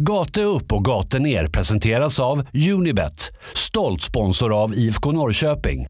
Gate 0.00 0.42
upp 0.42 0.72
och 0.72 0.84
gate 0.84 1.18
ner 1.18 1.46
presenteras 1.46 2.20
av 2.20 2.46
Unibet, 2.72 3.30
stolt 3.54 4.02
sponsor 4.02 4.62
av 4.62 4.74
IFK 4.74 5.12
Norrköping. 5.12 5.86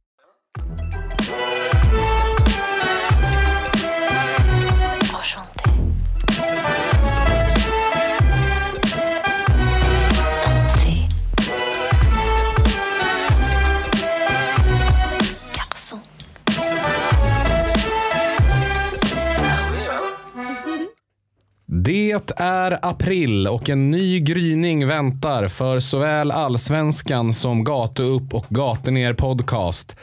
Det 21.85 22.13
är 22.37 22.79
april 22.83 23.49
och 23.49 23.69
en 23.69 23.91
ny 23.91 24.21
gryning 24.21 24.87
väntar 24.87 25.49
för 25.49 25.81
såväl 25.81 26.31
allsvenskan 26.31 27.33
som 27.33 27.65
Gatu 27.65 28.03
upp 28.03 28.35
och 28.35 28.47
Gatu 28.49 28.91
ner 28.91 29.15
podcast. 29.15 29.97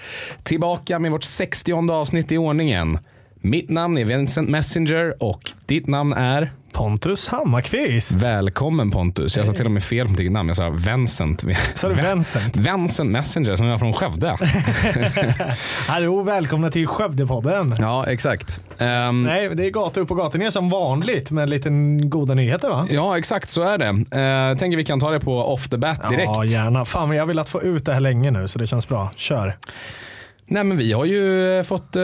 Tillbaka 0.44 0.99
med 0.99 1.12
vårt 1.12 1.23
60 1.23 1.91
avsnitt 1.91 2.31
i 2.31 2.38
ordningen. 2.38 2.98
Mitt 3.35 3.70
namn 3.70 3.98
är 3.98 4.05
Vincent 4.05 4.49
Messenger 4.49 5.23
och 5.23 5.52
ditt 5.66 5.88
namn 5.88 6.13
är? 6.13 6.52
Pontus 6.73 7.30
Hammarkvist. 7.30 8.21
Välkommen 8.21 8.91
Pontus. 8.91 9.38
Jag 9.38 9.48
sa 9.48 9.53
till 9.53 9.66
och 9.66 9.71
med 9.71 9.84
fel 9.84 10.07
på 10.07 10.13
ditt 10.13 10.31
namn. 10.31 10.48
Jag 10.49 10.57
sa 10.57 10.70
Vincent. 10.70 11.43
Sa 11.73 11.89
du 11.89 11.93
Vincent? 11.93 12.57
Vincent 12.57 13.12
Messenger 13.12 13.55
som 13.55 13.66
jag 13.66 13.79
från 13.79 13.93
Skövde. 13.93 14.35
Hallå, 15.88 16.21
välkomna 16.21 16.70
till 16.71 16.88
Skövdepodden. 16.88 17.76
ja, 17.79 18.05
exakt. 18.07 18.59
Ehm, 18.77 19.23
Nej, 19.23 19.49
det 19.55 19.65
är 19.65 19.70
gata 19.71 19.99
upp 19.99 20.12
och 20.12 20.17
gata 20.17 20.38
ner 20.38 20.49
som 20.49 20.70
vanligt 20.70 21.31
med 21.31 21.49
lite 21.49 21.70
goda 22.03 22.34
nyheter 22.34 22.70
va? 22.70 22.88
Ja, 22.90 23.17
exakt 23.17 23.49
så 23.49 23.62
är 23.62 23.77
det. 23.77 23.90
Uh, 23.90 24.57
tänker 24.57 24.77
vi 24.77 24.84
kan 24.84 24.99
ta 24.99 25.12
det 25.12 25.20
på 25.20 25.38
off 25.53 25.70
the 25.70 25.77
bat 25.77 26.09
direkt. 26.09 26.31
Ja, 26.35 26.45
gärna. 26.45 26.85
Fan, 26.85 27.07
men 27.07 27.17
jag 27.17 27.21
har 27.23 27.27
velat 27.27 27.49
få 27.49 27.62
ut 27.62 27.85
det 27.85 27.93
här 27.93 27.99
länge 27.99 28.31
nu 28.31 28.48
så 28.48 28.59
det 28.59 28.68
känns 28.68 28.87
bra. 28.87 29.12
Kör. 29.15 29.57
Nej, 30.46 30.63
men 30.63 30.77
vi 30.77 30.93
har 30.93 31.05
ju 31.05 31.57
eh, 31.57 31.63
fått, 31.63 31.96
eh, 31.96 32.03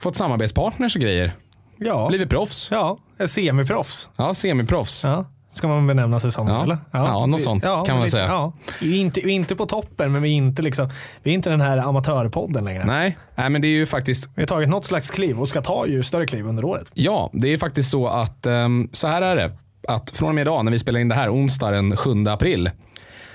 fått 0.00 0.16
samarbetspartners 0.16 0.96
och 0.96 1.02
grejer. 1.02 1.32
Ja, 1.76 2.08
Blivit 2.08 2.30
proffs. 2.30 2.68
ja 2.70 2.98
semiproffs. 3.26 4.10
Ja, 4.16 4.34
semiproffs. 4.34 5.00
Ja. 5.04 5.24
Ska 5.52 5.68
man 5.68 5.86
benämna 5.86 6.20
sig 6.20 6.30
som 6.32 6.48
Ja. 6.48 6.62
eller? 6.62 6.78
Ja, 6.90 7.26
något 7.26 7.42
sånt 7.42 7.62
kan 7.64 7.78
man 7.88 7.96
lite- 7.98 8.10
säga. 8.10 8.26
Ja. 8.26 8.52
Vi, 8.80 8.96
är 8.96 9.00
inte, 9.00 9.20
inte 9.30 9.56
på 9.56 9.66
toppen, 9.66 10.12
men 10.12 10.22
vi 10.22 10.28
är 10.28 10.32
inte, 10.34 10.62
liksom, 10.62 10.90
vi 11.22 11.30
är 11.30 11.34
inte 11.34 11.50
den 11.50 11.60
här 11.60 11.78
amatörpodden 11.78 12.64
längre. 12.64 12.84
Nej, 12.84 13.18
nej, 13.34 13.50
men 13.50 13.62
det 13.62 13.68
är 13.68 13.76
ju 13.76 13.86
faktiskt 13.86 14.28
Vi 14.34 14.42
har 14.42 14.46
tagit 14.46 14.68
något 14.68 14.84
slags 14.84 15.10
kliv 15.10 15.40
och 15.40 15.48
ska 15.48 15.62
ta 15.62 15.86
ju 15.86 16.02
större 16.02 16.26
kliv 16.26 16.46
under 16.46 16.64
året. 16.64 16.90
Ja, 16.94 17.30
det 17.32 17.48
är 17.52 17.56
faktiskt 17.58 17.90
så 17.90 18.08
att 18.08 18.46
ehm, 18.46 18.88
så 18.92 19.06
här 19.08 19.22
är 19.22 19.36
det. 19.36 19.52
Att 19.88 20.10
från 20.10 20.28
och 20.28 20.34
med 20.34 20.42
idag 20.42 20.64
när 20.64 20.72
vi 20.72 20.78
spelar 20.78 21.00
in 21.00 21.08
det 21.08 21.14
här 21.14 21.34
onsdag 21.34 21.70
den 21.70 21.96
7 21.96 22.10
april 22.28 22.70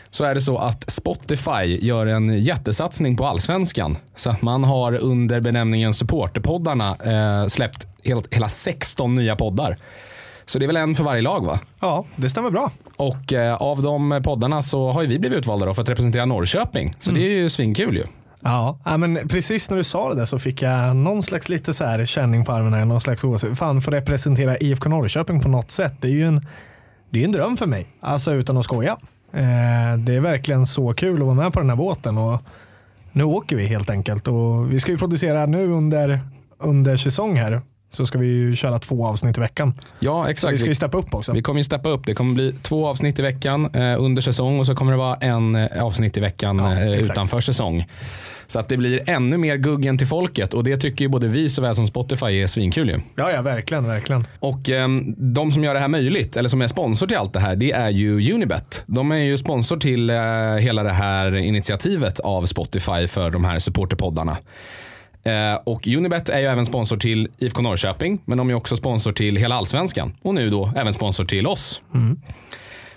så 0.09 0.23
är 0.23 0.33
det 0.35 0.41
så 0.41 0.57
att 0.57 0.91
Spotify 0.91 1.79
gör 1.81 2.05
en 2.05 2.41
jättesatsning 2.41 3.15
på 3.17 3.25
allsvenskan. 3.27 3.97
Så 4.15 4.29
att 4.29 4.41
man 4.41 4.63
har 4.63 4.93
under 4.97 5.39
benämningen 5.41 5.93
supporterpoddarna 5.93 6.95
eh, 6.95 7.47
släppt 7.47 7.87
hela 8.31 8.47
16 8.47 9.15
nya 9.15 9.35
poddar. 9.35 9.77
Så 10.45 10.59
det 10.59 10.65
är 10.65 10.67
väl 10.67 10.77
en 10.77 10.95
för 10.95 11.03
varje 11.03 11.21
lag 11.21 11.45
va? 11.45 11.59
Ja, 11.79 12.05
det 12.15 12.29
stämmer 12.29 12.49
bra. 12.49 12.71
Och 12.95 13.33
eh, 13.33 13.55
av 13.55 13.81
de 13.81 14.21
poddarna 14.23 14.61
så 14.61 14.91
har 14.91 15.01
ju 15.01 15.07
vi 15.07 15.19
blivit 15.19 15.37
utvalda 15.37 15.73
för 15.73 15.81
att 15.81 15.89
representera 15.89 16.25
Norrköping. 16.25 16.93
Så 16.99 17.11
det 17.11 17.19
är 17.19 17.29
ju 17.29 17.49
svinkul 17.49 17.95
ju. 17.95 18.03
Ja, 18.41 18.77
men 18.97 19.27
precis 19.27 19.69
när 19.69 19.77
du 19.77 19.83
sa 19.83 20.09
det 20.09 20.15
där 20.15 20.25
så 20.25 20.39
fick 20.39 20.61
jag 20.61 20.95
någon 20.95 21.23
slags 21.23 21.49
lite 21.49 21.73
så 21.73 21.85
här 21.85 22.05
känning 22.05 22.45
på 22.45 22.51
armen. 22.51 22.87
Någon 22.87 23.01
slags 23.01 23.23
åsikt. 23.23 23.57
Fan, 23.57 23.81
få 23.81 23.91
representera 23.91 24.57
IFK 24.57 24.89
Norrköping 24.89 25.39
på 25.39 25.49
något 25.49 25.71
sätt. 25.71 25.93
Det 26.01 26.07
är 26.07 26.11
ju 26.11 26.27
en, 26.27 26.41
det 27.09 27.19
är 27.19 27.25
en 27.25 27.31
dröm 27.31 27.57
för 27.57 27.65
mig. 27.65 27.87
Alltså 27.99 28.33
utan 28.33 28.57
att 28.57 28.63
skoja. 28.63 28.97
Eh, 29.33 29.97
det 29.97 30.15
är 30.15 30.19
verkligen 30.19 30.65
så 30.65 30.93
kul 30.93 31.15
att 31.15 31.25
vara 31.25 31.35
med 31.35 31.53
på 31.53 31.59
den 31.59 31.69
här 31.69 31.77
båten. 31.77 32.17
Och 32.17 32.41
nu 33.11 33.23
åker 33.23 33.55
vi 33.55 33.65
helt 33.65 33.89
enkelt. 33.89 34.27
Och 34.27 34.71
vi 34.73 34.79
ska 34.79 34.91
ju 34.91 34.97
producera 34.97 35.45
nu 35.45 35.71
under, 35.71 36.19
under 36.59 36.97
säsong 36.97 37.37
här. 37.37 37.61
Så 37.95 38.05
ska 38.05 38.17
vi 38.17 38.27
ju 38.27 38.53
köra 38.53 38.79
två 38.79 39.05
avsnitt 39.07 39.37
i 39.37 39.41
veckan. 39.41 39.73
Ja, 39.99 40.23
Så 40.23 40.29
exakt. 40.29 40.53
vi 40.53 40.57
ska 40.57 40.67
ju 40.67 40.75
steppa 40.75 40.97
upp 40.97 41.13
också. 41.13 41.31
Vi 41.31 41.41
kommer 41.41 41.59
ju 41.59 41.63
steppa 41.63 41.89
upp. 41.89 42.05
Det 42.05 42.13
kommer 42.13 42.33
bli 42.33 42.53
två 42.61 42.87
avsnitt 42.87 43.19
i 43.19 43.21
veckan 43.21 43.75
eh, 43.75 44.01
under 44.03 44.21
säsong 44.21 44.59
och 44.59 44.65
så 44.65 44.75
kommer 44.75 44.91
det 44.91 44.97
vara 44.97 45.15
en 45.15 45.55
eh, 45.55 45.83
avsnitt 45.83 46.17
i 46.17 46.19
veckan 46.19 46.57
Ja, 46.57 46.71
eh, 46.73 46.99
utanför 46.99 47.39
säsong. 47.39 47.85
Så 48.47 48.59
att 48.59 48.69
det 48.69 48.77
blir 48.77 49.09
ännu 49.09 49.37
mer 49.37 49.55
guggen 49.55 49.97
till 49.97 50.07
folket 50.07 50.53
och 50.53 50.63
det 50.63 50.77
tycker 50.77 51.05
ju 51.05 51.09
både 51.09 51.27
vi 51.27 51.49
såväl 51.49 51.75
som 51.75 51.87
Spotify 51.87 52.25
är 52.25 52.47
svinkul 52.47 52.89
ju. 52.89 52.99
Ja, 53.15 53.31
ja, 53.31 53.41
verkligen, 53.41 53.87
verkligen. 53.87 54.27
Och 54.39 54.69
ehm, 54.69 55.15
de 55.17 55.51
som 55.51 55.63
gör 55.63 55.73
det 55.73 55.79
här 55.79 55.87
möjligt, 55.87 56.37
eller 56.37 56.49
som 56.49 56.61
är 56.61 56.67
sponsor 56.67 57.07
till 57.07 57.17
allt 57.17 57.33
det 57.33 57.39
här, 57.39 57.55
det 57.55 57.71
är 57.71 57.89
ju 57.89 58.33
Unibet. 58.33 58.83
De 58.87 59.11
är 59.11 59.15
ju 59.17 59.37
sponsor 59.37 59.77
till 59.77 60.09
eh, 60.09 60.15
hela 60.59 60.83
det 60.83 60.91
här 60.91 61.35
initiativet 61.35 62.19
av 62.19 62.45
Spotify 62.45 63.07
för 63.07 63.29
de 63.31 63.45
här 63.45 63.59
supporterpoddarna. 63.59 64.37
Eh, 65.25 65.55
och 65.63 65.87
Unibet 65.87 66.29
är 66.29 66.39
ju 66.39 66.45
även 66.45 66.65
sponsor 66.65 66.97
till 66.97 67.27
IFK 67.37 67.61
Norrköping, 67.61 68.21
men 68.25 68.37
de 68.37 68.49
är 68.49 68.53
också 68.53 68.75
sponsor 68.75 69.11
till 69.11 69.35
hela 69.35 69.55
allsvenskan 69.55 70.13
och 70.21 70.35
nu 70.35 70.49
då 70.49 70.71
även 70.75 70.93
sponsor 70.93 71.25
till 71.25 71.47
oss. 71.47 71.81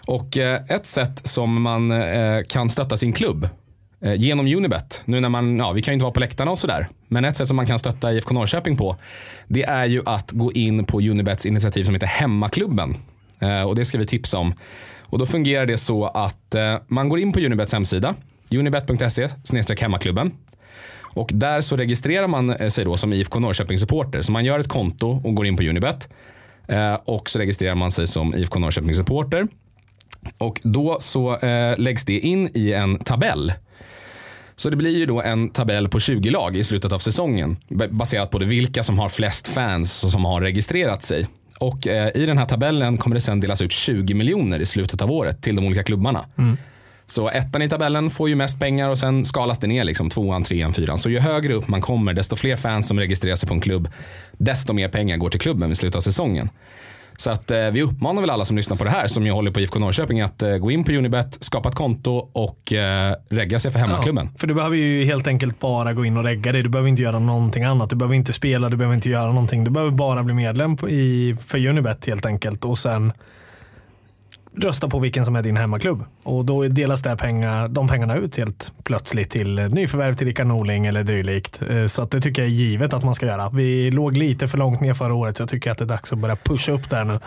Och 0.06 0.36
eh, 0.36 0.60
ett 0.68 0.86
sätt 0.86 1.20
som 1.28 1.62
man 1.62 1.90
eh, 1.90 2.42
kan 2.48 2.68
stötta 2.68 2.96
sin 2.96 3.12
klubb 3.12 3.48
genom 4.16 4.46
Unibet, 4.46 5.02
nu 5.04 5.20
när 5.20 5.28
man, 5.28 5.58
ja 5.58 5.72
vi 5.72 5.82
kan 5.82 5.92
ju 5.92 5.94
inte 5.94 6.04
vara 6.04 6.14
på 6.14 6.20
läktarna 6.20 6.50
och 6.50 6.58
sådär, 6.58 6.88
men 7.08 7.24
ett 7.24 7.36
sätt 7.36 7.48
som 7.48 7.56
man 7.56 7.66
kan 7.66 7.78
stötta 7.78 8.12
IFK 8.12 8.34
Norrköping 8.34 8.76
på, 8.76 8.96
det 9.46 9.62
är 9.62 9.86
ju 9.86 10.02
att 10.06 10.30
gå 10.30 10.52
in 10.52 10.84
på 10.84 11.00
Unibets 11.00 11.46
initiativ 11.46 11.84
som 11.84 11.94
heter 11.94 12.06
Hemmaklubben. 12.06 12.96
Och 13.66 13.74
det 13.74 13.84
ska 13.84 13.98
vi 13.98 14.06
tipsa 14.06 14.38
om. 14.38 14.54
Och 15.00 15.18
då 15.18 15.26
fungerar 15.26 15.66
det 15.66 15.76
så 15.76 16.06
att 16.06 16.54
man 16.88 17.08
går 17.08 17.18
in 17.18 17.32
på 17.32 17.40
Unibets 17.40 17.72
hemsida, 17.72 18.14
unibet.se 18.52 19.28
hemmaklubben. 19.80 20.32
Och 21.18 21.30
där 21.34 21.60
så 21.60 21.76
registrerar 21.76 22.28
man 22.28 22.50
eh, 22.50 22.68
sig 22.68 22.84
då 22.84 22.96
som 22.96 23.12
IFK 23.12 23.40
Norrköping 23.40 23.78
supporter. 23.78 24.22
Så 24.22 24.32
man 24.32 24.44
gör 24.44 24.58
ett 24.58 24.68
konto 24.68 25.20
och 25.24 25.34
går 25.34 25.46
in 25.46 25.56
på 25.56 25.62
Unibet. 25.62 26.08
Eh, 26.68 26.94
och 26.94 27.30
så 27.30 27.38
registrerar 27.38 27.74
man 27.74 27.90
sig 27.90 28.06
som 28.06 28.34
IFK 28.34 28.58
Norrköping 28.58 28.94
supporter. 28.94 29.46
Och 30.38 30.60
då 30.62 30.96
så 31.00 31.36
eh, 31.36 31.78
läggs 31.78 32.04
det 32.04 32.18
in 32.20 32.50
i 32.54 32.72
en 32.72 32.98
tabell. 32.98 33.52
Så 34.56 34.70
det 34.70 34.76
blir 34.76 34.98
ju 34.98 35.06
då 35.06 35.22
en 35.22 35.50
tabell 35.50 35.88
på 35.88 36.00
20 36.00 36.30
lag 36.30 36.56
i 36.56 36.64
slutet 36.64 36.92
av 36.92 36.98
säsongen. 36.98 37.56
Baserat 37.90 38.30
på 38.30 38.38
det 38.38 38.46
vilka 38.46 38.84
som 38.84 38.98
har 38.98 39.08
flest 39.08 39.48
fans 39.48 40.04
och 40.04 40.10
som 40.10 40.24
har 40.24 40.40
registrerat 40.40 41.02
sig. 41.02 41.26
Och 41.58 41.86
i 42.14 42.26
den 42.26 42.38
här 42.38 42.46
tabellen 42.46 42.98
kommer 42.98 43.14
det 43.14 43.20
sen 43.20 43.40
delas 43.40 43.60
ut 43.60 43.72
20 43.72 44.14
miljoner 44.14 44.60
i 44.60 44.66
slutet 44.66 45.02
av 45.02 45.10
året 45.12 45.42
till 45.42 45.56
de 45.56 45.66
olika 45.66 45.82
klubbarna. 45.82 46.26
Mm. 46.38 46.56
Så 47.10 47.28
ettan 47.28 47.62
i 47.62 47.68
tabellen 47.68 48.10
får 48.10 48.28
ju 48.28 48.34
mest 48.34 48.60
pengar 48.60 48.90
och 48.90 48.98
sen 48.98 49.24
skalas 49.24 49.58
det 49.58 49.66
ner 49.66 49.84
liksom 49.84 50.10
tvåan, 50.10 50.42
trean, 50.42 50.72
fyran. 50.72 50.98
Så 50.98 51.10
ju 51.10 51.18
högre 51.18 51.54
upp 51.54 51.68
man 51.68 51.80
kommer, 51.80 52.14
desto 52.14 52.36
fler 52.36 52.56
fans 52.56 52.88
som 52.88 52.98
registrerar 53.00 53.36
sig 53.36 53.48
på 53.48 53.54
en 53.54 53.60
klubb, 53.60 53.88
desto 54.32 54.72
mer 54.72 54.88
pengar 54.88 55.16
går 55.16 55.30
till 55.30 55.40
klubben 55.40 55.68
vid 55.68 55.78
slutet 55.78 55.96
av 55.96 56.00
säsongen. 56.00 56.50
Så 57.18 57.30
att 57.30 57.50
eh, 57.50 57.70
vi 57.70 57.82
uppmanar 57.82 58.20
väl 58.20 58.30
alla 58.30 58.44
som 58.44 58.56
lyssnar 58.56 58.76
på 58.76 58.84
det 58.84 58.90
här 58.90 59.06
som 59.06 59.26
ju 59.26 59.32
håller 59.32 59.50
på 59.50 59.60
IFK 59.60 59.78
Norrköping 59.78 60.20
att 60.20 60.42
eh, 60.42 60.56
gå 60.56 60.70
in 60.70 60.84
på 60.84 60.92
Unibet, 60.92 61.44
skapa 61.44 61.68
ett 61.68 61.74
konto 61.74 62.28
och 62.32 62.72
eh, 62.72 63.14
regga 63.28 63.58
sig 63.58 63.70
för 63.70 63.78
hemmaklubben. 63.78 64.28
För 64.36 64.46
du 64.46 64.54
behöver 64.54 64.76
ju 64.76 65.04
helt 65.04 65.26
enkelt 65.26 65.60
bara 65.60 65.92
gå 65.92 66.04
in 66.04 66.16
och 66.16 66.24
regga 66.24 66.52
dig. 66.52 66.62
Du 66.62 66.68
behöver 66.68 66.88
inte 66.88 67.02
göra 67.02 67.18
någonting 67.18 67.64
annat. 67.64 67.90
Du 67.90 67.96
behöver 67.96 68.14
inte 68.14 68.32
spela, 68.32 68.68
du 68.68 68.76
behöver 68.76 68.94
inte 68.94 69.08
göra 69.08 69.26
någonting. 69.32 69.64
Du 69.64 69.70
behöver 69.70 69.92
bara 69.92 70.22
bli 70.22 70.34
medlem 70.34 70.76
i, 70.88 71.36
för 71.40 71.66
Unibet 71.66 72.06
helt 72.06 72.26
enkelt 72.26 72.64
och 72.64 72.78
sen 72.78 73.12
rösta 74.60 74.88
på 74.88 74.98
vilken 74.98 75.24
som 75.24 75.36
är 75.36 75.42
din 75.42 75.56
hemmaklubb. 75.56 76.04
Och 76.24 76.44
då 76.44 76.62
delas 76.62 77.02
det 77.02 77.16
pengar, 77.16 77.68
de 77.68 77.88
pengarna 77.88 78.16
ut 78.16 78.36
helt 78.38 78.72
plötsligt 78.84 79.30
till 79.30 79.54
nyförvärv 79.54 80.14
till 80.14 80.26
Rickard 80.26 80.46
Norling 80.46 80.86
eller 80.86 81.04
dylikt. 81.04 81.62
Eh, 81.70 81.86
Så 81.86 82.02
att 82.02 82.10
det 82.10 82.20
tycker 82.20 82.42
jag 82.42 82.46
är 82.50 82.54
givet 82.54 82.92
att 82.92 83.04
man 83.04 83.14
ska 83.14 83.26
göra. 83.26 83.50
Vi 83.50 83.90
låg 83.90 84.16
lite 84.16 84.48
för 84.48 84.58
långt 84.58 84.80
ner 84.80 84.94
förra 84.94 85.14
året 85.14 85.36
så 85.36 85.42
jag 85.42 85.48
tycker 85.50 85.70
att 85.70 85.78
det 85.78 85.84
är 85.84 85.86
dags 85.86 86.12
att 86.12 86.18
börja 86.18 86.36
pusha 86.36 86.72
upp 86.72 86.90
där 86.90 87.04
nu. 87.04 87.18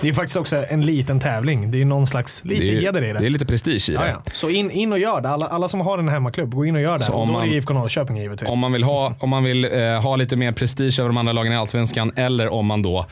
Det 0.00 0.08
är 0.08 0.12
faktiskt 0.12 0.36
också 0.36 0.64
en 0.68 0.80
liten 0.86 1.20
tävling. 1.20 1.70
Det 1.70 1.80
är 1.80 1.84
någon 1.84 2.06
slags, 2.06 2.44
lite 2.44 2.62
Det 2.62 2.76
är, 2.76 2.80
heder 2.80 3.02
i 3.02 3.12
det. 3.12 3.18
det 3.18 3.26
är 3.26 3.30
lite 3.30 3.46
prestige 3.46 3.90
i 3.90 3.92
det. 3.92 4.08
ja. 4.08 4.22
Så 4.32 4.48
in, 4.50 4.70
in 4.70 4.92
och 4.92 4.98
gör 4.98 5.20
det. 5.20 5.28
Alla, 5.28 5.46
alla 5.46 5.68
som 5.68 5.80
har 5.80 5.98
en 5.98 6.08
hemmaklubb, 6.08 6.54
gå 6.54 6.64
in 6.66 6.76
och 6.76 6.82
gör 6.82 6.98
det. 6.98 7.04
Så 7.04 7.12
om 7.12 7.32
då 7.32 7.38
är 7.38 7.46
det 7.46 7.54
IFK 7.54 7.74
Norrköping 7.74 8.16
givetvis. 8.16 8.50
Om 8.50 8.58
man 8.60 8.72
vill, 8.72 8.84
ha, 8.84 9.14
om 9.18 9.30
man 9.30 9.44
vill 9.44 9.64
eh, 9.64 10.02
ha 10.02 10.16
lite 10.16 10.36
mer 10.36 10.52
prestige 10.52 10.98
över 11.00 11.08
de 11.08 11.16
andra 11.16 11.32
lagen 11.32 11.52
i 11.52 11.56
Allsvenskan 11.56 12.12
eller 12.16 12.52
om 12.52 12.66
man 12.66 12.82
då 12.82 13.06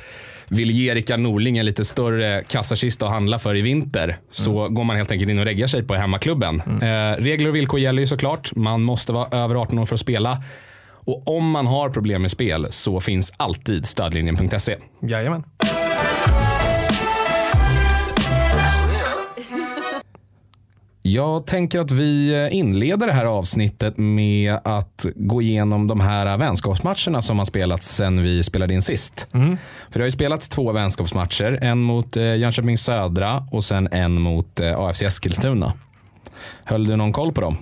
vill 0.52 0.70
ge 0.70 0.94
Rickard 0.94 1.20
Norling 1.20 1.58
en 1.58 1.66
lite 1.66 1.84
större 1.84 2.42
kassakista 2.48 3.06
att 3.06 3.12
handla 3.12 3.38
för 3.38 3.56
i 3.56 3.62
vinter 3.62 4.16
så 4.30 4.68
går 4.68 4.84
man 4.84 4.96
helt 4.96 5.10
enkelt 5.10 5.30
in 5.30 5.38
och 5.38 5.44
reggar 5.44 5.66
sig 5.66 5.82
på 5.82 5.94
hemmaklubben. 5.94 6.60
Eh, 6.60 7.22
regler 7.22 7.48
och 7.48 7.56
villkor 7.56 7.80
gäller 7.80 8.00
ju 8.00 8.06
såklart. 8.06 8.54
Man 8.56 8.82
måste 8.82 9.12
vara 9.12 9.42
över 9.44 9.54
18 9.54 9.78
år 9.78 9.86
för 9.86 9.94
att 9.94 10.00
spela. 10.00 10.42
Och 11.04 11.36
om 11.36 11.50
man 11.50 11.66
har 11.66 11.90
problem 11.90 12.22
med 12.22 12.30
spel 12.30 12.66
så 12.70 13.00
finns 13.00 13.32
alltid 13.36 13.86
stödlinjen.se. 13.86 14.76
Jajamän. 15.02 15.44
Jag 21.04 21.46
tänker 21.46 21.80
att 21.80 21.90
vi 21.90 22.48
inleder 22.52 23.06
det 23.06 23.12
här 23.12 23.24
avsnittet 23.24 23.98
med 23.98 24.58
att 24.64 25.06
gå 25.14 25.42
igenom 25.42 25.86
de 25.86 26.00
här 26.00 26.36
vänskapsmatcherna 26.36 27.22
som 27.22 27.38
har 27.38 27.44
spelats 27.44 27.94
sen 27.94 28.22
vi 28.22 28.42
spelade 28.42 28.74
in 28.74 28.82
sist. 28.82 29.28
För 29.30 29.58
det 29.92 29.98
har 29.98 30.04
ju 30.04 30.10
spelats 30.10 30.48
två 30.48 30.72
vänskapsmatcher. 30.72 31.58
En 31.62 31.78
mot 31.78 32.16
eh, 32.16 32.36
Jönköping 32.36 32.78
Södra 32.78 33.46
och 33.50 33.64
sen 33.64 33.88
en 33.92 34.20
mot 34.20 34.60
eh, 34.60 34.78
AFC 34.78 35.02
Eskilstuna. 35.02 35.72
Höll 36.64 36.86
du 36.86 36.96
någon 36.96 37.12
koll 37.12 37.32
på 37.32 37.40
dem? 37.40 37.56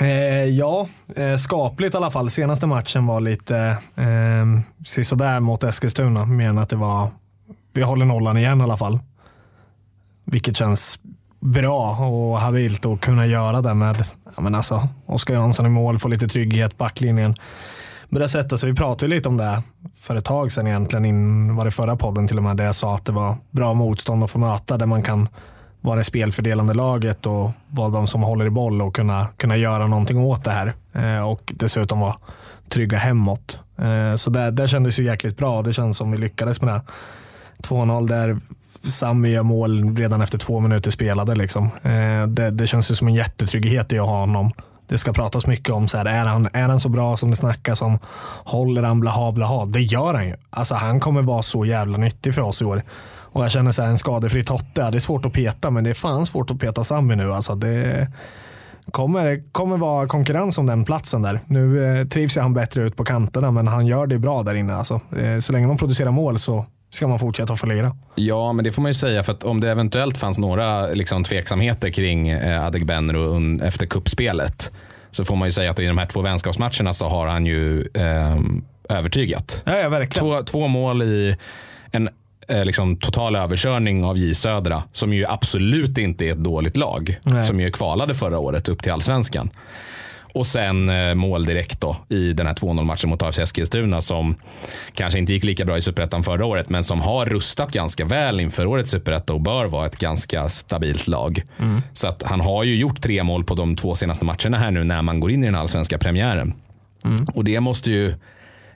Eh, 0.00 0.44
ja, 0.44 0.88
eh, 1.16 1.36
skapligt 1.36 1.94
i 1.94 1.96
alla 1.96 2.10
fall. 2.10 2.30
Senaste 2.30 2.66
matchen 2.66 3.06
var 3.06 3.20
lite 3.20 3.76
eh, 3.96 5.02
sådär 5.02 5.40
mot 5.40 5.64
Eskilstuna. 5.64 6.24
Mer 6.24 6.48
än 6.48 6.58
att 6.58 6.68
det 6.68 6.76
var, 6.76 7.10
vi 7.72 7.82
håller 7.82 8.04
nollan 8.04 8.36
igen 8.36 8.60
i 8.60 8.64
alla 8.64 8.76
fall. 8.76 8.98
Vilket 10.24 10.56
känns 10.56 11.00
bra 11.40 11.96
och 12.06 12.38
habilt 12.38 12.86
att 12.86 13.00
kunna 13.00 13.26
göra 13.26 13.62
det 13.62 13.74
med 13.74 14.04
ja, 14.36 14.42
men 14.42 14.54
alltså, 14.54 14.88
Oskar 15.06 15.34
Jansson 15.34 15.66
i 15.66 15.68
mål, 15.68 15.98
få 15.98 16.08
lite 16.08 16.28
trygghet, 16.28 16.78
backlinjen. 16.78 17.34
Med 18.08 18.22
det 18.22 18.28
sättet, 18.28 18.60
så 18.60 18.66
vi 18.66 18.74
pratade 18.74 19.10
lite 19.10 19.28
om 19.28 19.36
det 19.36 19.62
för 19.94 20.16
ett 20.16 20.24
tag 20.24 20.52
sedan 20.52 20.66
egentligen, 20.66 21.04
in, 21.04 21.56
var 21.56 21.64
det 21.64 21.70
förra 21.70 21.96
podden 21.96 22.28
till 22.28 22.36
och 22.36 22.42
med, 22.42 22.56
där 22.56 22.64
jag 22.64 22.74
sa 22.74 22.94
att 22.94 23.04
det 23.04 23.12
var 23.12 23.36
bra 23.50 23.74
motstånd 23.74 24.24
att 24.24 24.30
få 24.30 24.38
möta, 24.38 24.76
där 24.76 24.86
man 24.86 25.02
kan 25.02 25.28
vara 25.80 25.96
det 25.96 26.04
spelfördelande 26.04 26.74
laget 26.74 27.26
och 27.26 27.50
vara 27.68 27.88
de 27.88 28.06
som 28.06 28.22
håller 28.22 28.46
i 28.46 28.50
boll 28.50 28.82
och 28.82 28.94
kunna, 28.94 29.26
kunna 29.36 29.56
göra 29.56 29.86
någonting 29.86 30.18
åt 30.18 30.44
det 30.44 30.50
här. 30.50 30.74
Eh, 30.92 31.28
och 31.28 31.52
dessutom 31.56 32.00
vara 32.00 32.16
trygga 32.68 32.98
hemåt. 32.98 33.60
Eh, 33.78 34.14
så 34.14 34.30
det, 34.30 34.50
det 34.50 34.68
kändes 34.68 34.98
ju 34.98 35.04
jäkligt 35.04 35.36
bra. 35.36 35.62
Det 35.62 35.72
känns 35.72 35.96
som 35.96 36.10
vi 36.10 36.18
lyckades 36.18 36.60
med 36.60 36.74
det. 36.74 36.82
2-0 37.60 38.08
där 38.08 38.38
Sami 38.82 39.28
gör 39.28 39.42
mål 39.42 39.96
redan 39.96 40.20
efter 40.20 40.38
två 40.38 40.60
minuter 40.60 40.90
spelade. 40.90 41.34
Liksom. 41.34 41.64
Eh, 41.82 42.26
det, 42.26 42.50
det 42.50 42.66
känns 42.66 42.90
ju 42.90 42.94
som 42.94 43.08
en 43.08 43.14
jättetrygghet 43.14 43.92
i 43.92 43.98
att 43.98 44.06
ha 44.06 44.20
honom. 44.20 44.52
Det 44.88 44.98
ska 44.98 45.12
pratas 45.12 45.46
mycket 45.46 45.70
om, 45.70 45.88
så 45.88 45.98
här, 45.98 46.04
är, 46.04 46.24
han, 46.24 46.48
är 46.52 46.68
han 46.68 46.80
så 46.80 46.88
bra 46.88 47.16
som 47.16 47.30
det 47.30 47.36
snackas 47.36 47.82
om? 47.82 47.98
Håller 48.44 48.82
han 48.82 49.00
blaha 49.00 49.32
blaha? 49.32 49.66
Det 49.66 49.80
gör 49.80 50.14
han 50.14 50.26
ju. 50.26 50.36
Alltså, 50.50 50.74
han 50.74 51.00
kommer 51.00 51.22
vara 51.22 51.42
så 51.42 51.64
jävla 51.64 51.98
nyttig 51.98 52.34
för 52.34 52.42
oss 52.42 52.62
i 52.62 52.64
år. 52.64 52.82
Och 53.32 53.44
jag 53.44 53.50
känner 53.50 53.70
så 53.70 53.82
här, 53.82 53.88
en 53.88 53.98
skadefri 53.98 54.44
Totte, 54.44 54.90
det 54.90 54.98
är 54.98 55.00
svårt 55.00 55.26
att 55.26 55.32
peta, 55.32 55.70
men 55.70 55.84
det 55.84 55.90
är 55.90 55.94
fan 55.94 56.26
svårt 56.26 56.50
att 56.50 56.58
peta 56.58 56.84
Sami 56.84 57.16
nu. 57.16 57.32
Alltså, 57.32 57.54
det 57.54 58.08
kommer, 58.90 59.52
kommer 59.52 59.76
vara 59.76 60.06
konkurrens 60.06 60.58
om 60.58 60.66
den 60.66 60.84
platsen 60.84 61.22
där. 61.22 61.40
Nu 61.46 61.84
eh, 61.84 62.06
trivs 62.06 62.36
han 62.36 62.54
bättre 62.54 62.82
ut 62.82 62.96
på 62.96 63.04
kanterna, 63.04 63.50
men 63.50 63.68
han 63.68 63.86
gör 63.86 64.06
det 64.06 64.18
bra 64.18 64.42
där 64.42 64.54
inne. 64.54 64.76
Alltså. 64.76 65.00
Eh, 65.16 65.38
så 65.38 65.52
länge 65.52 65.66
man 65.66 65.76
producerar 65.76 66.10
mål 66.10 66.38
så 66.38 66.66
ska 66.90 67.06
man 67.06 67.18
fortsätta 67.18 67.66
lira. 67.66 67.96
Ja, 68.14 68.52
men 68.52 68.64
det 68.64 68.72
får 68.72 68.82
man 68.82 68.90
ju 68.90 68.94
säga 68.94 69.22
för 69.22 69.32
att 69.32 69.44
om 69.44 69.60
det 69.60 69.70
eventuellt 69.70 70.18
fanns 70.18 70.38
några 70.38 70.86
liksom, 70.86 71.24
tveksamheter 71.24 71.90
kring 71.90 72.28
eh, 72.28 72.64
Adegbenro 72.64 73.58
efter 73.62 73.86
kuppspelet 73.86 74.70
så 75.10 75.24
får 75.24 75.36
man 75.36 75.48
ju 75.48 75.52
säga 75.52 75.70
att 75.70 75.78
i 75.78 75.86
de 75.86 75.98
här 75.98 76.06
två 76.06 76.22
vänskapsmatcherna 76.22 76.92
så 76.92 77.08
har 77.08 77.26
han 77.26 77.46
ju 77.46 77.80
eh, 77.94 78.40
övertygat. 78.88 79.62
Ja, 79.64 79.78
ja, 79.78 79.88
verkligen. 79.88 80.26
Två, 80.26 80.42
två 80.42 80.66
mål 80.66 81.02
i 81.02 81.36
en 81.90 82.08
eh, 82.48 82.64
liksom, 82.64 82.96
total 82.96 83.36
överkörning 83.36 84.04
av 84.04 84.18
J 84.18 84.34
Södra 84.34 84.82
som 84.92 85.12
ju 85.12 85.26
absolut 85.26 85.98
inte 85.98 86.24
är 86.24 86.32
ett 86.32 86.44
dåligt 86.44 86.76
lag. 86.76 87.18
Nej. 87.22 87.44
Som 87.44 87.60
ju 87.60 87.70
kvalade 87.70 88.14
förra 88.14 88.38
året 88.38 88.68
upp 88.68 88.82
till 88.82 88.92
allsvenskan. 88.92 89.50
Och 90.34 90.46
sen 90.46 90.88
eh, 90.88 91.14
mål 91.14 91.44
direkt 91.44 91.80
då 91.80 91.96
i 92.08 92.32
den 92.32 92.46
här 92.46 92.54
2-0 92.54 92.84
matchen 92.84 93.10
mot 93.10 93.22
AFC 93.22 93.38
Eskilstuna 93.38 94.00
som 94.00 94.36
kanske 94.94 95.18
inte 95.18 95.32
gick 95.32 95.44
lika 95.44 95.64
bra 95.64 95.78
i 95.78 95.82
superettan 95.82 96.22
förra 96.22 96.46
året 96.46 96.68
men 96.68 96.84
som 96.84 97.00
har 97.00 97.26
rustat 97.26 97.72
ganska 97.72 98.04
väl 98.04 98.40
inför 98.40 98.66
årets 98.66 98.90
superetta 98.90 99.32
och 99.32 99.40
bör 99.40 99.64
vara 99.64 99.86
ett 99.86 99.98
ganska 99.98 100.48
stabilt 100.48 101.06
lag. 101.06 101.42
Så 101.92 102.08
att 102.08 102.22
han 102.22 102.40
har 102.40 102.64
ju 102.64 102.76
gjort 102.76 103.00
tre 103.02 103.22
mål 103.22 103.44
på 103.44 103.54
de 103.54 103.76
två 103.76 103.94
senaste 103.94 104.24
matcherna 104.24 104.58
här 104.58 104.70
nu 104.70 104.84
när 104.84 105.02
man 105.02 105.20
går 105.20 105.30
in 105.30 105.42
i 105.42 105.46
den 105.46 105.54
allsvenska 105.56 105.98
premiären. 105.98 106.54
Och 107.34 107.44
det 107.44 107.60
måste 107.60 107.90
ju 107.90 108.14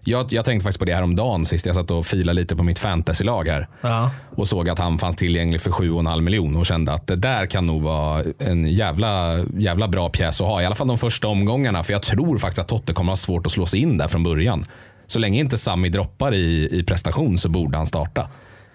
jag, 0.05 0.33
jag 0.33 0.45
tänkte 0.45 0.65
faktiskt 0.65 0.79
på 0.79 0.85
det 0.85 0.95
här 0.95 1.03
om 1.03 1.17
dagen 1.17 1.45
sist 1.45 1.67
jag 1.67 1.75
satt 1.75 1.91
och 1.91 2.07
filade 2.07 2.41
lite 2.41 2.57
på 2.57 2.63
mitt 2.63 2.79
fantasylag 2.79 3.49
här. 3.49 3.69
Ja. 3.81 4.11
Och 4.37 4.49
såg 4.49 4.69
att 4.69 4.79
han 4.79 4.99
fanns 4.99 5.17
tillgänglig 5.17 5.61
för 5.61 5.71
7,5 5.71 6.21
miljoner 6.21 6.61
och 6.61 6.67
kände 6.67 6.93
att 6.93 7.07
det 7.07 7.17
där 7.17 7.47
kan 7.47 7.67
nog 7.67 7.83
vara 7.83 8.23
en 8.39 8.67
jävla, 8.67 9.39
jävla 9.57 9.89
bra 9.89 10.09
pjäs 10.09 10.41
att 10.41 10.47
ha. 10.47 10.63
I 10.63 10.67
alla 10.67 10.75
fall 10.75 10.89
de 10.89 10.99
första 10.99 11.29
omgångarna. 11.29 11.83
För 11.83 11.93
jag 11.93 12.03
tror 12.03 12.39
faktiskt 12.39 12.59
att 12.59 12.69
Totte 12.69 12.93
kommer 12.93 13.13
ha 13.13 13.17
svårt 13.17 13.47
att 13.47 13.53
slå 13.53 13.67
sig 13.67 13.81
in 13.81 13.99
där 13.99 14.09
från 14.09 14.23
början. 14.23 14.65
Så 15.07 15.19
länge 15.19 15.41
inte 15.41 15.59
Sami 15.59 15.89
droppar 15.89 16.35
i, 16.35 16.69
i 16.73 16.85
prestation 16.85 17.39
så 17.39 17.49
borde 17.49 17.77
han 17.77 17.87
starta. 17.87 18.29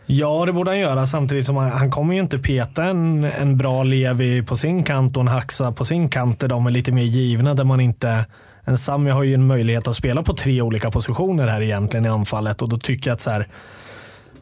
Ja, 0.06 0.46
det 0.46 0.54
borde 0.54 0.72
han 0.72 0.80
göra. 0.80 1.08
Samtidigt 1.08 1.46
som 1.46 1.56
han, 1.56 1.72
han 1.72 1.92
kommer 1.92 2.14
ju 2.14 2.20
inte 2.20 2.38
peta 2.38 2.84
en, 2.84 3.24
en 3.24 3.58
bra 3.58 3.84
Levi 3.84 4.44
på 4.44 4.56
sin 4.56 4.84
kant 4.84 5.18
och 5.18 5.22
en 5.22 5.28
Haxa 5.28 5.72
på 5.72 5.86
sin 5.86 6.10
kant 6.10 6.40
där 6.40 6.48
de 6.48 6.68
är 6.68 6.72
lite 6.72 6.92
mer 6.92 7.04
givna. 7.04 7.54
Där 7.54 7.64
man 7.64 7.80
inte, 7.80 8.26
en 8.70 8.78
Sami 8.78 9.12
har 9.12 9.24
ju 9.24 9.34
en 9.34 9.48
möjlighet 9.48 9.88
att 9.88 9.96
spela 9.96 10.24
på 10.24 10.34
tre 10.34 10.62
olika 10.62 10.92
positioner 10.92 11.48
här 11.48 11.62
egentligen 11.62 12.06
i 12.06 12.10
anfallet 12.10 12.62
och 12.62 12.70
då 12.70 12.78
tycker 12.78 13.10
jag 13.10 13.14
att 13.14 13.22
så 13.22 13.32
här, 13.32 13.48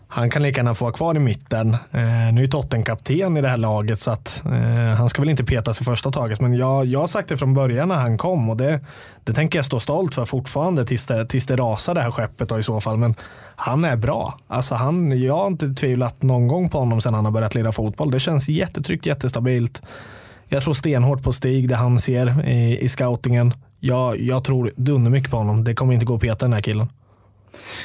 han 0.08 0.30
kan 0.30 0.44
lika 0.44 0.60
gärna 0.60 0.76
få 0.76 0.86
vara 0.86 0.94
kvar 0.94 1.16
i 1.16 1.20
mitten. 1.20 1.74
Eh, 1.74 2.34
nu 2.34 2.44
är 2.44 2.48
Totten 2.48 2.84
kapten 2.84 3.38
i 3.38 3.42
det 3.42 3.50
här 3.50 3.58
laget 3.58 4.00
så 4.00 4.12
att 4.12 4.44
eh, 4.46 4.96
han 4.98 5.10
ska 5.10 5.22
väl 5.22 5.30
inte 5.30 5.44
petas 5.44 5.82
i 5.82 5.84
första 5.84 6.12
taget. 6.12 6.42
Men 6.42 6.54
jag, 6.54 6.86
jag 6.86 7.00
har 7.00 7.08
sagt 7.08 7.30
det 7.30 7.38
från 7.38 7.54
början 7.54 7.88
när 7.88 7.96
han 7.96 8.18
kom 8.18 8.50
och 8.50 8.58
det, 8.58 8.80
det 9.24 9.34
tänker 9.34 9.60
jag 9.60 9.66
stå 9.66 9.80
stolt 9.80 10.16
för 10.16 10.26
fortfarande 10.26 10.86
tills 10.86 11.06
det, 11.06 11.26
tills 11.26 11.46
det 11.46 11.56
rasar 11.56 11.96
det 11.96 12.02
här 12.02 12.12
skeppet 12.12 12.50
då, 12.50 12.60
i 12.60 12.64
så 12.64 12.82
fall. 12.82 12.98
Men 12.98 13.16
han 13.56 13.86
är 13.86 13.96
bra. 13.96 14.40
Alltså 14.48 14.76
han, 14.76 15.22
jag 15.22 15.38
har 15.38 15.48
inte 15.48 15.74
tvivlat 15.74 16.24
någon 16.24 16.48
gång 16.48 16.70
på 16.70 16.80
honom 16.80 17.02
sedan 17.02 17.14
han 17.14 17.26
har 17.26 17.32
börjat 17.32 17.56
lira 17.56 17.72
fotboll. 17.72 18.12
Det 18.12 18.20
känns 18.20 18.50
jättetryggt, 18.50 19.06
jättestabilt. 19.06 19.82
Jag 20.48 20.64
tror 20.64 20.74
stenhårt 20.74 21.24
på 21.24 21.32
Stig, 21.32 21.70
det 21.70 21.76
han 21.76 22.00
ser 22.00 22.50
i, 22.50 22.80
i 22.80 22.90
scoutingen. 22.90 23.54
Jag, 23.80 24.22
jag 24.22 24.44
tror 24.44 24.72
dundermycket 24.76 25.32
på 25.32 25.38
honom. 25.38 25.64
Det 25.64 25.74
kommer 25.74 25.94
inte 25.94 26.06
gå 26.06 26.16
att 26.16 26.22
peta 26.22 26.46
den 26.46 26.54
här 26.54 26.62
killen. 26.62 26.88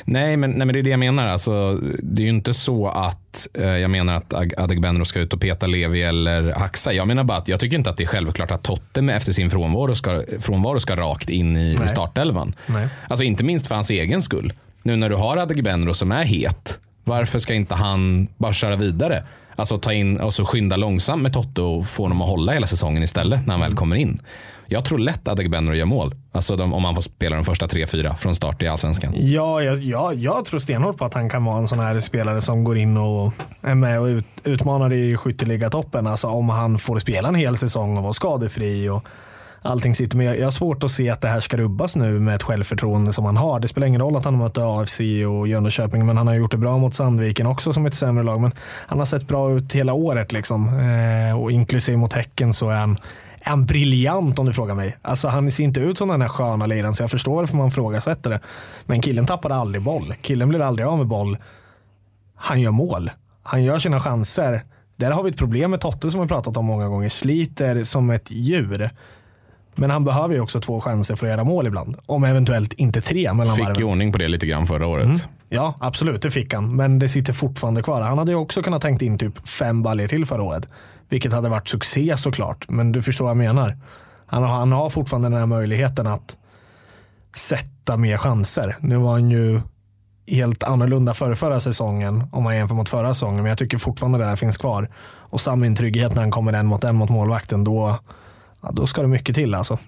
Nej 0.05 0.37
men, 0.37 0.51
nej, 0.51 0.67
men 0.67 0.73
det 0.73 0.79
är 0.79 0.83
det 0.83 0.91
jag 0.91 0.99
menar. 0.99 1.27
Alltså, 1.27 1.79
det 2.03 2.23
är 2.23 2.25
ju 2.25 2.29
inte 2.31 2.55
så 2.55 2.89
att 2.89 3.49
eh, 3.55 3.65
jag 3.67 3.91
menar 3.91 4.15
att 4.17 4.33
Ag- 4.33 4.55
Adegbenro 4.59 5.05
ska 5.05 5.21
ut 5.21 5.33
och 5.33 5.41
peta 5.41 5.67
Levi 5.67 6.03
eller 6.03 6.53
Haxa. 6.53 6.93
Jag 6.93 7.09
menar 7.09 7.25
bara 7.25 7.39
att 7.39 7.49
jag 7.49 7.61
tycker 7.61 7.77
inte 7.79 7.91
att 7.91 7.97
det 7.97 8.03
är 8.05 8.07
självklart 8.07 8.51
att 8.51 8.63
Totte 8.63 9.03
med 9.03 9.17
efter 9.17 9.33
sin 9.33 9.51
frånvaro 9.51 9.95
ska, 9.95 10.23
frånvaro 10.41 10.81
ska 10.81 10.97
rakt 10.97 11.31
in 11.31 11.57
i, 11.57 11.61
i 11.73 11.75
Nej. 11.79 11.89
startelvan. 11.89 12.53
Nej. 12.67 12.89
Alltså 13.09 13.25
inte 13.25 13.45
minst 13.45 13.67
för 13.67 13.75
hans 13.75 13.91
egen 13.91 14.23
skull. 14.23 14.53
Nu 14.83 14.97
när 14.97 15.09
du 15.09 15.17
har 15.17 15.37
Adegbenro 15.37 15.95
som 15.95 16.13
är 16.13 16.25
het, 16.25 16.79
varför 17.05 17.39
ska 17.39 17.55
inte 17.55 17.75
han 17.75 18.29
bara 18.37 18.53
köra 18.53 18.77
vidare? 18.77 19.25
Alltså 19.57 19.79
ta 19.79 19.93
in 19.93 20.21
och 20.21 20.35
så 20.35 20.45
skynda 20.45 20.77
långsamt 20.77 21.23
med 21.23 21.33
Totte 21.33 21.61
och 21.61 21.87
få 21.87 22.03
honom 22.03 22.23
att 22.23 22.29
hålla 22.29 22.53
hela 22.53 22.67
säsongen 22.67 23.03
istället 23.03 23.47
när 23.47 23.55
han 23.55 23.61
väl 23.61 23.75
kommer 23.75 23.97
in. 23.97 24.21
Jag 24.73 24.85
tror 24.85 24.99
lätt 24.99 25.29
att 25.29 25.29
Adegbenro 25.29 25.75
gör 25.75 25.87
mål. 25.87 26.15
Alltså 26.33 26.57
de, 26.57 26.75
om 26.75 26.85
han 26.85 26.95
får 26.95 27.03
spela 27.03 27.37
de 27.37 27.45
första 27.45 27.69
tre, 27.69 27.87
fyra 27.87 28.17
från 28.17 28.35
start 28.35 28.63
i 28.63 28.69
allsvenskan. 28.69 29.13
Ja, 29.17 29.63
jag, 29.63 29.79
jag, 29.79 30.15
jag 30.15 30.45
tror 30.45 30.61
stenhårt 30.61 30.97
på 30.97 31.05
att 31.05 31.15
han 31.15 31.29
kan 31.29 31.45
vara 31.45 31.59
en 31.59 31.69
sån 31.69 31.79
här 31.79 32.01
spelare 32.01 32.41
som 32.41 32.65
går 32.65 32.79
in 32.79 32.97
och 32.97 33.33
är 33.63 33.75
med 33.75 34.01
och 34.01 34.07
ut, 34.07 34.27
utmanar 34.45 34.93
i 34.93 35.17
skytteligatoppen. 35.17 36.07
Alltså 36.07 36.27
om 36.27 36.49
han 36.49 36.79
får 36.79 36.99
spela 36.99 37.29
en 37.29 37.35
hel 37.35 37.57
säsong 37.57 37.97
och 37.97 38.03
vara 38.03 38.13
skadefri 38.13 38.89
och 38.89 39.07
allting 39.63 39.95
sitter. 39.95 40.17
Men 40.17 40.27
jag, 40.27 40.39
jag 40.39 40.45
har 40.45 40.51
svårt 40.51 40.85
att 40.85 40.91
se 40.91 41.11
att 41.11 41.21
det 41.21 41.29
här 41.29 41.41
ska 41.41 41.57
rubbas 41.57 41.97
nu 41.97 42.21
med 42.21 42.35
ett 42.35 42.43
självförtroende 42.43 43.13
som 43.13 43.25
han 43.25 43.37
har. 43.37 43.61
Det 43.61 43.69
spelar 43.69 43.87
ingen 43.87 44.01
roll 44.01 44.17
att 44.17 44.25
han 44.25 44.35
har 44.35 44.43
mött 44.43 44.59
AFC 44.59 45.01
och 45.29 45.49
Jönköping, 45.49 46.07
men 46.07 46.17
han 46.17 46.27
har 46.27 46.35
gjort 46.35 46.51
det 46.51 46.59
bra 46.59 46.79
mot 46.79 46.95
Sandviken 46.95 47.47
också 47.47 47.73
som 47.73 47.87
ett 47.87 47.95
sämre 47.95 48.25
lag. 48.25 48.41
Men 48.41 48.53
han 48.87 48.99
har 48.99 49.07
sett 49.07 49.29
bra 49.29 49.53
ut 49.53 49.73
hela 49.73 49.93
året 49.93 50.33
liksom. 50.33 50.69
Eh, 50.79 51.41
och 51.41 51.53
inklusive 51.53 51.97
mot 51.97 52.13
Häcken 52.13 52.53
så 52.53 52.69
är 52.69 52.77
han 52.77 52.99
är 53.45 53.51
han 53.51 53.67
briljant 53.67 54.39
om 54.39 54.47
du 54.47 54.53
frågar 54.53 54.75
mig. 54.75 54.97
Alltså 55.03 55.29
han 55.29 55.51
ser 55.51 55.65
inte 55.65 55.81
ut 55.81 55.99
som 55.99 56.09
den 56.09 56.21
här 56.21 56.29
sköna 56.29 56.67
liraren 56.67 56.95
så 56.95 57.03
jag 57.03 57.11
förstår 57.11 57.35
varför 57.37 57.57
man 57.57 57.71
frågasätter 57.71 58.31
det. 58.31 58.41
Men 58.87 59.01
killen 59.01 59.27
tappar 59.27 59.51
aldrig 59.51 59.83
boll. 59.83 60.15
Killen 60.23 60.49
blir 60.49 60.61
aldrig 60.61 60.87
av 60.87 60.99
med 60.99 61.07
boll. 61.07 61.37
Han 62.35 62.61
gör 62.61 62.71
mål. 62.71 63.11
Han 63.43 63.65
gör 63.65 63.79
sina 63.79 64.01
chanser. 64.01 64.63
Där 64.97 65.11
har 65.11 65.23
vi 65.23 65.31
ett 65.31 65.39
problem 65.39 65.71
med 65.71 65.81
Totte 65.81 66.11
som 66.11 66.23
vi 66.23 66.29
pratat 66.29 66.57
om 66.57 66.65
många 66.65 66.89
gånger. 66.89 67.09
Sliter 67.09 67.85
som 67.85 68.11
ett 68.11 68.31
djur. 68.31 68.91
Men 69.75 69.91
han 69.91 70.05
behöver 70.05 70.35
ju 70.35 70.41
också 70.41 70.61
två 70.61 70.81
chanser 70.81 71.17
för 71.17 71.27
att 71.27 71.31
göra 71.31 71.45
mål 71.45 71.67
ibland. 71.67 71.97
Om 72.07 72.25
eventuellt 72.25 72.73
inte 72.73 73.01
tre 73.01 73.33
mellan 73.33 73.55
Fick 73.57 73.65
varven. 73.65 73.79
ju 73.79 73.85
ordning 73.85 74.13
på 74.13 74.19
det 74.19 74.29
lite 74.29 74.47
grann 74.47 74.67
förra 74.67 74.87
året. 74.87 75.29
Ja, 75.49 75.75
absolut. 75.81 76.23
Det 76.23 76.31
fick 76.31 76.55
han. 76.55 76.77
Men 76.77 76.99
det 76.99 77.09
sitter 77.09 77.33
fortfarande 77.33 77.83
kvar. 77.83 78.01
Han 78.01 78.19
hade 78.19 78.33
ju 78.33 78.37
också 78.37 78.63
kunnat 78.63 78.83
tänkt 78.83 79.03
in 79.03 79.19
typ 79.19 79.49
fem 79.49 79.83
baljor 79.83 80.07
till 80.07 80.27
förra 80.27 80.43
året. 80.43 80.69
Vilket 81.13 81.33
hade 81.33 81.49
varit 81.49 81.69
succé 81.69 82.17
såklart. 82.17 82.69
Men 82.69 82.93
du 82.93 83.03
förstår 83.03 83.25
vad 83.25 83.31
jag 83.31 83.37
menar. 83.37 83.79
Han 84.27 84.43
har, 84.43 84.55
han 84.55 84.73
har 84.73 84.91
fortfarande 84.91 85.29
den 85.29 85.39
här 85.39 85.47
möjligheten 85.47 86.07
att 86.07 86.39
sätta 87.37 87.97
mer 87.97 88.17
chanser. 88.17 88.77
Nu 88.81 88.97
var 88.97 89.13
han 89.13 89.31
ju 89.31 89.61
helt 90.27 90.63
annorlunda 90.63 91.15
för 91.15 91.35
förra 91.35 91.61
säsongen 91.61 92.25
om 92.33 92.43
man 92.43 92.57
jämför 92.57 92.75
mot 92.75 92.89
förra 92.89 93.15
säsongen. 93.15 93.43
Men 93.43 93.47
jag 93.47 93.59
tycker 93.59 93.79
fortfarande 93.79 94.19
det 94.19 94.25
där 94.25 94.37
finns 94.37 94.59
kvar. 94.59 94.91
Och 95.05 95.41
samma 95.41 95.77
trygghet 95.77 96.15
när 96.15 96.23
han 96.23 96.31
kommer 96.31 96.53
en 96.53 96.67
mot 96.67 96.85
en 96.85 96.97
mot 96.97 97.11
målvakten. 97.11 97.65
Då, 97.65 97.99
ja, 98.63 98.71
då 98.73 98.87
ska 98.87 99.03
det 99.03 99.09
mycket 99.09 99.35
till 99.35 99.55
alltså. 99.55 99.79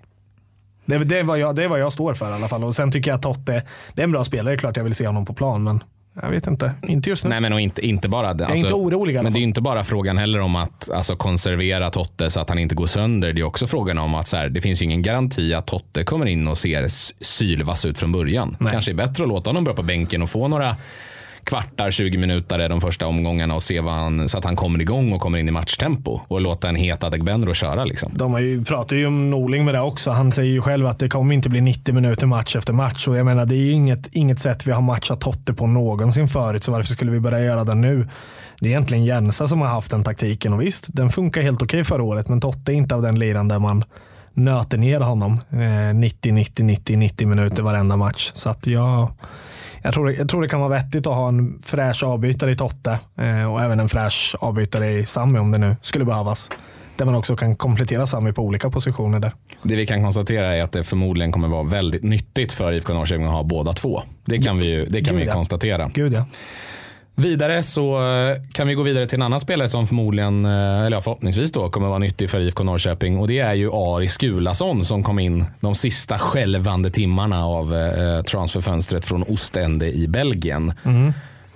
Det, 0.87 0.99
det, 0.99 1.19
är 1.19 1.25
vad 1.25 1.39
jag, 1.39 1.57
det 1.57 1.65
är 1.65 1.69
vad 1.69 1.81
jag 1.81 1.93
står 1.93 2.15
för 2.15 2.31
i 2.31 2.33
alla 2.33 2.49
fall. 2.49 2.65
Och 2.65 2.75
sen 2.75 2.93
tycker 2.93 3.11
jag 3.11 3.17
att 3.17 3.23
Totte, 3.23 3.63
det 3.95 4.03
är 4.03 4.05
en 4.05 4.13
bra 4.13 4.25
spelare. 4.25 4.57
Klart 4.57 4.77
jag 4.77 4.85
vill 4.85 4.95
se 4.95 5.07
honom 5.07 5.27
på 5.27 5.35
plan. 5.35 5.63
Men 5.63 5.85
jag 6.23 6.31
vet 6.31 6.47
inte. 6.47 6.73
Inte 6.83 7.11
just 7.11 7.25
nu. 7.25 7.31
Nej, 7.31 7.41
men 7.41 7.53
och 7.53 7.61
inte, 7.61 7.87
inte 7.87 8.09
bara 8.09 8.35
det. 8.35 8.45
jag 8.45 8.53
är 8.53 8.57
inte 8.57 8.75
orolig 8.75 9.15
Men 9.15 9.33
det 9.33 9.39
är 9.39 9.41
ju 9.41 9.47
inte 9.47 9.61
bara 9.61 9.85
frågan 9.85 10.19
heller 10.19 10.41
om 10.41 10.57
att 10.57 10.91
alltså, 10.91 11.17
konservera 11.17 11.91
Totte 11.91 12.31
så 12.31 12.41
att 12.41 12.49
han 12.49 12.59
inte 12.59 12.75
går 12.75 12.87
sönder. 12.87 13.33
Det 13.33 13.41
är 13.41 13.45
också 13.45 13.67
frågan 13.67 13.99
om 13.99 14.15
att 14.15 14.29
så 14.29 14.37
här, 14.37 14.49
det 14.49 14.61
finns 14.61 14.83
ju 14.83 14.85
ingen 14.85 15.03
garanti 15.03 15.55
att 15.55 15.67
Totte 15.67 16.05
kommer 16.05 16.27
in 16.27 16.49
och 16.49 16.59
ser 16.59 16.87
sylvass 17.25 17.85
ut 17.85 17.99
från 17.99 18.13
början. 18.13 18.57
Nej. 18.61 18.73
Kanske 18.73 18.93
är 18.93 18.95
bättre 18.95 19.23
att 19.23 19.29
låta 19.29 19.51
honom 19.51 19.65
börja 19.65 19.77
på 19.77 19.83
bänken 19.83 20.23
och 20.23 20.31
få 20.31 20.49
några 20.49 20.77
kvartar, 21.45 21.91
20 21.91 22.19
minuter 22.19 22.69
de 22.69 22.81
första 22.81 23.07
omgångarna 23.07 23.55
och 23.55 23.63
se 23.63 23.81
vad 23.81 23.95
han, 23.95 24.29
så 24.29 24.39
att 24.39 24.45
han 24.45 24.57
kommer 24.57 24.81
igång 24.81 25.13
och 25.13 25.21
kommer 25.21 25.39
in 25.39 25.49
i 25.49 25.51
matchtempo 25.51 26.21
och 26.29 26.41
låta 26.41 26.69
en 26.69 26.77
het 26.77 27.05
Adegbenro 27.05 27.55
köra. 27.55 27.85
Liksom. 27.85 28.13
De 28.15 28.33
har 28.33 28.41
ju, 28.41 28.65
pratar 28.65 28.97
ju 28.97 29.07
om 29.07 29.31
Norling 29.31 29.65
med 29.65 29.75
det 29.75 29.81
också. 29.81 30.11
Han 30.11 30.33
säger 30.33 30.53
ju 30.53 30.63
själv 30.63 30.87
att 30.87 30.99
det 30.99 31.09
kommer 31.09 31.35
inte 31.35 31.49
bli 31.49 31.61
90 31.61 31.95
minuter 31.95 32.27
match 32.27 32.57
efter 32.57 32.73
match. 32.73 33.09
Och 33.09 33.17
jag 33.17 33.27
menar, 33.27 33.47
det 33.47 33.55
är 33.55 33.65
ju 33.65 33.73
inget, 33.73 34.07
inget 34.13 34.39
sätt 34.39 34.67
vi 34.67 34.73
har 34.73 34.83
matchat 34.83 35.21
Totte 35.21 35.55
på 35.55 35.67
någonsin 35.67 36.29
förut, 36.29 36.65
så 36.65 36.73
varför 36.73 36.93
skulle 36.93 37.11
vi 37.11 37.21
börja 37.21 37.41
göra 37.41 37.65
det 37.65 37.75
nu? 37.75 38.09
Det 38.61 38.67
är 38.67 38.71
egentligen 38.71 39.05
Jensa 39.05 39.49
som 39.49 39.61
har 39.61 39.69
haft 39.69 39.91
den 39.91 40.05
taktiken 40.05 40.53
och 40.53 40.63
visst, 40.63 40.87
den 40.89 41.11
funkar 41.11 41.43
helt 41.43 41.63
okej 41.63 41.85
förra 41.85 42.03
året, 42.03 42.29
men 42.29 42.41
Totte 42.41 42.73
är 42.73 42.75
inte 42.75 42.95
av 42.95 43.03
den 43.03 43.19
liran 43.19 43.49
där 43.49 43.59
man 43.59 43.85
nöter 44.35 44.79
ner 44.79 45.01
honom 45.01 45.41
eh, 45.51 45.95
90, 45.95 46.33
90, 46.33 46.65
90, 46.65 46.97
90 46.97 47.27
minuter 47.27 47.63
varenda 47.63 47.97
match. 47.97 48.31
Så 48.35 48.51
att 48.51 48.67
jag, 48.67 49.13
jag, 49.85 49.95
tror, 49.95 50.13
jag 50.13 50.29
tror 50.29 50.43
det 50.43 50.49
kan 50.49 50.61
vara 50.61 50.71
vettigt 50.71 51.07
att 51.07 51.15
ha 51.15 51.29
en 51.29 51.59
fräsch 51.63 52.03
avbytare 52.05 52.51
i 52.51 52.57
Totte 52.57 52.99
eh, 53.19 53.53
och 53.53 53.63
även 53.63 53.81
en 53.81 53.89
fräsch 53.89 54.37
avbytare 54.41 54.91
i 54.93 55.05
Sami 55.07 55.39
om 55.39 55.51
det 55.51 55.59
nu 55.59 55.77
skulle 55.81 56.05
behövas. 56.05 56.51
Där 56.97 57.05
man 57.05 57.15
också 57.15 57.37
kan 57.37 57.55
komplettera 57.55 58.07
Sami 58.07 58.33
på 58.33 58.43
olika 58.43 58.71
positioner 58.71 59.19
där. 59.21 59.33
Det 59.63 59.77
vi 59.77 59.87
kan 59.87 60.03
konstatera 60.03 60.55
är 60.55 60.63
att 60.63 60.73
det 60.73 60.85
förmodligen 60.85 61.33
kommer 61.33 61.49
vara 61.49 61.63
väldigt 61.63 62.03
nyttigt 62.03 62.53
för 62.53 62.73
IFK 62.73 62.95
Norrköping 62.95 63.27
att 63.27 63.33
ha 63.33 63.43
båda 63.43 63.73
två. 63.73 64.03
Det 64.25 64.39
kan 64.39 64.59
vi, 64.59 64.67
ju- 64.67 64.87
det 64.87 65.05
kan 65.05 65.15
Gud, 65.15 65.21
vi 65.23 65.27
ja. 65.29 65.33
konstatera. 65.33 65.91
Gud 65.95 66.13
ja. 66.13 66.25
Vidare 67.17 67.63
så 67.63 67.97
eh, 67.97 68.37
kan 68.53 68.69
vi 68.69 68.75
gå 68.75 68.83
vidare 68.83 69.07
till 69.07 69.19
en 69.19 69.23
annan 69.23 69.41
spelare 69.41 69.69
som 69.69 69.87
förmodligen, 69.87 70.45
eh, 70.45 70.85
eller 70.85 71.01
förhoppningsvis 71.01 71.53
då, 71.53 71.71
kommer 71.71 71.89
vara 71.89 71.99
nyttig 71.99 72.31
för 72.31 72.41
IFK 72.41 72.65
Norrköping. 72.65 73.19
Och 73.19 73.29
det 73.29 73.39
är 73.39 73.55
ju 73.55 73.71
Ari 73.73 74.09
Skulason 74.09 74.85
som 74.85 75.03
kom 75.03 75.19
in 75.19 75.45
de 75.61 75.75
sista 75.75 76.19
skälvande 76.19 76.91
timmarna 76.91 77.45
av 77.45 77.75
eh, 77.75 78.23
transferfönstret 78.23 79.05
från 79.05 79.23
Ostende 79.23 79.93
i 79.93 80.09
Belgien. 80.09 80.73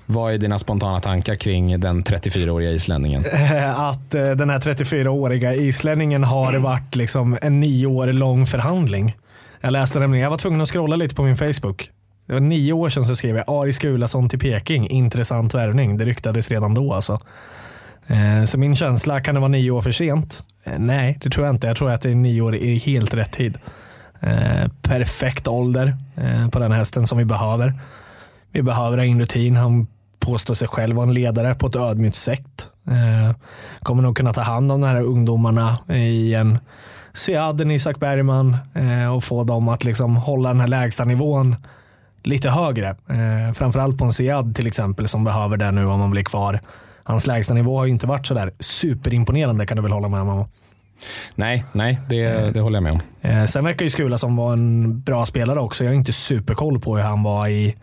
Vad 0.06 0.34
är 0.34 0.38
dina 0.38 0.58
spontana 0.58 1.00
tankar 1.00 1.34
kring 1.34 1.80
den 1.80 2.04
34-åriga 2.04 2.70
islänningen? 2.70 3.24
Att 3.76 4.10
den 4.10 4.50
här 4.50 4.58
34-åriga 4.58 5.54
islänningen 5.54 6.24
har 6.24 6.54
varit 6.54 6.96
liksom 6.96 7.38
en 7.42 7.60
nio 7.60 7.86
år 7.86 8.06
lång 8.06 8.46
förhandling. 8.46 9.16
Jag 9.60 9.72
läste 9.72 9.98
nämligen, 9.98 10.22
jag 10.22 10.30
var 10.30 10.36
tvungen 10.36 10.60
att 10.60 10.68
scrolla 10.68 10.96
lite 10.96 11.14
på 11.14 11.22
min 11.22 11.36
Facebook. 11.36 11.90
Det 12.28 12.34
var 12.34 12.40
nio 12.40 12.72
år 12.72 12.88
sedan 12.88 13.04
så 13.04 13.16
skrev 13.16 13.36
jag 13.36 13.44
Ari 13.48 13.72
Skulason 13.72 14.28
till 14.28 14.38
Peking, 14.38 14.88
intressant 14.88 15.54
värvning. 15.54 15.96
Det 15.96 16.04
ryktades 16.04 16.50
redan 16.50 16.74
då 16.74 16.94
alltså. 16.94 17.18
Eh, 18.06 18.44
så 18.44 18.58
min 18.58 18.76
känsla, 18.76 19.20
kan 19.20 19.34
det 19.34 19.40
vara 19.40 19.48
nio 19.48 19.70
år 19.70 19.82
för 19.82 19.90
sent? 19.90 20.44
Eh, 20.64 20.78
nej, 20.78 21.18
det 21.22 21.30
tror 21.30 21.46
jag 21.46 21.54
inte. 21.54 21.66
Jag 21.66 21.76
tror 21.76 21.90
att 21.90 22.02
det 22.02 22.10
är 22.10 22.14
nio 22.14 22.42
år 22.42 22.54
i 22.56 22.78
helt 22.78 23.14
rätt 23.14 23.32
tid. 23.32 23.58
Eh, 24.20 24.68
perfekt 24.82 25.48
ålder 25.48 25.96
på 26.52 26.58
den 26.58 26.72
hästen 26.72 27.06
som 27.06 27.18
vi 27.18 27.24
behöver. 27.24 27.80
Vi 28.52 28.62
behöver 28.62 28.98
ha 28.98 29.04
in 29.04 29.20
rutin. 29.20 29.56
Han 29.56 29.86
påstår 30.18 30.54
sig 30.54 30.68
själv 30.68 30.96
vara 30.96 31.08
en 31.08 31.14
ledare 31.14 31.54
på 31.54 31.66
ett 31.66 31.76
ödmjukt 31.76 32.16
sätt. 32.16 32.70
Kommer 33.80 34.02
nog 34.02 34.16
kunna 34.16 34.32
ta 34.32 34.40
hand 34.40 34.72
om 34.72 34.80
de 34.80 34.86
här 34.86 35.00
ungdomarna 35.00 35.78
i 35.88 36.34
en 36.34 36.58
Seaden, 37.14 37.70
Isak 37.70 38.00
Bergman 38.00 38.56
och 39.14 39.24
få 39.24 39.44
dem 39.44 39.68
att 39.68 39.84
liksom 39.84 40.16
hålla 40.16 40.48
den 40.48 40.60
här 40.60 40.68
lägsta 40.68 41.04
nivån 41.04 41.56
lite 42.22 42.50
högre. 42.50 42.88
Eh, 42.88 43.52
framförallt 43.54 43.98
på 43.98 44.04
en 44.04 44.12
Sead 44.12 44.54
till 44.54 44.66
exempel 44.66 45.08
som 45.08 45.24
behöver 45.24 45.56
det 45.56 45.70
nu 45.70 45.86
om 45.86 46.00
man 46.00 46.10
blir 46.10 46.24
kvar. 46.24 46.60
Hans 47.04 47.26
lägsta 47.26 47.54
nivå 47.54 47.78
har 47.78 47.84
ju 47.84 47.90
inte 47.92 48.06
varit 48.06 48.26
sådär 48.26 48.52
superimponerande 48.60 49.66
kan 49.66 49.76
du 49.76 49.82
väl 49.82 49.92
hålla 49.92 50.08
med 50.08 50.20
om? 50.20 50.48
Nej, 51.34 51.64
nej 51.72 52.00
det, 52.08 52.50
det 52.54 52.60
håller 52.60 52.76
jag 52.76 52.82
med 52.82 52.92
om. 52.92 53.00
Eh, 53.20 53.44
sen 53.44 53.64
verkar 53.64 53.84
ju 53.84 53.90
Skula 53.90 54.18
som 54.18 54.36
var 54.36 54.52
en 54.52 55.00
bra 55.00 55.26
spelare 55.26 55.60
också. 55.60 55.84
Jag 55.84 55.90
har 55.90 55.96
inte 55.96 56.12
superkoll 56.12 56.80
på 56.80 56.96
hur 56.96 57.04
han 57.04 57.22
var 57.22 57.48
i 57.48 57.74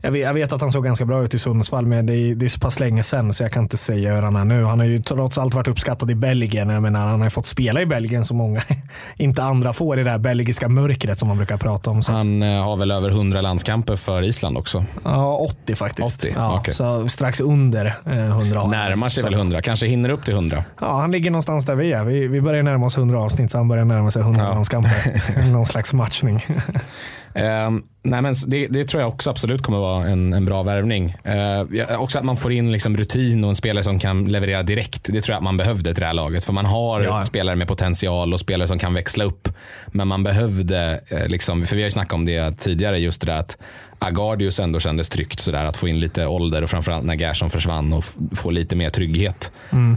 jag 0.00 0.10
vet, 0.10 0.22
jag 0.22 0.34
vet 0.34 0.52
att 0.52 0.60
han 0.60 0.72
såg 0.72 0.84
ganska 0.84 1.04
bra 1.04 1.22
ut 1.22 1.34
i 1.34 1.38
Sundsvall, 1.38 1.86
men 1.86 2.06
det 2.06 2.14
är, 2.14 2.34
det 2.34 2.46
är 2.46 2.48
så 2.48 2.60
pass 2.60 2.80
länge 2.80 3.02
sedan 3.02 3.32
så 3.32 3.42
jag 3.44 3.52
kan 3.52 3.62
inte 3.62 3.76
säga 3.76 4.14
hur 4.14 4.22
han 4.22 4.36
är 4.36 4.44
nu. 4.44 4.64
Han 4.64 4.78
har 4.78 4.86
ju 4.86 4.98
trots 5.02 5.38
allt 5.38 5.54
varit 5.54 5.68
uppskattad 5.68 6.10
i 6.10 6.14
Belgien. 6.14 6.68
Jag 6.68 6.82
menar, 6.82 7.06
han 7.06 7.20
har 7.20 7.26
ju 7.26 7.30
fått 7.30 7.46
spela 7.46 7.82
i 7.82 7.86
Belgien 7.86 8.24
så 8.24 8.34
många 8.34 8.62
inte 9.16 9.42
andra 9.42 9.72
får 9.72 10.00
i 10.00 10.02
det 10.02 10.10
här 10.10 10.18
belgiska 10.18 10.68
mörkret 10.68 11.18
som 11.18 11.28
man 11.28 11.36
brukar 11.36 11.56
prata 11.56 11.90
om. 11.90 12.02
Så 12.02 12.12
att, 12.12 12.18
Han 12.18 12.42
eh, 12.42 12.64
har 12.64 12.76
väl 12.76 12.90
över 12.90 13.08
100 13.10 13.40
landskamper 13.40 13.96
för 13.96 14.22
Island 14.22 14.56
också. 14.58 14.84
ja, 15.04 15.36
80 15.36 15.74
faktiskt. 15.74 16.24
80, 16.24 16.32
ja, 16.36 16.56
okej. 16.60 16.74
Så 16.74 17.08
strax 17.08 17.40
under 17.40 17.86
eh, 18.06 18.18
100. 18.18 18.66
Närmar 18.66 19.08
sig 19.08 19.20
så, 19.20 19.26
väl 19.26 19.34
100, 19.34 19.62
kanske 19.62 19.86
hinner 19.86 20.08
upp 20.10 20.24
till 20.24 20.34
100. 20.34 20.64
Ja, 20.80 21.00
han 21.00 21.10
ligger 21.10 21.30
någonstans 21.30 21.64
där 21.66 21.74
vi 21.74 21.92
är. 21.92 22.04
Vi, 22.04 22.28
vi 22.28 22.40
börjar 22.40 22.62
närma 22.62 22.86
oss 22.86 22.96
100 22.98 23.20
avsnitt, 23.20 23.50
så 23.50 23.58
han 23.58 23.68
börjar 23.68 23.84
närma 23.84 24.10
sig 24.10 24.22
100 24.22 24.44
Ja. 24.44 24.50
landskamper. 24.50 25.50
Någon 25.52 25.66
slags 25.66 25.92
matchning. 25.92 26.44
Ehm, 27.34 27.82
nej 28.02 28.22
men 28.22 28.34
det, 28.46 28.66
det 28.66 28.84
tror 28.84 29.02
jag 29.02 29.08
också 29.08 29.30
absolut 29.30 29.62
kommer 29.62 29.78
vara 29.78 30.06
en, 30.06 30.32
en 30.32 30.44
bra 30.44 30.62
värvning. 30.62 31.16
Uh, 31.28 32.00
också 32.02 32.18
att 32.18 32.24
man 32.24 32.36
får 32.36 32.52
in 32.52 32.72
liksom 32.72 32.96
rutin 32.96 33.44
och 33.44 33.50
en 33.50 33.56
spelare 33.56 33.84
som 33.84 33.98
kan 33.98 34.24
leverera 34.24 34.62
direkt. 34.62 35.04
Det 35.04 35.20
tror 35.20 35.32
jag 35.32 35.36
att 35.38 35.44
man 35.44 35.56
behövde 35.56 35.94
till 35.94 36.00
det 36.00 36.06
här 36.06 36.14
laget. 36.14 36.44
För 36.44 36.52
man 36.52 36.66
har 36.66 37.02
Ja. 37.02 37.24
spelare 37.24 37.56
med 37.56 37.68
potential 37.68 38.32
och 38.32 38.40
spelare 38.40 38.68
som 38.68 38.78
kan 38.78 38.94
växla 38.94 39.24
upp. 39.24 39.48
Men 39.86 40.08
man 40.08 40.22
behövde, 40.22 41.00
eh, 41.08 41.26
liksom, 41.28 41.62
för 41.62 41.76
vi 41.76 41.82
har 41.82 41.86
ju 41.86 41.90
snackat 41.90 42.12
om 42.12 42.24
det 42.24 42.58
tidigare, 42.58 42.98
just 42.98 43.20
det 43.20 43.26
där 43.26 43.38
att 43.38 43.58
Agardius 43.98 44.60
ändå 44.60 44.80
kändes 44.80 45.08
tryggt 45.08 45.40
sådär 45.40 45.64
att 45.64 45.76
få 45.76 45.88
in 45.88 46.00
lite 46.00 46.26
ålder 46.26 46.62
och 46.62 46.70
framförallt 46.70 47.04
när 47.04 47.14
Gerson 47.14 47.50
försvann 47.50 47.92
och 47.92 48.04
få 48.34 48.50
lite 48.50 48.76
mer 48.76 48.90
trygghet. 48.90 49.52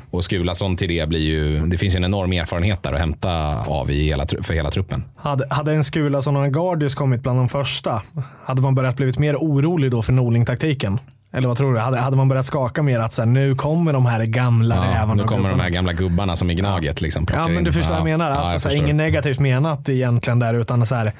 Och 0.09 0.23
Skulason 0.23 0.75
till 0.77 0.87
det 0.87 1.09
blir 1.09 1.19
ju, 1.19 1.59
det 1.67 1.77
finns 1.77 1.95
ju 1.95 1.97
en 1.97 2.03
enorm 2.05 2.31
erfarenhet 2.33 2.83
där 2.83 2.93
att 2.93 2.99
hämta 2.99 3.59
av 3.61 3.91
i 3.91 4.03
hela, 4.05 4.25
för 4.41 4.53
hela 4.53 4.71
truppen. 4.71 5.03
Hade, 5.15 5.47
hade 5.49 5.71
en 5.73 5.83
Skula 5.83 6.21
som 6.21 6.35
en 6.37 6.51
Gardius 6.51 6.95
kommit 6.95 7.21
bland 7.23 7.39
de 7.39 7.49
första, 7.49 8.01
hade 8.43 8.61
man 8.61 8.75
börjat 8.75 8.95
blivit 8.95 9.19
mer 9.19 9.35
orolig 9.35 9.91
då 9.91 10.01
för 10.01 10.13
Norling-taktiken? 10.13 10.99
Eller 11.33 11.47
vad 11.47 11.57
tror 11.57 11.73
du? 11.73 11.79
Hade, 11.79 11.97
hade 11.97 12.17
man 12.17 12.27
börjat 12.29 12.45
skaka 12.45 12.83
mer 12.83 12.99
att 12.99 13.13
så 13.13 13.21
här, 13.21 13.29
nu 13.29 13.55
kommer 13.55 13.93
de 13.93 14.05
här 14.05 14.25
gamla 14.25 14.75
Ja, 14.75 14.81
rävarna 14.83 15.13
nu 15.13 15.23
och 15.23 15.29
kommer 15.29 15.49
de 15.49 15.59
här 15.59 15.69
gamla 15.69 15.93
gubbarna 15.93 16.35
som 16.35 16.51
i 16.51 16.55
Gnaget. 16.55 17.01
Liksom, 17.01 17.27
Ja, 17.31 17.47
men 17.47 17.57
in. 17.57 17.63
du 17.63 17.71
förstår 17.71 17.89
vad 17.91 17.99
jag 17.99 18.03
menar. 18.05 18.29
Ja, 18.29 18.35
Alltså, 18.35 18.53
jag 18.53 18.61
så 18.61 18.69
här, 18.69 18.75
inget 18.77 18.95
negativt 18.95 19.39
menat 19.39 19.89
egentligen 19.89 20.39
där, 20.39 20.53
utan 20.53 20.85
så 20.85 20.95
här, 20.95 21.13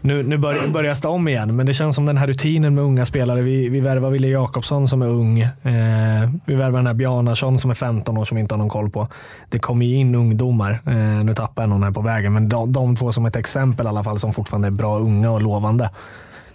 nu, 0.00 0.22
nu 0.22 0.38
bör, 0.38 0.68
börjar 0.68 0.96
det 1.02 1.08
om 1.08 1.28
igen, 1.28 1.56
men 1.56 1.66
det 1.66 1.74
känns 1.74 1.96
som 1.96 2.06
den 2.06 2.16
här 2.16 2.26
rutinen 2.26 2.74
med 2.74 2.84
unga 2.84 3.06
spelare. 3.06 3.42
Vi, 3.42 3.68
vi 3.68 3.80
värvar 3.80 4.10
Wille 4.10 4.28
Jakobsson 4.28 4.88
som 4.88 5.02
är 5.02 5.08
ung. 5.08 5.40
Eh, 5.40 6.30
vi 6.44 6.54
värvar 6.54 6.78
den 6.78 6.86
här 6.86 6.94
Bjarnason 6.94 7.58
som 7.58 7.70
är 7.70 7.74
15 7.74 8.18
år 8.18 8.24
som 8.24 8.34
vi 8.34 8.40
inte 8.40 8.54
har 8.54 8.58
någon 8.58 8.68
koll 8.68 8.90
på. 8.90 9.08
Det 9.48 9.58
kommer 9.58 9.86
ju 9.86 9.94
in 9.94 10.14
ungdomar. 10.14 10.80
Eh, 10.86 11.24
nu 11.24 11.34
tappar 11.34 11.62
jag 11.62 11.70
någon 11.70 11.82
här 11.82 11.90
på 11.90 12.00
vägen, 12.00 12.32
men 12.32 12.48
de, 12.48 12.72
de 12.72 12.96
två 12.96 13.12
som 13.12 13.26
ett 13.26 13.36
exempel 13.36 13.86
i 13.86 13.88
alla 13.88 14.04
fall 14.04 14.18
som 14.18 14.32
fortfarande 14.32 14.68
är 14.68 14.72
bra 14.72 14.98
unga 14.98 15.30
och 15.30 15.42
lovande. 15.42 15.90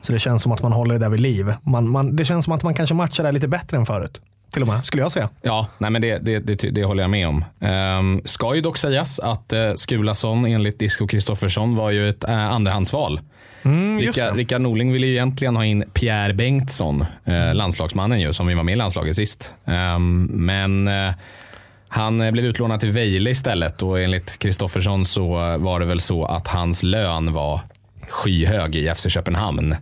Så 0.01 0.13
det 0.13 0.19
känns 0.19 0.43
som 0.43 0.51
att 0.51 0.61
man 0.61 0.71
håller 0.71 0.93
det 0.93 0.99
där 0.99 1.09
vid 1.09 1.19
liv. 1.19 1.53
Man, 1.63 1.89
man, 1.89 2.15
det 2.15 2.25
känns 2.25 2.45
som 2.45 2.53
att 2.53 2.63
man 2.63 2.73
kanske 2.73 2.95
matchar 2.95 3.23
det 3.23 3.31
lite 3.31 3.47
bättre 3.47 3.77
än 3.77 3.85
förut. 3.85 4.21
Till 4.51 4.61
och 4.61 4.67
med, 4.67 4.85
skulle 4.85 5.03
jag 5.03 5.11
säga. 5.11 5.29
Ja, 5.41 5.67
nej, 5.77 5.91
men 5.91 6.01
det, 6.01 6.17
det, 6.17 6.39
det, 6.39 6.55
det 6.55 6.83
håller 6.83 7.03
jag 7.03 7.09
med 7.09 7.27
om. 7.27 7.45
Ehm, 7.59 8.21
ska 8.25 8.55
ju 8.55 8.61
dock 8.61 8.77
sägas 8.77 9.19
att 9.19 9.53
eh, 9.53 9.73
Skulason 9.75 10.45
enligt 10.45 10.79
Disco 10.79 11.07
Kristoffersson 11.07 11.75
var 11.75 11.91
ju 11.91 12.09
ett 12.09 12.23
eh, 12.23 12.51
andrahandsval. 12.51 13.19
Mm, 13.65 13.99
Rickard. 13.99 14.35
Rickard 14.35 14.61
Norling 14.61 14.93
ville 14.93 15.07
ju 15.07 15.13
egentligen 15.13 15.55
ha 15.55 15.65
in 15.65 15.83
Pierre 15.93 16.33
Bengtsson, 16.33 17.05
eh, 17.25 17.53
landslagsmannen 17.53 18.21
ju, 18.21 18.33
som 18.33 18.47
vi 18.47 18.53
var 18.53 18.63
med 18.63 18.73
i 18.73 18.75
landslaget 18.75 19.15
sist. 19.15 19.51
Ehm, 19.65 20.23
men 20.23 20.87
eh, 20.87 21.13
han 21.87 22.21
eh, 22.21 22.31
blev 22.31 22.45
utlånad 22.45 22.79
till 22.79 22.91
Vejle 22.91 23.29
istället 23.29 23.81
och 23.81 24.01
enligt 24.01 24.39
Kristoffersson 24.39 25.05
så 25.05 25.51
eh, 25.51 25.57
var 25.57 25.79
det 25.79 25.85
väl 25.85 25.99
så 25.99 26.25
att 26.25 26.47
hans 26.47 26.83
lön 26.83 27.33
var 27.33 27.59
skyhög 28.09 28.75
i 28.75 28.93
FC 28.95 29.09
Köpenhamn. 29.09 29.75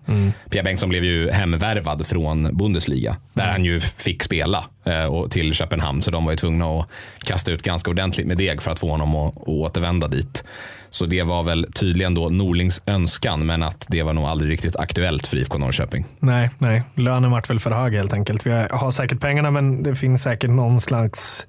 Pierre 0.50 0.64
Bengtsson 0.64 0.90
blev 0.90 1.04
ju 1.04 1.32
hemvärvad 1.32 2.08
från 2.08 2.58
Bundesliga 2.58 3.16
där 3.34 3.48
han 3.48 3.66
ju 3.66 3.80
fick 3.80 4.24
spela 4.24 4.64
eh, 4.86 5.06
och 5.06 5.32
till 5.32 5.54
Köpenhamn 5.54 6.02
så 6.02 6.12
de 6.12 6.26
var 6.26 6.32
ju 6.32 6.38
tvungna 6.38 6.66
att 6.66 6.88
kasta 7.26 7.52
ut 7.52 7.64
ganska 7.64 7.92
ordentligt 7.92 8.28
med 8.28 8.38
deg 8.38 8.62
för 8.62 8.72
att 8.72 8.80
få 8.80 8.90
honom 8.90 9.16
att, 9.16 9.38
att 9.38 9.48
återvända 9.48 10.08
dit. 10.08 10.44
Så 10.94 11.06
det 11.06 11.24
var 11.24 11.44
väl 11.44 11.66
tydligen 11.74 12.14
då 12.14 12.30
Norlings 12.30 12.82
önskan 12.86 13.46
men 13.46 13.64
att 13.64 13.86
det 13.90 14.04
var 14.04 14.14
nog 14.14 14.26
aldrig 14.26 14.52
riktigt 14.52 14.76
aktuellt 14.76 15.28
för 15.28 15.38
IFK 15.38 15.58
Norrköping. 15.58 16.06
Nej, 16.20 16.50
nej. 16.58 16.84
Lönen 16.96 17.32
vart 17.32 17.50
väl 17.50 17.60
för 17.60 17.72
hög 17.72 17.94
helt 17.94 18.14
enkelt. 18.14 18.46
Vi 18.48 18.52
har- 18.52 18.92
säkert 18.92 19.20
pengarna 19.20 19.52
men 19.52 19.84
det 19.84 19.96
finns 19.96 20.22
säkert 20.24 20.50
någon 20.50 20.82
slags 20.82 21.48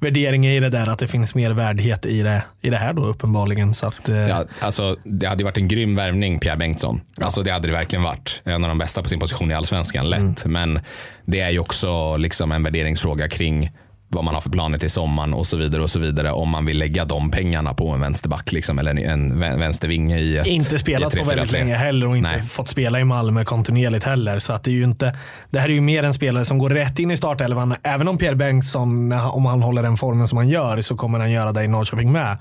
värdering 0.00 0.46
i 0.46 0.60
det 0.60 0.70
där 0.70 0.86
att 0.88 0.98
det 0.98 1.08
finns 1.08 1.34
mer 1.34 1.50
värdighet 1.50 2.06
i 2.06 2.22
det, 2.22 2.42
i 2.62 2.70
det 2.70 2.76
här 2.76 2.92
då 2.92 3.04
uppenbarligen. 3.06 3.74
Så 3.74 3.86
att, 3.86 4.08
eh, 4.08 4.16
Ja, 4.16 4.44
alltså, 4.60 4.96
det 5.04 5.26
hade 5.26 5.44
varit 5.44 5.56
en 5.56 5.68
grym 5.68 5.96
värvning, 5.96 6.38
Pierre 6.38 6.56
Bengtsson. 6.56 7.00
Alltså, 7.20 7.42
det 7.42 7.50
hade 7.50 7.68
det 7.68 7.72
verkligen 7.74 8.02
varit. 8.02 8.42
En 8.44 8.64
av 8.64 8.68
de 8.68 8.78
bästa 8.78 9.02
på 9.02 9.08
sin 9.08 9.18
position 9.20 9.50
i 9.50 9.54
allsvenskan, 9.54 10.10
lätt. 10.10 10.46
Men 10.46 10.78
det 11.24 11.40
är 11.40 11.50
ju 11.50 11.58
också 11.58 12.16
liksom 12.16 12.52
en 12.52 12.62
värderingsfråga 12.62 13.28
kring 13.28 13.70
vad 14.08 14.24
man 14.24 14.34
har 14.34 14.40
för 14.40 14.50
planer 14.50 14.78
till 14.78 14.90
sommaren 14.90 15.34
och 15.34 15.46
så 15.46 15.56
vidare 15.56 15.82
och 15.82 15.90
så 15.90 15.98
vidare 15.98 16.32
om 16.32 16.48
man 16.48 16.64
vill 16.64 16.78
lägga 16.78 17.04
de 17.04 17.30
pengarna 17.30 17.74
på 17.74 17.88
en 17.90 18.00
vänsterback 18.00 18.52
liksom, 18.52 18.78
eller 18.78 18.90
en, 18.90 18.98
en 18.98 19.42
vä- 19.42 19.58
vänstervinge 19.58 20.18
i 20.18 20.36
ett 20.38 20.46
Inte 20.46 20.78
spelat 20.78 21.14
ett 21.14 21.20
på 21.22 21.28
väldigt 21.28 21.48
3-4-3. 21.50 21.52
länge 21.52 21.74
heller 21.76 22.08
och 22.08 22.16
inte 22.16 22.30
Nej. 22.30 22.40
fått 22.42 22.68
spela 22.68 23.00
i 23.00 23.04
Malmö 23.04 23.44
kontinuerligt 23.44 24.04
heller. 24.04 24.38
Så 24.38 24.52
att 24.52 24.64
det 24.64 24.70
är 24.70 24.74
ju 24.74 24.84
inte, 24.84 25.16
det 25.50 25.58
här 25.60 25.68
är 25.68 25.72
ju 25.72 25.80
mer 25.80 26.02
en 26.02 26.14
spelare 26.14 26.44
som 26.44 26.58
går 26.58 26.70
rätt 26.70 26.98
in 26.98 27.10
i 27.10 27.16
startelvan. 27.16 27.74
Även 27.82 28.08
om 28.08 28.18
Pierre 28.18 28.36
Bengtsson, 28.36 29.12
om 29.12 29.46
han 29.46 29.62
håller 29.62 29.82
den 29.82 29.96
formen 29.96 30.26
som 30.28 30.38
han 30.38 30.48
gör, 30.48 30.80
så 30.80 30.96
kommer 30.96 31.18
han 31.18 31.30
göra 31.30 31.52
det 31.52 31.64
i 31.64 31.68
Norrköping 31.68 32.12
med. 32.12 32.38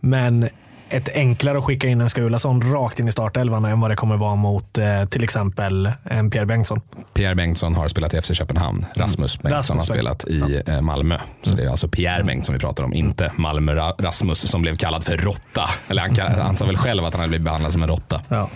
Men 0.00 0.48
ett 0.88 1.08
enklare 1.14 1.58
att 1.58 1.64
skicka 1.64 1.86
in 1.88 2.00
en 2.00 2.08
Skulason 2.10 2.72
rakt 2.72 3.00
in 3.00 3.08
i 3.08 3.12
startelvan 3.12 3.64
än 3.64 3.80
vad 3.80 3.90
det 3.90 3.96
kommer 3.96 4.16
vara 4.16 4.34
mot 4.34 4.78
eh, 4.78 5.04
till 5.04 5.24
exempel 5.24 5.92
en 6.04 6.30
Pierre 6.30 6.46
Bengtsson. 6.46 6.80
Pierre 7.14 7.34
Bengtsson 7.34 7.74
har 7.74 7.88
spelat 7.88 8.14
i 8.14 8.20
FC 8.20 8.34
Köpenhamn. 8.34 8.86
Rasmus 8.94 9.38
Bengtsson 9.38 9.76
Rasmus 9.76 9.88
har 9.88 9.94
spelat 9.94 10.24
i 10.24 10.62
eh, 10.66 10.80
Malmö. 10.80 11.18
Så 11.42 11.56
det 11.56 11.64
är 11.64 11.68
alltså 11.70 11.88
Pierre 11.88 12.24
Bengtsson 12.24 12.52
vi 12.52 12.58
pratar 12.58 12.84
om, 12.84 12.92
inte 12.92 13.32
Malmö 13.36 13.74
Ra- 13.74 14.02
Rasmus 14.02 14.38
som 14.50 14.62
blev 14.62 14.76
kallad 14.76 15.04
för 15.04 15.16
råtta. 15.16 15.68
Eller 15.88 16.02
han, 16.02 16.10
kall- 16.10 16.40
han 16.40 16.56
sa 16.56 16.66
väl 16.66 16.76
själv 16.76 17.04
att 17.04 17.12
han 17.14 17.20
hade 17.20 17.28
blivit 17.28 17.44
behandlad 17.44 17.72
som 17.72 17.82
en 17.82 17.88
råtta. 17.88 18.20
Ja. 18.28 18.48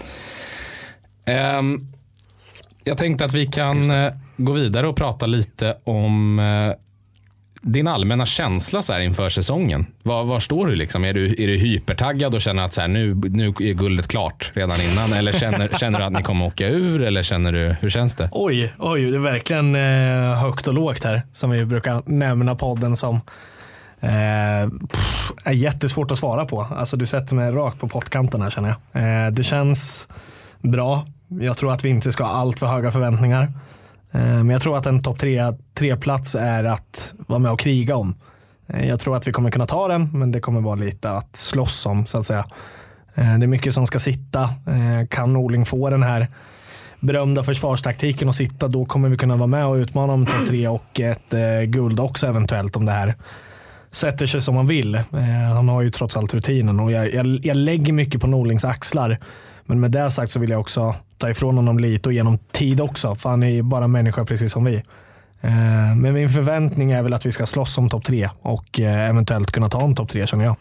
Ehm, 1.24 1.86
jag 2.84 2.98
tänkte 2.98 3.24
att 3.24 3.34
vi 3.34 3.46
kan 3.46 3.90
eh, 3.90 4.12
gå 4.36 4.52
vidare 4.52 4.88
och 4.88 4.96
prata 4.96 5.26
lite 5.26 5.76
om 5.84 6.38
eh, 6.38 6.72
din 7.60 7.88
allmänna 7.88 8.26
känsla 8.26 8.82
så 8.82 8.92
här 8.92 9.00
inför 9.00 9.28
säsongen. 9.28 9.86
Var, 10.02 10.24
var 10.24 10.40
står 10.40 10.66
du? 10.66 10.74
Liksom? 10.74 11.04
Är, 11.04 11.14
du 11.14 11.26
är 11.26 11.46
du 11.46 11.56
hypertaggad 11.56 12.34
och 12.34 12.40
känner 12.40 12.64
att 12.64 12.74
så 12.74 12.80
här, 12.80 12.88
nu, 12.88 13.14
nu 13.14 13.46
är 13.46 13.74
guldet 13.74 14.08
klart 14.08 14.52
redan 14.54 14.76
innan? 14.80 15.12
Eller 15.12 15.32
känner, 15.32 15.68
känner 15.78 15.98
du 15.98 16.04
att 16.04 16.12
ni 16.12 16.22
kommer 16.22 16.46
åka 16.46 16.68
ur? 16.68 17.02
Eller 17.02 17.22
känner 17.22 17.52
du, 17.52 17.76
hur 17.80 17.90
känns 17.90 18.14
det? 18.14 18.28
Oj, 18.32 18.74
oj, 18.78 19.10
det 19.10 19.16
är 19.16 19.20
verkligen 19.20 19.74
eh, 19.74 20.38
högt 20.42 20.68
och 20.68 20.74
lågt 20.74 21.04
här 21.04 21.22
som 21.32 21.50
vi 21.50 21.64
brukar 21.64 22.02
nämna 22.06 22.54
podden 22.54 22.96
som. 22.96 23.20
Eh, 24.00 24.70
pff, 24.92 25.32
är 25.44 25.52
jättesvårt 25.52 26.10
att 26.10 26.18
svara 26.18 26.44
på. 26.44 26.66
Alltså, 26.76 26.96
du 26.96 27.06
sätter 27.06 27.34
mig 27.34 27.50
rakt 27.50 27.80
på 27.80 27.88
pottkanten 27.88 28.42
här 28.42 28.50
känner 28.50 28.68
jag. 28.92 29.02
Eh, 29.02 29.30
det 29.30 29.42
känns 29.42 30.08
bra. 30.58 31.06
Jag 31.40 31.56
tror 31.56 31.72
att 31.72 31.84
vi 31.84 31.88
inte 31.88 32.12
ska 32.12 32.24
ha 32.24 32.30
allt 32.30 32.58
för 32.58 32.66
höga 32.66 32.90
förväntningar. 32.90 33.52
Eh, 34.12 34.20
men 34.20 34.50
jag 34.50 34.62
tror 34.62 34.76
att 34.76 34.86
en 34.86 35.02
topp 35.02 35.18
tre, 35.18 35.52
tre 35.74 35.96
plats 35.96 36.34
är 36.34 36.64
att 36.64 37.14
vara 37.26 37.38
med 37.38 37.52
och 37.52 37.60
kriga 37.60 37.96
om. 37.96 38.14
Eh, 38.66 38.88
jag 38.88 39.00
tror 39.00 39.16
att 39.16 39.28
vi 39.28 39.32
kommer 39.32 39.50
kunna 39.50 39.66
ta 39.66 39.88
den, 39.88 40.08
men 40.12 40.32
det 40.32 40.40
kommer 40.40 40.60
vara 40.60 40.74
lite 40.74 41.10
att 41.10 41.36
slåss 41.36 41.86
om 41.86 42.06
så 42.06 42.18
att 42.18 42.24
säga. 42.24 42.44
Eh, 43.14 43.38
det 43.38 43.44
är 43.44 43.46
mycket 43.46 43.74
som 43.74 43.86
ska 43.86 43.98
sitta. 43.98 44.50
Kan 45.08 45.32
Norling 45.32 45.64
få 45.64 45.90
den 45.90 46.02
här 46.02 46.28
berömda 47.00 47.42
försvarstaktiken 47.42 48.28
att 48.28 48.36
sitta, 48.36 48.68
då 48.68 48.84
kommer 48.84 49.08
vi 49.08 49.16
kunna 49.16 49.34
vara 49.34 49.46
med 49.46 49.66
och 49.66 49.74
utmana 49.74 50.12
om 50.12 50.26
topp 50.26 50.46
tre 50.48 50.68
och 50.68 51.00
ett 51.00 51.34
guld 51.66 52.00
också 52.00 52.26
eventuellt 52.26 52.76
om 52.76 52.84
det 52.84 52.92
här 52.92 53.14
sätter 53.90 54.26
sig 54.26 54.42
som 54.42 54.54
man 54.54 54.66
vill. 54.66 55.00
Han 55.54 55.68
har 55.68 55.82
ju 55.82 55.90
trots 55.90 56.16
allt 56.16 56.34
rutinen 56.34 56.80
och 56.80 56.92
jag, 56.92 57.14
jag, 57.14 57.26
jag 57.42 57.56
lägger 57.56 57.92
mycket 57.92 58.20
på 58.20 58.26
Norlings 58.26 58.64
axlar. 58.64 59.18
Men 59.64 59.80
med 59.80 59.90
det 59.90 60.10
sagt 60.10 60.32
så 60.32 60.40
vill 60.40 60.50
jag 60.50 60.60
också 60.60 60.94
ta 61.18 61.30
ifrån 61.30 61.56
honom 61.56 61.78
lite 61.78 62.08
och 62.08 62.12
genom 62.12 62.38
tid 62.38 62.80
också, 62.80 63.14
för 63.14 63.30
han 63.30 63.42
är 63.42 63.50
ju 63.50 63.62
bara 63.62 63.88
människa 63.88 64.24
precis 64.24 64.52
som 64.52 64.64
vi. 64.64 64.74
Eh, 65.40 65.96
men 65.96 66.14
min 66.14 66.30
förväntning 66.30 66.92
är 66.92 67.02
väl 67.02 67.14
att 67.14 67.26
vi 67.26 67.32
ska 67.32 67.46
slåss 67.46 67.78
om 67.78 67.88
topp 67.88 68.04
tre 68.04 68.30
och 68.42 68.80
eh, 68.80 69.08
eventuellt 69.08 69.52
kunna 69.52 69.68
ta 69.68 69.84
en 69.84 69.94
topp 69.94 70.08
tre 70.08 70.26
känner 70.26 70.44
jag. 70.44 70.56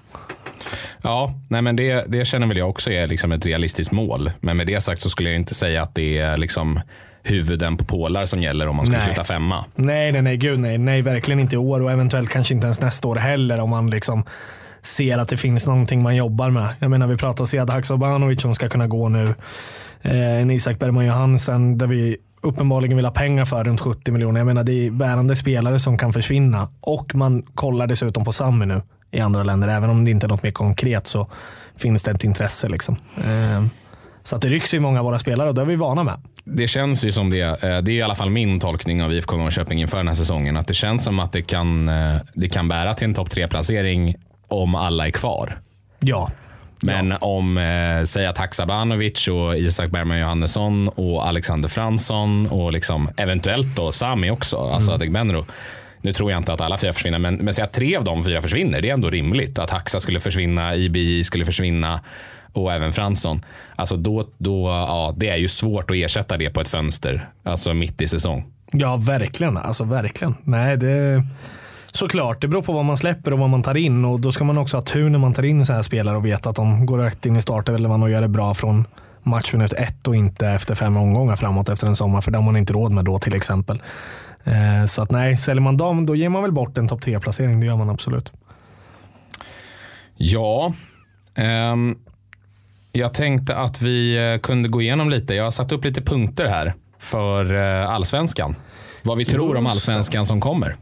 Ja, 1.01 1.33
nej 1.47 1.61
men 1.61 1.75
det, 1.75 2.05
det 2.07 2.25
känner 2.25 2.47
väl 2.47 2.57
jag 2.57 2.69
också 2.69 2.91
är 2.91 3.07
liksom 3.07 3.31
ett 3.31 3.45
realistiskt 3.45 3.91
mål. 3.91 4.31
Men 4.39 4.57
med 4.57 4.67
det 4.67 4.81
sagt 4.81 5.01
så 5.01 5.09
skulle 5.09 5.29
jag 5.29 5.35
inte 5.35 5.55
säga 5.55 5.83
att 5.83 5.95
det 5.95 6.17
är 6.17 6.37
liksom 6.37 6.79
huvuden 7.23 7.77
på 7.77 7.85
pålar 7.85 8.25
som 8.25 8.39
gäller 8.39 8.67
om 8.67 8.75
man 8.75 8.85
skulle 8.85 8.97
Nej. 8.97 9.07
sluta 9.07 9.23
femma. 9.23 9.65
Nej, 9.75 10.11
nej, 10.11 10.21
nej, 10.21 10.37
gud 10.37 10.59
nej. 10.59 10.77
Nej, 10.77 11.01
verkligen 11.01 11.39
inte 11.39 11.55
i 11.55 11.57
år 11.57 11.81
och 11.81 11.91
eventuellt 11.91 12.29
kanske 12.29 12.53
inte 12.53 12.65
ens 12.65 12.81
nästa 12.81 13.07
år 13.07 13.15
heller 13.15 13.59
om 13.59 13.69
man 13.69 13.89
liksom 13.89 14.23
ser 14.81 15.17
att 15.17 15.29
det 15.29 15.37
finns 15.37 15.67
någonting 15.67 16.01
man 16.01 16.15
jobbar 16.15 16.49
med. 16.49 16.75
Jag 16.79 16.91
menar, 16.91 17.07
vi 17.07 17.17
pratar 17.17 17.45
Sead 17.45 17.69
Haksabanovic 17.69 18.41
som 18.41 18.55
ska 18.55 18.69
kunna 18.69 18.87
gå 18.87 19.09
nu. 19.09 19.23
Eh, 20.01 20.41
en 20.41 20.51
Isak 20.51 20.79
Bergman 20.79 21.05
Johansen 21.05 21.77
där 21.77 21.87
vi 21.87 22.17
uppenbarligen 22.41 22.95
vill 22.95 23.05
ha 23.05 23.11
pengar 23.11 23.45
för 23.45 23.63
runt 23.63 23.81
70 23.81 24.11
miljoner. 24.11 24.39
Jag 24.39 24.47
menar, 24.47 24.63
det 24.63 24.87
är 24.87 24.91
bärande 24.91 25.35
spelare 25.35 25.79
som 25.79 25.97
kan 25.97 26.13
försvinna 26.13 26.69
och 26.81 27.15
man 27.15 27.41
kollar 27.41 27.87
dessutom 27.87 28.25
på 28.25 28.31
Sami 28.31 28.65
nu 28.65 28.81
i 29.11 29.19
andra 29.19 29.43
länder. 29.43 29.67
Även 29.67 29.89
om 29.89 30.05
det 30.05 30.11
inte 30.11 30.25
är 30.25 30.29
något 30.29 30.43
mer 30.43 30.51
konkret 30.51 31.07
så 31.07 31.27
finns 31.77 32.03
det 32.03 32.11
ett 32.11 32.23
intresse. 32.23 32.69
Liksom. 32.69 32.97
Eh, 33.17 33.65
så 34.23 34.35
att 34.35 34.41
det 34.41 34.49
rycks 34.49 34.73
i 34.73 34.79
många 34.79 34.99
av 34.99 35.05
våra 35.05 35.19
spelare 35.19 35.49
och 35.49 35.55
det 35.55 35.61
är 35.61 35.65
vi 35.65 35.75
vana 35.75 36.03
med. 36.03 36.21
Det 36.43 36.67
känns 36.67 37.05
ju 37.05 37.11
som 37.11 37.29
det. 37.29 37.41
Eh, 37.41 37.77
det 37.77 37.91
är 37.91 37.95
i 37.95 38.01
alla 38.01 38.15
fall 38.15 38.29
min 38.29 38.59
tolkning 38.59 39.03
av 39.03 39.13
IFK 39.13 39.37
Norrköping 39.37 39.81
inför 39.81 39.97
den 39.97 40.07
här 40.07 40.15
säsongen. 40.15 40.57
Att 40.57 40.67
det 40.67 40.73
känns 40.73 41.03
som 41.03 41.19
att 41.19 41.31
det 41.31 41.41
kan, 41.41 41.89
eh, 41.89 42.15
det 42.33 42.49
kan 42.49 42.67
bära 42.67 42.93
till 42.93 43.05
en 43.05 43.13
topp 43.13 43.29
tre 43.29 43.47
placering 43.47 44.15
om 44.49 44.75
alla 44.75 45.07
är 45.07 45.11
kvar. 45.11 45.57
Ja, 45.99 46.31
Men 46.81 47.15
om, 47.21 47.57
eh, 47.57 48.03
säg 48.03 48.25
att 48.25 48.37
Haksabanovic 48.37 49.27
och 49.27 49.57
Isak 49.57 49.89
Bergman 49.89 50.19
Johannesson 50.19 50.89
och 50.89 51.27
Alexander 51.27 51.69
Fransson 51.69 52.47
och 52.47 52.71
liksom 52.71 53.09
eventuellt 53.17 53.75
då 53.75 53.91
Sami 53.91 54.31
också, 54.31 54.57
alltså 54.57 54.91
Adegbenro. 54.91 55.45
Nu 56.01 56.13
tror 56.13 56.31
jag 56.31 56.39
inte 56.39 56.53
att 56.53 56.61
alla 56.61 56.77
fyra 56.77 56.93
försvinner, 56.93 57.19
men, 57.19 57.35
men 57.35 57.53
säg 57.53 57.63
att 57.63 57.73
tre 57.73 57.95
av 57.95 58.03
de 58.03 58.23
fyra 58.23 58.41
försvinner. 58.41 58.81
Det 58.81 58.89
är 58.89 58.93
ändå 58.93 59.09
rimligt. 59.09 59.59
Att 59.59 59.69
Haxa 59.69 59.99
skulle 59.99 60.19
försvinna, 60.19 60.75
IBI 60.75 61.23
skulle 61.23 61.45
försvinna 61.45 62.01
och 62.53 62.73
även 62.73 62.91
Fransson. 62.91 63.41
Alltså 63.75 63.97
då, 63.97 64.27
då, 64.37 64.67
ja, 64.69 65.13
det 65.17 65.29
är 65.29 65.37
ju 65.37 65.47
svårt 65.47 65.91
att 65.91 65.97
ersätta 65.97 66.37
det 66.37 66.49
på 66.49 66.61
ett 66.61 66.67
fönster, 66.67 67.29
alltså 67.43 67.73
mitt 67.73 68.01
i 68.01 68.07
säsong. 68.07 68.45
Ja, 68.71 68.95
verkligen. 68.95 69.57
Alltså 69.57 69.83
verkligen. 69.83 70.35
Nej, 70.43 70.77
det 70.77 71.23
såklart. 71.91 72.41
Det 72.41 72.47
beror 72.47 72.61
på 72.61 72.73
vad 72.73 72.85
man 72.85 72.97
släpper 72.97 73.33
och 73.33 73.39
vad 73.39 73.49
man 73.49 73.63
tar 73.63 73.77
in 73.77 74.05
och 74.05 74.19
då 74.19 74.31
ska 74.31 74.43
man 74.43 74.57
också 74.57 74.77
ha 74.77 74.81
tur 74.81 75.09
när 75.09 75.19
man 75.19 75.33
tar 75.33 75.43
in 75.43 75.65
så 75.65 75.73
här 75.73 75.81
spelare 75.81 76.17
och 76.17 76.25
veta 76.25 76.49
att 76.49 76.55
de 76.55 76.85
går 76.85 76.97
rätt 76.97 77.25
in 77.25 77.35
i 77.35 77.41
startelvan 77.41 78.03
och 78.03 78.09
gör 78.09 78.21
det 78.21 78.27
bra 78.27 78.53
från 78.53 78.85
matchminut 79.23 79.73
ett 79.73 80.07
och 80.07 80.15
inte 80.15 80.47
efter 80.47 80.75
fem 80.75 80.97
omgångar 80.97 81.35
framåt 81.35 81.69
efter 81.69 81.87
en 81.87 81.95
sommar, 81.95 82.21
för 82.21 82.31
det 82.31 82.37
har 82.37 82.43
man 82.43 82.57
inte 82.57 82.73
råd 82.73 82.91
med 82.91 83.05
då 83.05 83.19
till 83.19 83.35
exempel. 83.35 83.81
Eh, 84.43 84.85
Så 84.85 85.01
att 85.01 85.11
nej, 85.11 85.37
säljer 85.37 85.61
man 85.61 85.77
dem 85.77 86.05
då 86.05 86.15
ger 86.15 86.29
man 86.29 86.41
väl 86.41 86.51
bort 86.51 86.77
en 86.77 86.87
topp 86.87 87.01
tre 87.01 87.19
placering 87.19 87.59
Det 87.59 87.65
gör 87.65 87.75
man 87.77 87.89
absolut. 87.89 88.33
Ja, 90.17 90.73
ehm, 91.35 91.97
jag 92.91 93.13
tänkte 93.13 93.55
att 93.55 93.81
vi 93.81 94.31
eh, 94.33 94.39
kunde 94.39 94.69
gå 94.69 94.81
igenom 94.81 95.09
lite. 95.09 95.35
Jag 95.35 95.43
har 95.43 95.51
satt 95.51 95.71
upp 95.71 95.85
lite 95.85 96.01
punkter 96.01 96.45
här 96.45 96.73
för 96.99 97.55
eh, 97.55 97.89
allsvenskan. 97.89 98.55
Vad 99.03 99.17
vi 99.17 99.25
tror 99.25 99.55
om 99.57 99.63
Just 99.63 99.73
allsvenskan 99.75 100.25
som 100.25 100.41
kommer. 100.41 100.75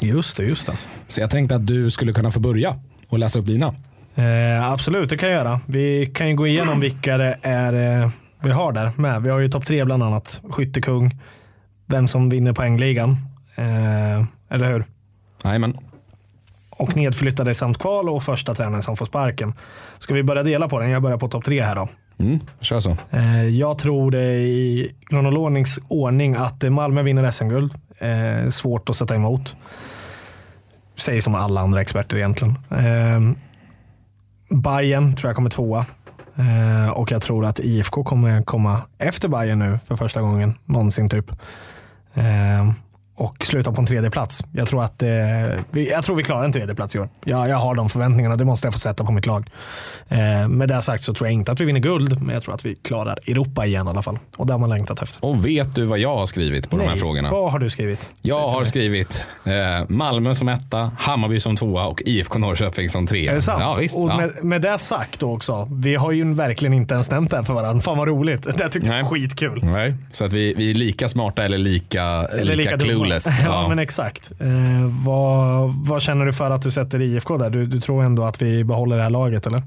Just 0.00 0.36
det, 0.36 0.42
just 0.42 0.66
det. 0.66 0.76
Så 1.08 1.20
jag 1.20 1.30
tänkte 1.30 1.54
att 1.54 1.66
du 1.66 1.90
skulle 1.90 2.12
kunna 2.12 2.30
få 2.30 2.40
börja 2.40 2.76
och 3.08 3.18
läsa 3.18 3.38
upp 3.38 3.46
dina. 3.46 3.74
Eh, 4.14 4.70
absolut, 4.72 5.08
det 5.08 5.16
kan 5.16 5.28
jag 5.28 5.38
göra. 5.38 5.60
Vi 5.66 6.06
kan 6.14 6.28
ju 6.28 6.34
gå 6.34 6.46
igenom 6.46 6.80
vilka 6.80 7.16
det 7.16 7.38
är 7.42 8.02
eh, 8.02 8.10
vi 8.42 8.50
har 8.50 8.72
där 8.72 8.92
med. 8.96 9.22
Vi 9.22 9.30
har 9.30 9.38
ju 9.38 9.48
topp 9.48 9.66
tre 9.66 9.84
bland 9.84 10.02
annat. 10.02 10.42
Skyttekung, 10.50 11.18
vem 11.86 12.08
som 12.08 12.28
vinner 12.28 12.52
poängligan. 12.52 13.10
Eh, 13.54 14.24
eller 14.50 14.72
hur? 14.72 14.84
Jajamän. 15.44 15.76
Och 16.70 16.96
nedflyttade 16.96 17.54
samt 17.54 17.78
kval 17.78 18.08
och 18.08 18.22
första 18.22 18.54
tränaren 18.54 18.82
som 18.82 18.96
får 18.96 19.06
sparken. 19.06 19.54
Ska 19.98 20.14
vi 20.14 20.22
börja 20.22 20.42
dela 20.42 20.68
på 20.68 20.80
den? 20.80 20.90
Jag 20.90 21.02
börjar 21.02 21.18
på 21.18 21.28
topp 21.28 21.44
tre 21.44 21.62
här 21.62 21.76
då. 21.76 21.88
Mm, 22.18 22.40
kör 22.60 22.80
så. 22.80 22.96
Eh, 23.10 23.48
jag 23.48 23.78
tror 23.78 24.10
det 24.10 24.32
i 24.34 24.94
kronologisk 25.08 25.82
ordning 25.88 26.34
att 26.34 26.62
Malmö 26.62 27.02
vinner 27.02 27.30
SM-guld. 27.30 27.72
Eh, 28.00 28.48
svårt 28.48 28.88
att 28.88 28.96
sätta 28.96 29.14
emot. 29.14 29.56
Säger 30.96 31.20
som 31.20 31.34
alla 31.34 31.60
andra 31.60 31.80
experter 31.80 32.16
egentligen. 32.16 32.58
Eh, 32.70 33.20
Bayern 34.56 35.16
tror 35.16 35.28
jag 35.28 35.36
kommer 35.36 35.50
tvåa. 35.50 35.86
Eh, 36.36 36.90
och 36.90 37.10
jag 37.10 37.22
tror 37.22 37.44
att 37.44 37.58
IFK 37.58 38.04
kommer 38.04 38.42
komma 38.42 38.82
efter 38.98 39.28
Bayern 39.28 39.58
nu 39.58 39.78
för 39.86 39.96
första 39.96 40.20
gången 40.20 40.54
någonsin 40.64 41.08
typ. 41.08 41.30
Ehm, 42.14 42.74
och 43.20 43.46
sluta 43.46 43.72
på 43.72 43.80
en 43.80 43.86
tredje 43.86 44.10
plats. 44.10 44.44
Jag 44.52 44.68
tror 44.68 44.84
att 44.84 45.02
eh, 45.02 45.08
vi, 45.70 45.90
jag 45.90 46.04
tror 46.04 46.16
vi 46.16 46.22
klarar 46.22 46.44
en 46.44 46.52
tredje 46.52 46.74
plats 46.74 46.96
i 46.96 46.98
år. 46.98 47.08
Jag, 47.24 47.48
jag 47.48 47.56
har 47.56 47.74
de 47.74 47.88
förväntningarna. 47.88 48.36
Det 48.36 48.44
måste 48.44 48.66
jag 48.66 48.72
få 48.72 48.78
sätta 48.78 49.04
på 49.04 49.12
mitt 49.12 49.26
lag. 49.26 49.50
Eh, 50.08 50.48
med 50.48 50.68
det 50.68 50.82
sagt 50.82 51.02
så 51.02 51.14
tror 51.14 51.26
jag 51.26 51.34
inte 51.34 51.52
att 51.52 51.60
vi 51.60 51.64
vinner 51.64 51.80
guld, 51.80 52.22
men 52.22 52.34
jag 52.34 52.42
tror 52.42 52.54
att 52.54 52.64
vi 52.64 52.74
klarar 52.74 53.18
Europa 53.26 53.66
igen 53.66 53.86
i 53.86 53.90
alla 53.90 54.02
fall. 54.02 54.18
Och 54.36 54.46
det 54.46 54.52
har 54.52 54.58
man 54.58 54.70
längtat 54.70 55.02
efter. 55.02 55.24
Och 55.24 55.46
vet 55.46 55.74
du 55.74 55.84
vad 55.84 55.98
jag 55.98 56.16
har 56.16 56.26
skrivit 56.26 56.70
på 56.70 56.76
de 56.76 56.82
här 56.82 56.90
Nej, 56.90 57.00
frågorna? 57.00 57.30
Vad 57.30 57.52
har 57.52 57.58
du 57.58 57.70
skrivit? 57.70 58.10
Jag 58.22 58.48
har 58.48 58.58
mig. 58.58 58.66
skrivit 58.66 59.24
eh, 59.44 59.52
Malmö 59.88 60.34
som 60.34 60.48
etta, 60.48 60.90
Hammarby 60.98 61.40
som 61.40 61.56
tvåa 61.56 61.86
och 61.86 62.02
IFK 62.06 62.38
Norrköping 62.38 62.88
som 62.88 63.06
trea. 63.06 63.30
Är 63.30 63.34
det 63.34 63.40
sant? 63.40 63.60
Ja, 63.60 63.74
visst. 63.74 63.96
och 63.96 64.10
ja. 64.10 64.16
med, 64.16 64.44
med 64.44 64.62
det 64.62 64.78
sagt 64.78 65.20
då 65.20 65.34
också. 65.34 65.68
Vi 65.72 65.94
har 65.94 66.12
ju 66.12 66.34
verkligen 66.34 66.72
inte 66.72 66.94
ens 66.94 67.10
nämnt 67.10 67.30
det 67.30 67.36
här 67.36 67.44
för 67.44 67.54
varandra. 67.54 67.80
Fan 67.80 67.98
vad 67.98 68.08
roligt. 68.08 68.42
Det 68.58 68.68
tycker 68.68 68.88
jag 68.88 68.98
är 68.98 69.02
Nej. 69.02 69.10
skitkul. 69.10 69.60
Nej, 69.64 69.94
så 70.12 70.24
att 70.24 70.32
vi, 70.32 70.54
vi 70.54 70.70
är 70.70 70.74
lika 70.74 71.08
smarta 71.08 71.44
eller 71.44 71.58
lika, 71.58 72.02
Eller 72.02 72.56
lika, 72.56 72.76
dumma. 72.76 73.09
Clueless. 73.10 73.40
ja, 73.44 73.68
men 73.68 73.78
exakt. 73.78 74.30
Eh, 74.40 74.48
vad, 75.04 75.70
vad 75.86 76.02
känner 76.02 76.26
du 76.26 76.32
för 76.32 76.50
att 76.50 76.62
du 76.62 76.70
sätter 76.70 77.00
IFK 77.00 77.38
där? 77.38 77.50
Du, 77.50 77.66
du 77.66 77.80
tror 77.80 78.04
ändå 78.04 78.24
att 78.24 78.42
vi 78.42 78.64
behåller 78.64 78.96
det 78.96 79.02
här 79.02 79.10
laget 79.10 79.46
eller? 79.46 79.62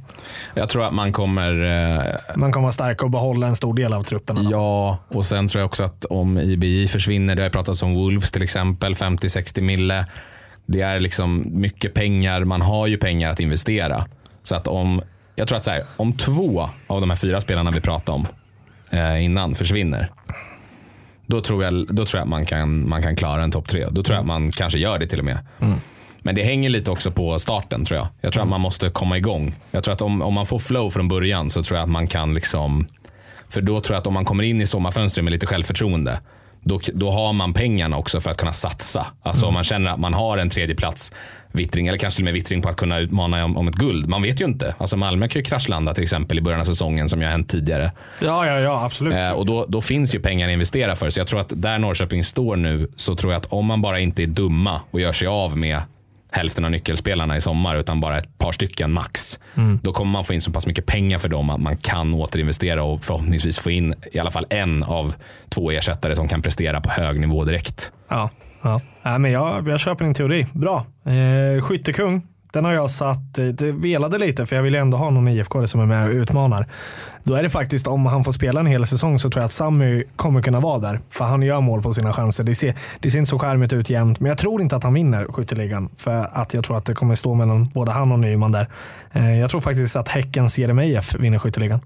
Jag 0.54 0.70
tror 0.70 0.86
att 0.86 0.94
man 0.94 1.12
kommer 1.12 1.62
eh, 1.64 2.36
Man 2.36 2.52
kommer 2.52 2.64
vara 2.64 2.72
starka 2.72 3.06
och 3.06 3.12
behålla 3.12 3.48
en 3.48 3.56
stor 3.56 3.74
del 3.74 3.94
av 3.94 4.04
truppen. 4.04 4.38
eller? 4.38 4.52
Ja, 4.52 4.98
och 5.08 5.26
sen 5.26 5.48
tror 5.48 5.60
jag 5.60 5.66
också 5.66 5.84
att 5.84 6.06
om 6.06 6.38
IBI 6.38 6.88
försvinner, 6.88 7.36
det 7.36 7.44
har 7.44 7.50
pratats 7.50 7.84
om 7.84 7.94
Wolves 7.94 8.32
till 8.32 8.44
exempel, 8.44 8.94
50-60 8.94 9.62
mille. 9.62 10.06
Det 10.66 10.82
är 10.82 11.00
liksom 11.00 11.44
mycket 11.46 11.94
pengar, 11.94 12.44
man 12.44 12.62
har 12.62 12.88
ju 12.88 12.98
pengar 12.98 13.30
att 13.30 13.40
investera. 13.40 14.06
Så 14.44 14.56
att 14.56 14.68
om, 14.68 15.02
jag 15.36 15.48
tror 15.48 15.58
att 15.58 15.64
så 15.64 15.72
här, 15.72 15.84
om 15.98 16.14
två 16.14 16.70
av 16.88 17.02
de 17.02 17.10
här 17.10 17.18
fyra 17.18 17.42
spelarna 17.42 17.72
vi 17.72 17.82
pratade 17.82 18.16
om 18.16 18.26
eh, 18.90 19.26
innan 19.26 19.56
försvinner. 19.56 20.10
Då 21.26 21.42
tror 21.42 21.64
jag, 21.64 21.74
då 21.96 22.06
tror 22.06 22.20
jag 22.20 22.24
att 22.24 22.30
man 22.30 22.46
kan, 22.46 22.90
man 22.90 23.02
kan 23.02 23.16
klara 23.16 23.44
en 23.44 23.52
topp 23.52 23.68
tre. 23.68 23.88
Då 23.92 24.04
tror 24.04 24.16
jag 24.16 24.22
att 24.22 24.28
man 24.28 24.52
kanske 24.52 24.80
gör 24.80 25.00
det 25.00 25.08
till 25.08 25.20
och 25.20 25.26
med. 25.26 25.38
Men 26.22 26.36
det 26.36 26.44
hänger 26.44 26.70
lite 26.70 26.92
också 26.92 27.12
på 27.12 27.40
starten 27.40 27.86
tror 27.86 27.98
jag. 27.98 28.08
Jag 28.22 28.34
tror 28.34 28.44
att 28.44 28.50
man 28.50 28.62
måste 28.62 28.90
komma 28.90 29.18
igång. 29.18 29.56
Jag 29.72 29.84
tror 29.84 29.94
att 29.94 30.02
om, 30.02 30.22
om 30.22 30.34
man 30.34 30.46
får 30.46 30.60
flow 30.60 30.90
från 30.90 31.08
början 31.08 31.50
så 31.50 31.64
tror 31.64 31.78
jag 31.78 31.84
att 31.84 31.90
man 31.92 32.08
kan 32.08 32.34
liksom 32.34 32.88
för 33.50 33.62
då 33.62 33.82
tror 33.82 33.96
jag 33.96 34.02
att 34.02 34.08
om 34.08 34.14
man 34.14 34.26
kommer 34.26 34.44
in 34.44 34.62
i 34.62 34.68
sommarfönstret 34.68 35.24
med 35.24 35.32
lite 35.32 35.46
självförtroende, 35.46 36.20
då, 36.63 36.80
då 36.93 37.12
har 37.12 37.34
man 37.34 37.54
pengarna 37.54 37.97
också 37.97 38.19
för 38.19 38.30
att 38.32 38.38
kunna 38.38 38.54
satsa. 38.54 39.08
Alltså 39.21 39.45
om 39.45 39.54
man 39.54 39.63
känner 39.63 39.91
att 39.91 39.99
man 39.99 40.13
har 40.13 40.38
en 40.38 40.49
tredje 40.49 40.76
plats 40.76 41.12
vittring, 41.52 41.88
eller 41.88 41.97
kanske 41.97 42.15
till 42.15 42.23
och 42.23 42.26
med 42.26 42.34
vittring 42.34 42.62
på 42.62 42.69
att 42.69 42.76
kunna 42.76 42.99
utmana 42.99 43.45
om, 43.45 43.58
om 43.58 43.67
ett 43.67 43.76
guld. 43.76 44.08
Man 44.10 44.21
vet 44.21 44.41
ju 44.41 44.45
inte. 44.45 44.76
Alltså 44.78 44.97
Malmö 44.97 45.28
kan 45.28 45.39
ju 45.39 45.43
kraschlanda 45.43 45.93
till 45.93 46.04
exempel 46.04 46.38
i 46.38 46.41
början 46.41 46.62
av 46.62 46.65
säsongen 46.65 47.10
som 47.10 47.21
jag 47.21 47.28
har 47.28 47.32
hänt 47.32 47.49
tidigare. 47.49 47.91
Ja, 48.21 48.47
ja, 48.47 48.60
ja, 48.60 48.86
absolut. 48.86 49.13
Eh, 49.13 49.32
och 49.32 49.45
då, 49.45 49.65
då 49.69 49.82
finns 49.82 50.15
ju 50.15 50.19
pengar 50.19 50.47
att 50.47 50.54
investera 50.54 50.95
för. 50.95 51.10
Så 51.10 51.19
jag 51.19 51.28
tror 51.28 51.39
att 51.39 51.52
där 51.56 51.80
Norrköping 51.80 52.23
står 52.23 52.56
nu 52.56 52.88
så 52.95 53.15
tror 53.15 53.34
jag 53.34 53.39
att 53.39 53.54
om 53.54 53.65
man 53.65 53.82
bara 53.82 53.99
inte 53.99 54.23
är 54.23 54.28
dumma 54.28 54.82
och 54.91 54.99
gör 54.99 55.13
sig 55.13 55.28
av 55.28 55.58
med 55.58 55.82
hälften 56.36 56.65
av 56.65 56.72
nyckelspelarna 56.72 57.38
i 57.38 57.41
sommar 57.41 57.76
utan 57.76 58.00
bara 58.00 58.17
ett 58.17 58.38
par 58.38 58.52
stycken 58.52 58.91
max. 58.91 59.39
Då 59.82 59.93
kommer 59.93 60.12
man 60.12 60.24
få 60.24 60.34
in 60.34 60.41
så 60.41 60.52
pass 60.52 60.67
mycket 60.67 60.86
pengar 60.86 61.19
för 61.19 61.30
dem 61.30 61.50
att 61.50 61.62
man 61.62 61.78
kan 61.78 62.13
återinvestera 62.13 62.84
och 62.84 63.04
förhoppningsvis 63.04 63.60
få 63.60 63.72
in 63.72 63.96
i 64.12 64.19
alla 64.19 64.32
fall 64.32 64.46
en 64.50 64.84
av 64.84 65.15
två 65.50 65.72
ersättare 65.72 66.15
som 66.15 66.28
kan 66.28 66.41
prestera 66.41 66.82
på 66.82 66.89
hög 66.89 67.19
nivå 67.19 67.46
direkt. 67.46 67.91
Ja, 68.10 68.30
ja. 68.62 68.82
Nej, 69.04 69.19
men 69.19 69.32
jag, 69.32 69.67
jag 69.67 69.80
köper 69.80 70.06
din 70.06 70.13
teori. 70.13 70.48
Bra. 70.54 70.86
Eh, 71.06 71.62
skyttekung. 71.63 72.22
Den 72.54 72.66
har 72.66 72.74
jag 72.74 72.92
satt, 72.92 73.38
eh, 73.38 73.46
det 73.46 73.72
velade 73.72 74.18
lite 74.18 74.46
för 74.46 74.56
jag 74.56 74.63
vill 74.63 74.74
ju 74.74 74.80
ändå 74.80 74.98
ha 74.98 75.10
någon 75.10 75.28
IFK 75.28 75.68
som 75.68 75.82
är 75.82 75.86
med 75.86 76.08
och 76.08 76.13
utmanar. 76.13 76.68
Då 77.24 77.36
är 77.36 77.44
det 77.44 77.50
faktiskt, 77.50 77.88
om 77.88 78.06
han 78.06 78.24
får 78.24 78.32
spela 78.32 78.60
en 78.60 78.66
hel 78.66 78.86
säsong 78.86 79.20
så 79.20 79.30
tror 79.30 79.42
jag 79.42 79.46
att 79.46 79.52
Sammy 79.52 80.04
kommer 80.16 80.42
kunna 80.42 80.60
vara 80.60 80.80
där. 80.80 81.00
För 81.10 81.26
han 81.26 81.42
gör 81.42 81.62
mål 81.62 81.82
på 81.82 81.94
sina 81.94 82.13
chanser. 82.13 82.44
Det 82.44 82.56
ser, 82.56 82.76
det 83.00 83.12
ser 83.12 83.20
inte 83.20 83.30
så 83.30 83.39
skärmigt 83.39 83.74
ut 83.74 83.89
jämt, 83.89 84.20
men 84.20 84.30
jag 84.30 84.38
tror 84.38 84.62
inte 84.62 84.76
att 84.76 84.84
han 84.84 84.94
vinner 84.94 85.26
skytteligan. 85.26 85.89
För 85.98 86.30
att 86.32 86.54
jag 86.54 86.63
tror 86.63 86.78
att 86.78 86.86
det 86.86 86.94
kommer 86.94 87.16
stå 87.16 87.34
mellan 87.34 87.70
både 87.74 87.92
han 87.92 88.12
och 88.12 88.20
Nyman 88.20 88.52
där. 88.52 88.70
Eh, 89.12 89.39
jag 89.39 89.50
tror 89.50 89.62
faktiskt 89.62 89.96
att 89.96 90.10
Häckens 90.10 90.60
Jeremejeff 90.60 91.16
vinner 91.20 91.39
skytteligan. 91.39 91.80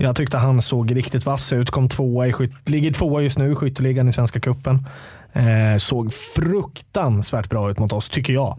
Jag 0.00 0.16
tyckte 0.16 0.38
han 0.38 0.62
såg 0.62 0.96
riktigt 0.96 1.26
vass 1.26 1.52
ut. 1.52 1.70
Kom 1.70 1.88
tvåa 1.88 2.26
i 2.26 2.32
skytt, 2.32 2.68
ligger 2.68 2.90
tvåa 2.92 3.22
just 3.22 3.38
nu 3.38 3.52
i 3.52 3.54
skytteligan 3.54 4.08
i 4.08 4.12
Svenska 4.12 4.40
Cupen. 4.40 4.86
Eh, 5.32 5.78
såg 5.78 6.12
fruktansvärt 6.12 7.50
bra 7.50 7.70
ut 7.70 7.78
mot 7.78 7.92
oss, 7.92 8.08
tycker 8.08 8.32
jag. 8.32 8.58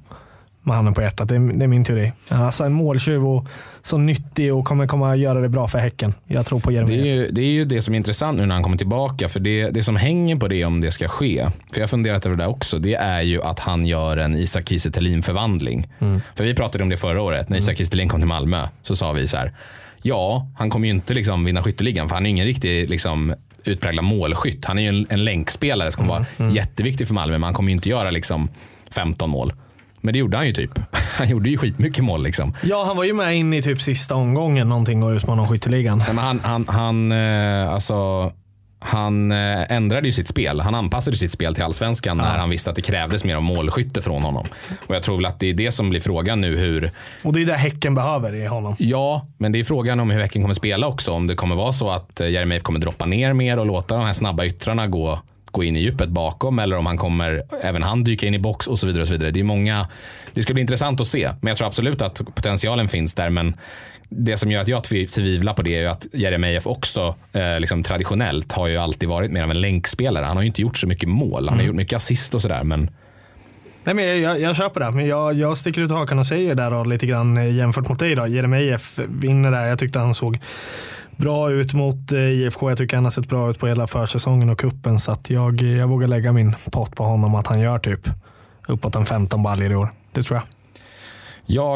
Med 0.64 0.76
handen 0.76 0.94
på 0.94 1.02
hjärtat. 1.02 1.30
Det 1.30 1.36
är, 1.36 1.40
det 1.40 1.66
är 1.66 1.68
min 1.68 1.84
teori. 1.84 2.12
Alltså 2.28 2.64
en 2.64 2.74
måltjuv 2.74 3.28
och 3.28 3.48
så 3.82 3.98
nyttig 3.98 4.54
och 4.54 4.66
kommer 4.66 4.88
komma 4.88 5.16
göra 5.16 5.42
det 5.42 5.50
bra 5.50 5.68
för 5.68 5.80
Häcken. 5.80 6.14
Jag 6.28 6.46
tror 6.46 6.60
på 6.60 6.70
Det 6.70 6.76
är, 6.76 6.78
Jeremejeff. 6.78 7.06
ju, 7.06 7.28
det 7.32 7.42
är 7.42 7.52
ju 7.52 7.66
det 7.66 7.82
som 7.82 7.94
är 7.94 7.98
intressant 7.98 8.38
nu 8.38 8.46
när 8.46 8.56
han 8.56 8.64
kommer 8.64 8.78
tillbaka. 8.78 9.28
För 9.30 9.40
det, 9.40 9.70
det 9.70 9.84
som 9.84 9.96
hänger 9.96 10.36
på 10.36 10.48
det 10.48 10.66
om 10.66 10.82
det 10.82 10.92
ska 10.92 11.08
ske, 11.08 11.48
för 11.72 11.80
jag 11.80 11.82
har 11.82 11.88
funderat 11.88 12.26
över 12.26 12.36
det 12.36 12.44
där 12.44 12.50
också, 12.50 12.80
det 12.80 12.96
är 12.96 13.22
ju 13.22 13.44
att 13.44 13.60
han 13.60 13.86
gör 13.86 14.18
en 14.18 14.36
Isak 14.36 14.70
Kiese 14.70 14.92
förvandling 15.22 15.88
För 16.36 16.44
vi 16.44 16.54
pratade 16.56 16.84
om 16.84 16.90
det 16.90 16.98
förra 16.98 17.22
året, 17.22 17.50
när 17.50 17.58
Isak 17.58 17.78
Kiese 17.78 18.08
kom 18.08 18.20
till 18.20 18.28
Malmö, 18.28 18.68
så 18.82 18.96
sa 18.96 19.12
vi 19.12 19.28
så 19.28 19.38
här, 19.38 19.52
ja, 20.02 20.48
han 20.58 20.70
kommer 20.70 20.88
ju 20.88 20.94
inte 20.94 21.14
liksom 21.14 21.46
vinna 21.46 21.64
skytteligan, 21.64 22.10
för 22.10 22.16
han 22.16 22.26
är 22.26 22.30
ingen 22.30 22.46
riktig 22.46 22.90
liksom, 22.90 23.34
utpräglad 23.64 24.06
målskytt. 24.06 24.66
Han 24.66 24.78
är 24.78 24.82
ju 24.82 24.90
en, 24.90 25.06
en 25.10 25.24
länkspelare 25.24 25.92
som 25.92 26.08
kommer 26.08 26.26
vara 26.38 26.50
jätteviktig 26.52 27.08
för 27.08 27.14
Malmö, 27.14 27.34
men 27.34 27.44
han 27.44 27.54
kommer 27.54 27.70
ju 27.70 27.76
inte 27.76 27.90
göra 27.90 28.12
liksom 28.12 28.50
15 28.92 29.30
mål. 29.30 29.54
Men 30.04 30.14
det 30.14 30.20
gjorde 30.20 30.38
han 30.38 30.48
ju 30.48 30.54
typ. 30.54 30.80
Han 31.18 31.30
gjorde 31.30 31.50
ju 31.50 31.58
skitmycket 31.58 32.04
mål 32.04 32.24
liksom. 32.24 32.54
Ja, 32.64 32.84
han 32.88 32.98
var 32.98 33.04
ju 33.04 33.14
med 33.14 33.36
in 33.36 33.54
i 33.54 33.62
typ 33.62 33.82
sista 33.82 34.16
omgången 34.16 34.70
någonting 34.70 35.04
och 35.04 35.10
utmanade 35.10 35.48
skytteligan. 35.48 36.04
Men 36.08 36.18
han, 36.18 36.40
han, 36.44 36.66
han, 36.68 37.12
eh, 37.12 37.74
alltså, 37.74 38.32
han 38.80 39.32
eh, 39.32 39.72
ändrade 39.72 40.08
ju 40.08 40.12
sitt 40.12 40.28
spel. 40.28 40.60
Han 40.62 40.76
anpassade 40.76 41.18
sitt 41.18 41.32
spel 41.32 41.56
till 41.56 41.64
allsvenskan 41.64 42.18
när 42.18 42.38
han 42.38 42.50
visste 42.50 42.70
att 42.70 42.76
det 42.76 42.82
krävdes 42.82 43.24
mer 43.24 43.36
av 43.36 43.42
målskytte 43.44 44.02
från 44.02 44.24
honom. 44.24 44.46
Och 44.88 44.96
jag 44.96 45.04
tror 45.04 45.16
väl 45.16 45.26
att 45.26 45.40
det 45.40 45.50
är 45.50 45.54
det 45.54 45.72
som 45.72 45.90
blir 45.90 46.00
frågan 46.00 46.42
nu. 46.42 46.58
hur 46.58 46.92
Och 47.24 47.34
det 47.34 47.42
är 47.42 47.46
det 47.46 47.54
Häcken 47.54 47.96
behöver 47.96 48.36
i 48.36 48.46
honom. 48.46 48.76
Ja, 48.80 49.28
men 49.38 49.52
det 49.52 49.60
är 49.60 49.64
frågan 49.64 50.00
om 50.00 50.12
hur 50.12 50.22
Häcken 50.22 50.42
kommer 50.42 50.56
spela 50.56 50.88
också. 50.88 51.12
Om 51.12 51.28
det 51.28 51.36
kommer 51.36 51.56
vara 51.56 51.74
så 51.74 51.90
att 51.90 52.22
eh, 52.22 52.30
Jeremejeff 52.30 52.64
kommer 52.64 52.80
droppa 52.80 53.06
ner 53.06 53.34
mer 53.34 53.60
och 53.60 53.66
låta 53.66 53.96
de 53.96 54.06
här 54.06 54.14
snabba 54.14 54.46
yttrarna 54.46 54.88
gå, 54.88 55.20
gå 55.54 55.64
in 55.64 55.76
i 55.76 55.80
djupet 55.80 56.10
bakom 56.10 56.60
eller 56.60 56.78
om 56.78 56.86
han 56.86 56.98
kommer 56.98 57.44
även 57.62 57.84
han 57.84 58.02
dyka 58.02 58.28
in 58.28 58.34
i 58.34 58.40
box 58.40 58.68
och 58.68 58.80
så 58.80 58.88
vidare. 58.88 59.02
Och 59.02 59.08
så 59.08 59.14
vidare. 59.14 59.32
Det 59.32 59.40
är 59.40 59.44
många. 59.44 59.88
Det 60.34 60.42
ska 60.42 60.54
bli 60.54 60.62
intressant 60.62 61.02
att 61.02 61.08
se, 61.08 61.30
men 61.42 61.48
jag 61.48 61.58
tror 61.58 61.68
absolut 61.68 62.02
att 62.02 62.22
potentialen 62.36 62.88
finns 62.88 63.14
där. 63.14 63.30
Men 63.30 63.56
det 64.10 64.38
som 64.38 64.52
gör 64.52 64.62
att 64.62 64.68
jag 64.68 64.82
tvi- 64.82 65.08
tvivlar 65.08 65.54
på 65.54 65.62
det 65.62 65.76
är 65.76 65.82
ju 65.82 65.88
att 65.88 66.08
Jeremejeff 66.14 66.68
också 66.68 67.16
eh, 67.34 67.60
liksom 67.60 67.84
traditionellt 67.84 68.52
har 68.52 68.68
ju 68.68 68.78
alltid 68.78 69.10
varit 69.10 69.32
mer 69.32 69.44
av 69.44 69.52
en 69.52 69.62
länkspelare. 69.62 70.26
Han 70.26 70.38
har 70.38 70.44
ju 70.44 70.48
inte 70.48 70.62
gjort 70.62 70.78
så 70.78 70.88
mycket 70.88 71.10
mål. 71.10 71.50
Han 71.50 71.58
har 71.60 71.66
gjort 71.66 71.76
mycket 71.76 71.96
assist 71.96 72.34
och 72.34 72.42
sådär. 72.42 72.64
Men 72.64 72.90
Nej, 73.84 73.96
men 73.96 74.22
jag, 74.22 74.42
jag, 74.42 74.56
köper 74.56 74.80
det, 74.80 74.92
men 74.92 75.08
jag, 75.08 75.34
jag 75.34 75.58
sticker 75.58 75.82
ut 75.82 75.92
hakan 75.92 76.20
och 76.20 76.26
säger 76.28 76.56
där 76.56 76.72
då, 76.72 76.84
lite 76.84 77.06
grann 77.06 77.38
eh, 77.38 77.56
jämfört 77.56 77.90
mot 77.90 78.00
dig. 78.00 78.10
Jeremejeff 78.12 79.00
vinner 79.08 79.52
där. 79.52 79.66
Jag 79.66 79.80
tyckte 79.80 80.00
han 80.00 80.14
såg 80.14 80.40
bra 81.18 81.52
ut 81.52 81.74
mot 81.74 82.12
eh, 82.12 82.20
IFK. 82.20 82.70
Jag 82.70 82.78
tycker 82.78 82.98
han 82.98 83.04
har 83.04 83.12
sett 83.12 83.30
bra 83.30 83.50
ut 83.50 83.60
på 83.60 83.68
hela 83.68 83.88
försäsongen 83.88 84.50
och 84.50 84.60
kuppen 84.60 85.00
så 85.00 85.18
jag, 85.28 85.62
jag 85.62 85.88
vågar 85.88 86.08
lägga 86.08 86.32
min 86.32 86.56
pott 86.72 86.96
på 86.96 87.04
honom 87.04 87.36
att 87.36 87.48
han 87.48 87.60
gör 87.60 87.80
typ 87.80 88.10
uppåt 88.68 88.96
en 88.96 89.06
15 89.06 89.44
baljor 89.44 89.72
i 89.72 89.76
år. 89.76 89.94
Det 90.12 90.24
tror 90.24 90.40
jag. 90.40 90.46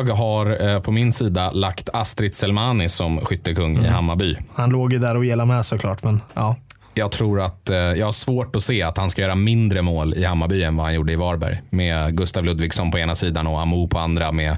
jag 0.08 0.16
har 0.16 0.68
eh, 0.68 0.80
på 0.80 0.92
min 0.92 1.14
sida 1.14 1.52
lagt 1.52 1.90
Astrid 1.94 2.36
Selmani 2.36 2.90
som 2.90 3.26
skyttekung 3.26 3.78
i 3.78 3.88
Hammarby. 3.88 4.36
Han 4.54 4.70
låg 4.70 4.94
ju 4.94 5.00
där 5.00 5.16
och 5.16 5.26
gelade 5.26 5.48
med 5.48 5.66
såklart, 5.66 6.04
men 6.04 6.22
ja. 6.34 6.56
Jag 6.94 7.12
tror 7.12 7.42
att 7.42 7.70
eh, 7.70 7.78
jag 7.78 8.06
har 8.06 8.12
svårt 8.12 8.56
att 8.56 8.64
se 8.64 8.84
att 8.84 8.98
han 8.98 9.10
ska 9.10 9.22
göra 9.22 9.36
mindre 9.36 9.82
mål 9.82 10.14
i 10.14 10.26
Hammarby 10.26 10.64
än 10.64 10.76
vad 10.76 10.86
han 10.86 10.96
gjorde 10.96 11.14
i 11.14 11.16
Varberg. 11.16 11.62
Med 11.70 12.18
Gustav 12.18 12.46
Ludvigsson 12.46 12.92
på 12.92 13.00
ena 13.00 13.16
sidan 13.16 13.48
och 13.48 13.62
Amo 13.62 13.88
på 13.88 14.00
andra. 14.00 14.32
Med 14.32 14.58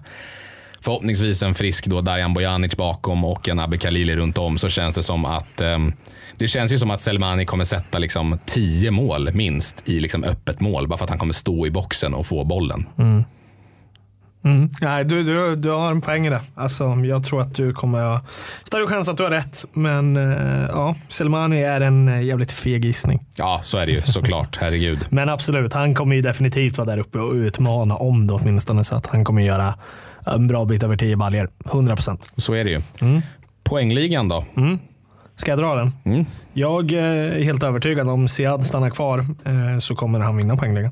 förhoppningsvis 0.82 1.44
en 1.44 1.54
frisk 1.54 1.86
då 1.86 2.02
Darjan 2.02 2.34
Bojanic 2.34 2.76
bakom 2.76 3.26
och 3.26 3.50
en 3.50 3.60
Abbe 3.60 3.78
Khalili 3.78 4.16
runt 4.16 4.38
om. 4.38 4.58
Så 4.58 4.70
känns 4.70 4.96
det 4.96 5.04
som 5.04 5.26
att 5.26 5.62
ehm, 5.62 5.94
det 6.38 6.48
känns 6.48 6.74
ju 6.74 6.78
som 6.78 6.92
att 6.92 7.02
Selmani 7.02 7.46
kommer 7.46 7.64
sätta 7.64 7.98
liksom 7.98 8.40
tio 8.46 8.92
mål 8.92 9.30
minst 9.34 9.90
i 9.90 10.00
liksom 10.00 10.24
öppet 10.24 10.62
mål. 10.62 10.88
Bara 10.88 10.98
för 10.98 11.04
att 11.04 11.10
han 11.10 11.20
kommer 11.20 11.34
stå 11.34 11.68
i 11.68 11.72
boxen 11.72 12.14
och 12.14 12.26
få 12.26 12.44
bollen. 12.44 12.86
Mm. 12.98 14.70
Nej, 14.82 15.06
du, 15.06 15.24
du, 15.24 15.56
du 15.56 15.70
har 15.70 15.92
en 15.92 16.02
poäng 16.02 16.28
i 16.28 16.30
det. 16.30 16.42
Alltså, 16.56 16.84
jag 17.06 17.24
tror 17.24 17.42
att 17.42 17.56
du 17.56 17.74
kommer 17.74 18.04
ha 18.04 18.22
större 18.64 18.88
chans 18.88 19.10
att 19.10 19.18
du 19.18 19.24
har 19.24 19.30
rätt. 19.30 19.66
Men 19.74 20.18
eh, 20.18 20.68
ja, 20.70 20.96
Selmani 21.08 21.64
är 21.64 21.82
en 21.82 22.08
eh, 22.08 22.24
jävligt 22.24 22.52
feg 22.52 22.86
gissning. 22.86 23.20
Ja, 23.36 23.60
så 23.64 23.78
är 23.78 23.86
det 23.86 23.92
ju 23.92 24.02
såklart. 24.02 24.58
Herregud. 24.62 25.00
Men 25.10 25.30
absolut, 25.30 25.74
han 25.74 25.96
kommer 25.96 26.16
ju 26.16 26.22
definitivt 26.22 26.78
vara 26.78 26.90
där 26.90 26.98
uppe 26.98 27.20
och 27.20 27.34
utmana 27.34 27.96
om 27.96 28.28
det 28.28 28.34
åtminstone. 28.34 28.84
Så 28.84 28.96
att 28.96 29.08
han 29.08 29.24
kommer 29.24 29.42
göra 29.42 29.76
en 30.26 30.48
bra 30.48 30.66
bit 30.66 30.84
över 30.84 30.98
10 30.98 31.16
baljor. 31.16 31.50
100 31.66 31.96
procent. 31.96 32.32
Så 32.36 32.54
är 32.54 32.64
det 32.64 32.70
ju. 32.70 32.82
Poängligan 33.64 34.28
då? 34.28 34.46
Ska 35.36 35.52
jag 35.52 35.60
dra 35.60 35.76
den? 35.76 35.92
Mm. 36.04 36.26
Jag 36.54 36.92
eh, 36.92 37.04
är 37.04 37.44
helt 37.44 37.64
övertygad 37.64 38.10
om 38.10 38.28
Siad 38.28 38.66
stannar 38.66 38.90
kvar 38.90 39.20
eh, 39.20 39.80
så 39.80 39.96
kommer 39.96 40.20
han 40.20 40.38
vinna 40.38 40.58
poängligan. 40.58 40.92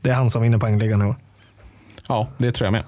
Det 0.00 0.10
är 0.10 0.14
han 0.14 0.30
som 0.30 0.42
vinner 0.42 0.58
poängligan 0.58 1.02
i 1.02 1.04
år. 1.04 1.16
Ja, 2.08 2.28
det 2.38 2.52
tror 2.52 2.66
jag 2.66 2.72
med. 2.72 2.84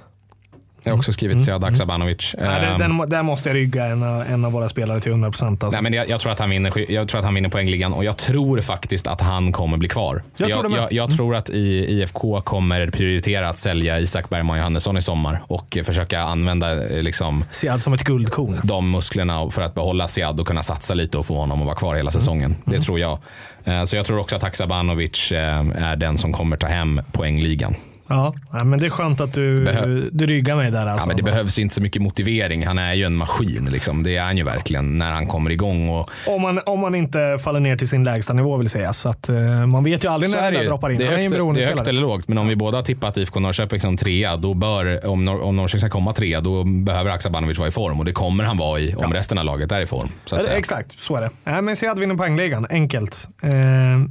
Jag 0.85 0.93
har 0.93 0.99
också 0.99 1.13
skrivit 1.13 1.43
Sead 1.45 1.65
Aksabanovic. 1.65 2.35
Nej, 2.39 2.61
det- 2.61 2.67
Ehm, 2.67 2.79
den, 2.99 3.09
där 3.11 3.23
måste 3.23 3.49
jag 3.49 3.57
rygga 3.57 3.85
en, 3.87 4.03
av- 4.03 4.23
en 4.29 4.45
av 4.45 4.53
våra 4.53 4.69
spelare 4.69 5.01
till 5.01 5.11
100 5.11 5.31
procent. 5.31 5.65
Alltså. 5.65 5.77
Nej, 5.77 5.83
men 5.83 5.93
jag, 5.93 6.09
jag, 6.09 6.21
tror 6.21 6.33
att 6.33 6.39
han 6.39 6.51
vinner, 6.51 6.91
jag 6.91 7.09
tror 7.09 7.19
att 7.19 7.25
han 7.25 7.35
vinner 7.35 7.49
poängligan 7.49 7.93
och 7.93 8.05
jag 8.05 8.17
tror 8.17 8.61
faktiskt 8.61 9.07
att 9.07 9.21
han 9.21 9.53
kommer 9.53 9.77
bli 9.77 9.89
kvar. 9.89 10.23
För 10.35 10.49
Jag 10.49 10.61
tror 10.61 10.77
jag, 10.77 10.93
jag 10.93 11.11
tror 11.17 11.35
att 11.37 11.51
i, 11.51 11.87
IFK 12.01 12.41
kommer 12.41 12.87
prioritera 12.91 13.49
att 13.49 13.59
sälja 13.59 14.01
Isak 14.01 14.29
Bergman 14.31 14.59
Johannesson 14.59 14.97
i 14.97 15.03
sommar 15.03 15.43
och 15.47 15.79
försöka 15.85 16.21
använda 16.21 16.87
eh, 16.97 17.03
liksom, 17.03 17.45
Siad 17.51 17.83
som 17.83 17.93
ett 17.93 18.05
guldkorn. 18.05 18.61
de 18.65 18.91
musklerna 18.91 19.51
för 19.51 19.63
att 19.63 19.75
behålla 19.75 20.09
Sead 20.09 20.41
och 20.41 20.47
kunna 20.47 20.63
satsa 20.63 20.95
lite 20.95 21.19
och 21.19 21.27
få 21.27 21.37
honom 21.37 21.61
att 21.61 21.67
vara 21.67 21.77
kvar 21.77 21.95
hela 21.95 22.11
säsongen. 22.11 22.57
Det 22.65 22.81
tror 22.81 22.99
jag. 23.01 23.19
Eh, 23.65 23.85
Så 23.85 23.97
jag 23.97 24.07
tror 24.07 24.19
också 24.19 24.37
att 24.37 24.43
Haksabanovic 24.43 25.33
eh, 25.33 25.59
är 25.77 25.97
den 25.97 26.19
som 26.19 26.33
kommer 26.33 26.57
ta 26.57 26.67
hem 26.67 27.01
poängligan. 27.13 27.75
Ja, 28.09 28.35
ja, 28.53 28.65
men 28.65 28.79
det 28.81 28.87
är 28.87 28.91
skönt 28.91 29.21
att 29.21 29.33
du, 29.35 29.57
Behö- 29.57 30.09
du 30.13 30.27
ryggar 30.27 30.57
mig 30.57 30.71
där. 30.71 30.87
Ja, 30.87 30.93
Alltså. 30.93 31.09
men 31.09 31.17
det 31.17 31.23
behövs 31.23 31.59
inte 31.59 31.75
så 31.75 31.83
mycket 31.83 32.03
motivering. 32.03 32.67
Han 32.67 32.79
är 32.79 32.95
ju 32.95 33.05
en 33.05 33.17
maskin. 33.17 33.69
Liksom. 33.73 34.03
Det 34.03 34.17
är 34.17 34.23
han 34.23 34.37
ju 34.37 34.45
verkligen 34.45 34.99
när 34.99 35.11
han 35.13 35.27
kommer 35.27 35.51
igång. 35.51 35.89
Och 35.89 36.09
om, 36.27 36.43
man, 36.43 36.61
om 36.67 36.81
man 36.81 36.95
inte 36.95 37.39
faller 37.41 37.61
ner 37.61 37.77
till 37.77 37.89
sin 37.89 38.05
lägsta 38.05 38.33
nivå 38.33 38.57
vill 38.57 38.69
säga. 38.69 38.93
Så 38.93 39.09
att, 39.09 39.29
eh, 39.29 39.67
man 39.67 39.85
vet 39.85 40.05
ju 40.05 40.09
aldrig 40.09 40.31
Så 40.31 40.37
när 40.37 40.49
är 40.49 40.53
den 40.53 40.67
droppar 40.67 40.91
in. 40.91 40.97
det, 40.99 41.05
är 41.05 41.09
högt, 41.11 41.55
det 41.55 41.63
är 41.63 41.67
högt 41.67 41.89
eller 41.89 42.01
lågt, 42.01 42.29
men 42.29 42.39
om 42.39 42.49
vi 42.49 42.57
båda 42.57 42.79
har 42.79 42.83
tippat 42.83 43.17
IFK 43.17 43.41
Norrköping 43.41 43.81
som 43.81 43.97
trea, 43.97 44.37
då 44.37 44.55
bör, 44.55 45.07
om, 45.07 45.29
Nor- 45.29 45.43
om 45.43 45.57
Norrköping 45.57 45.81
ska 45.81 45.89
komma 45.89 46.13
trea, 46.13 46.41
då 46.41 46.65
behöver 46.65 47.11
Haksabanovic 47.11 47.59
vara 47.59 47.69
i 47.69 47.73
form. 47.73 47.99
Och 47.99 48.05
det 48.05 48.13
kommer 48.13 48.45
han 48.45 48.57
vara 48.57 48.81
i 48.81 48.95
om 48.95 49.13
resten 49.15 49.39
av 49.39 49.45
laget 49.45 49.73
är 49.73 49.81
i 49.81 49.87
form. 49.87 50.09
Så 50.25 50.37
Eh. 50.37 50.43
Exakt, 50.57 51.03
så 51.03 51.17
är 51.17 51.21
det. 51.21 51.31
Nej, 51.45 51.63
men 51.63 51.77
Siad 51.77 51.99
vinner 51.99 52.15
poängligan, 52.15 52.67
enkelt. 52.71 53.29
Eh, 53.43 53.51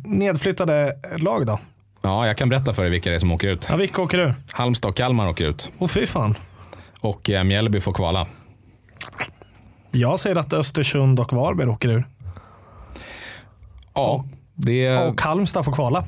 nedflyttade 0.06 0.94
lag 1.18 1.46
då? 1.46 1.60
Ja, 2.06 2.28
jag 2.28 2.38
kan 2.38 2.50
berätta 2.50 2.74
för 2.74 2.82
dig 2.82 2.92
vilka 2.92 3.10
det 3.10 3.16
är 3.16 3.20
som 3.20 3.32
åker 3.32 3.48
ut. 3.48 3.68
Ja, 3.70 3.76
vilka 3.76 4.02
åker 4.02 4.20
ur? 4.20 4.36
Halmstad 4.52 4.90
och 4.90 4.96
Kalmar 4.98 5.28
åker 5.30 5.46
ut. 5.46 5.72
Åh 5.80 5.88
fy 5.88 6.08
fan. 6.08 6.36
Och 7.02 7.30
eh, 7.30 7.44
Mjällby 7.44 7.80
får 7.82 7.94
kvala. 7.94 8.28
Jag 9.92 10.20
säger 10.20 10.36
att 10.36 10.54
Östersund 10.54 11.20
och 11.20 11.34
Varberg 11.34 11.68
åker 11.70 11.90
ur. 11.90 12.08
Ja, 13.94 14.26
det, 14.54 14.98
Och 14.98 15.22
Halmstad 15.22 15.66
får 15.66 15.72
kvala, 15.72 16.08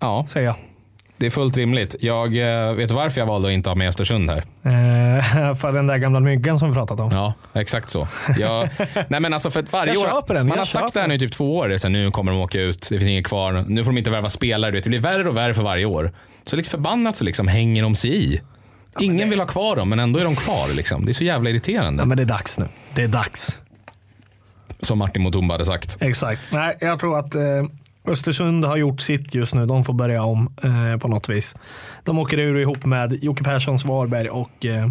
ja, 0.00 0.24
säger 0.28 0.46
jag. 0.46 0.56
Det 1.24 1.28
är 1.28 1.30
fullt 1.30 1.56
rimligt. 1.56 1.96
Jag 2.00 2.36
eh, 2.36 2.72
vet 2.72 2.90
varför 2.90 3.20
jag 3.20 3.26
valde 3.26 3.48
att 3.48 3.54
inte 3.54 3.70
ha 3.70 3.74
med 3.74 3.88
Östersund 3.88 4.30
här. 4.30 4.38
Eh, 4.38 5.54
för 5.54 5.72
den 5.72 5.86
där 5.86 5.98
gamla 5.98 6.20
myggan 6.20 6.58
som 6.58 6.68
vi 6.68 6.74
pratat 6.74 7.00
om. 7.00 7.10
Ja, 7.12 7.34
exakt 7.52 7.90
så. 7.90 8.06
Jag, 8.38 8.68
nej 9.08 9.20
men 9.20 9.32
alltså 9.32 9.50
för 9.50 9.62
varje 9.62 9.94
Jag 9.94 10.16
år, 10.16 10.34
den, 10.34 10.46
man 10.46 10.58
har 10.58 10.64
sagt 10.64 10.94
det 10.94 11.00
här 11.00 11.08
nu 11.08 11.14
i 11.14 11.18
typ 11.18 11.32
två 11.32 11.56
år. 11.56 11.78
Så 11.78 11.86
här, 11.86 11.92
nu 11.92 12.10
kommer 12.10 12.32
de 12.32 12.40
åka 12.40 12.60
ut, 12.60 12.86
det 12.90 12.98
finns 12.98 13.08
inget 13.08 13.26
kvar. 13.26 13.64
Nu 13.68 13.84
får 13.84 13.92
de 13.92 13.98
inte 13.98 14.10
värva 14.10 14.28
spelare. 14.28 14.70
Du 14.70 14.76
vet, 14.76 14.84
det 14.84 14.90
blir 14.90 15.00
värre 15.00 15.28
och 15.28 15.36
värre 15.36 15.54
för 15.54 15.62
varje 15.62 15.84
år. 15.84 16.12
Så 16.44 16.56
lite 16.56 16.70
förbannat 16.70 17.16
så 17.16 17.24
liksom 17.24 17.48
hänger 17.48 17.82
de 17.82 17.94
sig 17.94 18.34
i. 18.34 18.40
Ingen 19.00 19.30
vill 19.30 19.38
ha 19.38 19.46
kvar 19.46 19.76
dem, 19.76 19.88
men 19.88 20.00
ändå 20.00 20.20
är 20.20 20.24
de 20.24 20.36
kvar. 20.36 20.76
Liksom. 20.76 21.04
Det 21.04 21.10
är 21.10 21.14
så 21.14 21.24
jävla 21.24 21.50
irriterande. 21.50 22.02
Ja, 22.02 22.06
men 22.06 22.16
det 22.16 22.22
är 22.22 22.26
dags 22.26 22.58
nu. 22.58 22.66
Det 22.94 23.02
är 23.02 23.08
dags. 23.08 23.60
Som 24.78 24.98
Martin 24.98 25.22
Mutumba 25.22 25.54
hade 25.54 25.64
sagt. 25.64 25.96
Exakt. 26.00 26.40
Nej, 26.50 26.76
jag 26.80 27.00
tror 27.00 27.18
att 27.18 27.34
eh, 27.34 27.42
Östersund 28.08 28.64
har 28.64 28.76
gjort 28.76 29.00
sitt 29.00 29.34
just 29.34 29.54
nu. 29.54 29.66
De 29.66 29.84
får 29.84 29.92
börja 29.94 30.22
om 30.22 30.54
eh, 30.62 30.98
på 31.00 31.08
något 31.08 31.28
vis. 31.28 31.56
De 32.04 32.18
åker 32.18 32.38
ur 32.38 32.58
ihop 32.60 32.84
med 32.84 33.18
Jocke 33.24 33.44
Perssons 33.44 33.84
Varberg 33.84 34.28
och 34.28 34.66
eh, 34.66 34.88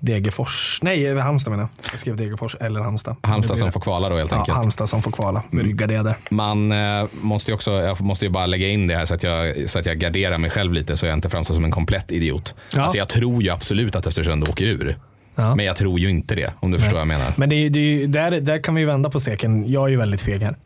Degerfors. 0.00 0.78
Nej, 0.82 1.18
Halmstad 1.18 1.50
menar 1.50 1.62
jag. 1.62 1.92
Jag 1.92 2.00
skrev 2.00 2.16
Degerfors 2.16 2.56
eller 2.60 2.80
Halmstad. 2.80 3.16
Halmstad 3.22 3.58
som 3.58 3.72
får 3.72 3.80
kvala 3.80 4.08
då 4.08 4.16
helt. 4.16 4.30
Ja, 4.30 4.38
enkelt. 4.38 4.56
Halmstad 4.56 4.88
som 4.88 5.02
får 5.02 5.10
kvala. 5.10 5.42
Vi 5.50 5.62
ryggar 5.62 5.86
det 5.86 6.02
där. 6.02 6.16
Man 6.30 6.72
eh, 6.72 7.04
måste 7.20 7.50
ju 7.50 7.54
också, 7.54 7.70
jag 7.70 8.00
måste 8.00 8.24
ju 8.24 8.30
bara 8.30 8.46
lägga 8.46 8.68
in 8.68 8.86
det 8.86 8.96
här 8.96 9.06
så 9.06 9.14
att, 9.14 9.22
jag, 9.22 9.70
så 9.70 9.78
att 9.78 9.86
jag 9.86 9.98
garderar 9.98 10.38
mig 10.38 10.50
själv 10.50 10.72
lite 10.72 10.96
så 10.96 11.06
jag 11.06 11.14
inte 11.14 11.28
framstår 11.28 11.54
som 11.54 11.64
en 11.64 11.70
komplett 11.70 12.10
idiot. 12.12 12.54
Ja. 12.74 12.82
Alltså 12.82 12.98
jag 12.98 13.08
tror 13.08 13.42
ju 13.42 13.50
absolut 13.50 13.96
att 13.96 14.06
Östersund 14.06 14.48
åker 14.48 14.66
ur. 14.66 14.98
Ja. 15.34 15.54
Men 15.54 15.66
jag 15.66 15.76
tror 15.76 15.98
ju 15.98 16.10
inte 16.10 16.34
det, 16.34 16.52
om 16.60 16.70
du 16.70 16.78
förstår 16.78 16.94
vad 16.96 17.00
jag 17.00 17.08
menar. 17.08 17.34
Men 17.36 17.48
det, 17.48 17.68
det, 17.68 18.02
är- 18.02 18.06
där, 18.06 18.30
där 18.40 18.58
kan 18.62 18.74
vi 18.74 18.84
vända 18.84 19.10
på 19.10 19.20
steken. 19.20 19.70
Jag 19.72 19.84
är 19.84 19.88
ju 19.88 19.96
väldigt 19.96 20.20
feg 20.20 20.42
här. 20.42 20.56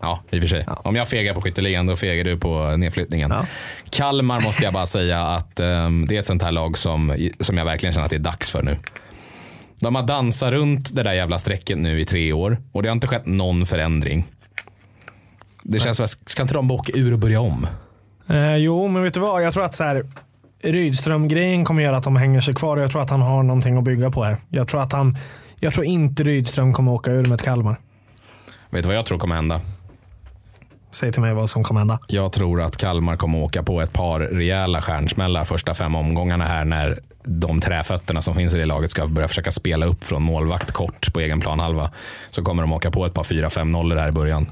Ja, 0.00 0.20
i 0.30 0.38
och 0.38 0.40
för 0.42 0.48
sig. 0.48 0.66
Om 0.68 0.96
jag 0.96 1.08
fegar 1.08 1.34
på 1.34 1.40
skytteligan, 1.40 1.86
då 1.86 1.96
fegar 1.96 2.24
du 2.24 2.36
på 2.36 2.76
nedflyttningen. 2.76 3.30
Ja. 3.30 3.46
Kalmar 3.90 4.40
måste 4.40 4.64
jag 4.64 4.72
bara 4.72 4.86
säga 4.96 5.22
att 5.22 5.60
ehm, 5.60 6.06
det 6.08 6.16
är 6.16 6.20
ett 6.20 6.26
sånt 6.26 6.42
här 6.42 6.52
lag 6.52 6.78
som, 6.78 7.30
som 7.40 7.58
jag 7.58 7.64
verkligen 7.64 7.92
känner 7.92 8.04
att 8.04 8.10
det 8.10 8.16
är 8.16 8.20
dags 8.20 8.50
för 8.50 8.62
nu. 8.62 8.76
De 9.80 9.94
har 9.94 10.02
dansat 10.02 10.50
runt 10.52 10.94
det 10.94 11.02
där 11.02 11.12
jävla 11.12 11.38
strecket 11.38 11.78
nu 11.78 12.00
i 12.00 12.04
tre 12.04 12.32
år 12.32 12.56
och 12.72 12.82
det 12.82 12.88
har 12.88 12.94
inte 12.94 13.06
skett 13.06 13.26
någon 13.26 13.66
förändring. 13.66 14.24
Det 15.62 15.80
känns 15.80 15.96
som 15.96 16.04
att 16.04 16.30
ska 16.30 16.42
inte 16.42 16.54
de 16.54 16.68
bara 16.68 16.74
åka 16.74 16.92
ur 16.94 17.12
och 17.12 17.18
börja 17.18 17.40
om? 17.40 17.66
Eh, 18.28 18.56
jo, 18.56 18.88
men 18.88 19.02
vet 19.02 19.14
du 19.14 19.20
vad? 19.20 19.42
Jag 19.42 19.52
tror 19.52 19.64
att 19.64 19.74
så 19.74 19.84
här, 19.84 20.06
Rydström-grejen 20.62 21.64
kommer 21.64 21.82
göra 21.82 21.96
att 21.96 22.04
de 22.04 22.16
hänger 22.16 22.40
sig 22.40 22.54
kvar 22.54 22.76
och 22.76 22.82
jag 22.82 22.90
tror 22.90 23.02
att 23.02 23.10
han 23.10 23.22
har 23.22 23.42
någonting 23.42 23.78
att 23.78 23.84
bygga 23.84 24.10
på 24.10 24.24
här. 24.24 24.36
Jag 24.48 24.68
tror, 24.68 24.80
att 24.82 24.92
han, 24.92 25.18
jag 25.60 25.72
tror 25.72 25.84
inte 25.86 26.22
Rydström 26.22 26.72
kommer 26.72 26.92
åka 26.92 27.10
ur 27.10 27.24
med 27.24 27.32
ett 27.32 27.42
Kalmar. 27.42 27.80
Vet 28.70 28.82
du 28.82 28.86
vad 28.86 28.96
jag 28.96 29.06
tror 29.06 29.18
kommer 29.18 29.34
hända? 29.34 29.60
Säg 30.92 31.12
till 31.12 31.22
mig 31.22 31.34
vad 31.34 31.50
som 31.50 31.64
kommer 31.64 31.80
hända. 31.80 31.98
Jag 32.06 32.32
tror 32.32 32.62
att 32.62 32.76
Kalmar 32.76 33.16
kommer 33.16 33.38
åka 33.38 33.62
på 33.62 33.80
ett 33.80 33.92
par 33.92 34.20
rejäla 34.20 34.82
stjärnsmällar 34.82 35.44
första 35.44 35.74
fem 35.74 35.94
omgångarna 35.96 36.44
här 36.44 36.64
när 36.64 36.98
de 37.24 37.60
träfötterna 37.60 38.22
som 38.22 38.34
finns 38.34 38.54
i 38.54 38.58
det 38.58 38.66
laget 38.66 38.90
ska 38.90 39.06
börja 39.06 39.28
försöka 39.28 39.50
spela 39.50 39.86
upp 39.86 40.04
från 40.04 40.22
målvakt 40.22 40.72
kort 40.72 41.12
på 41.12 41.20
egen 41.20 41.40
planhalva. 41.40 41.90
Så 42.30 42.42
kommer 42.42 42.62
de 42.62 42.72
åka 42.72 42.90
på 42.90 43.06
ett 43.06 43.14
par 43.14 43.22
4-5 43.22 43.64
nollor 43.64 43.96
här 43.96 44.08
i 44.08 44.12
början. 44.12 44.46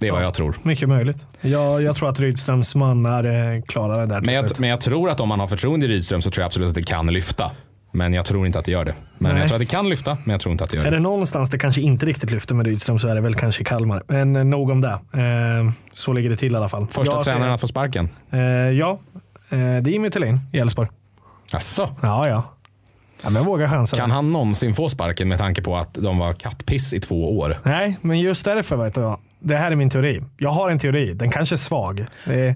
Det 0.00 0.08
är 0.08 0.12
vad 0.12 0.22
jag 0.24 0.34
tror. 0.34 0.58
Mycket 0.62 0.88
möjligt. 0.88 1.26
Jag, 1.40 1.82
jag 1.82 1.96
tror 1.96 2.08
att 2.08 2.20
Rydströms 2.20 2.74
mannar 2.74 3.24
eh, 3.24 3.62
klarar 3.62 4.00
det 4.00 4.06
där 4.06 4.20
Men 4.20 4.34
jag, 4.34 4.60
men 4.60 4.70
jag 4.70 4.80
tror 4.80 5.10
att 5.10 5.20
om 5.20 5.28
man 5.28 5.40
har 5.40 5.46
förtroende 5.46 5.86
i 5.86 5.88
Rydström 5.88 6.22
så 6.22 6.30
tror 6.30 6.42
jag 6.42 6.46
absolut 6.46 6.68
att 6.68 6.74
det 6.74 6.82
kan 6.82 7.06
lyfta. 7.06 7.50
Men 7.92 8.12
jag 8.12 8.24
tror 8.24 8.46
inte 8.46 8.58
att 8.58 8.64
det 8.64 8.72
gör 8.72 8.84
det. 8.84 8.94
Men 9.18 9.32
Nej. 9.32 9.40
jag 9.40 9.48
tror 9.48 9.56
att 9.56 9.60
det 9.60 9.66
kan 9.66 9.88
lyfta, 9.88 10.18
men 10.24 10.32
jag 10.32 10.40
tror 10.40 10.52
inte 10.52 10.64
att 10.64 10.70
det 10.70 10.76
gör 10.76 10.84
Är 10.84 10.90
det. 10.90 10.96
det 10.96 11.00
någonstans 11.02 11.50
det 11.50 11.58
kanske 11.58 11.80
inte 11.80 12.06
riktigt 12.06 12.30
lyfter 12.30 12.54
med 12.54 12.66
Rydström 12.66 12.98
så 12.98 13.08
är 13.08 13.14
det 13.14 13.20
väl 13.20 13.34
kanske 13.34 13.64
Kalmar. 13.64 14.02
Men 14.08 14.36
eh, 14.36 14.44
nog 14.44 14.70
om 14.70 14.80
det. 14.80 14.88
Eh, 15.12 15.72
så 15.92 16.12
ligger 16.12 16.30
det 16.30 16.36
till 16.36 16.52
i 16.52 16.56
alla 16.56 16.68
fall. 16.68 16.86
Första 16.90 17.14
jag 17.14 17.24
tränaren 17.24 17.42
säger- 17.42 17.54
att 17.54 17.60
få 17.60 17.66
sparken. 17.66 18.08
Eh, 18.30 18.38
ja, 18.70 18.98
det 19.50 19.56
är 19.56 19.88
Jimmy 19.88 20.10
Thelin 20.10 20.40
i 20.52 20.58
Elfsborg. 20.58 20.88
Asså? 21.52 21.88
Ja, 22.02 22.28
ja. 22.28 22.42
ja 23.22 23.30
men 23.30 23.44
våga 23.44 23.68
chansen. 23.70 23.98
Kan 23.98 24.10
han 24.10 24.32
någonsin 24.32 24.74
få 24.74 24.88
sparken 24.88 25.28
med 25.28 25.38
tanke 25.38 25.62
på 25.62 25.76
att 25.76 25.94
de 25.94 26.18
var 26.18 26.32
kattpiss 26.32 26.92
i 26.94 27.00
två 27.00 27.38
år? 27.38 27.56
Nej, 27.62 27.98
men 28.00 28.20
just 28.20 28.44
därför 28.44 28.76
vet 28.76 28.96
vad. 28.96 29.18
Det 29.40 29.56
här 29.56 29.70
är 29.72 29.76
min 29.76 29.90
teori. 29.90 30.22
Jag 30.38 30.50
har 30.50 30.70
en 30.70 30.78
teori. 30.78 31.12
Den 31.14 31.30
kanske 31.30 31.54
är 31.54 31.56
svag. 31.56 32.06
Det 32.24 32.40
är 32.40 32.54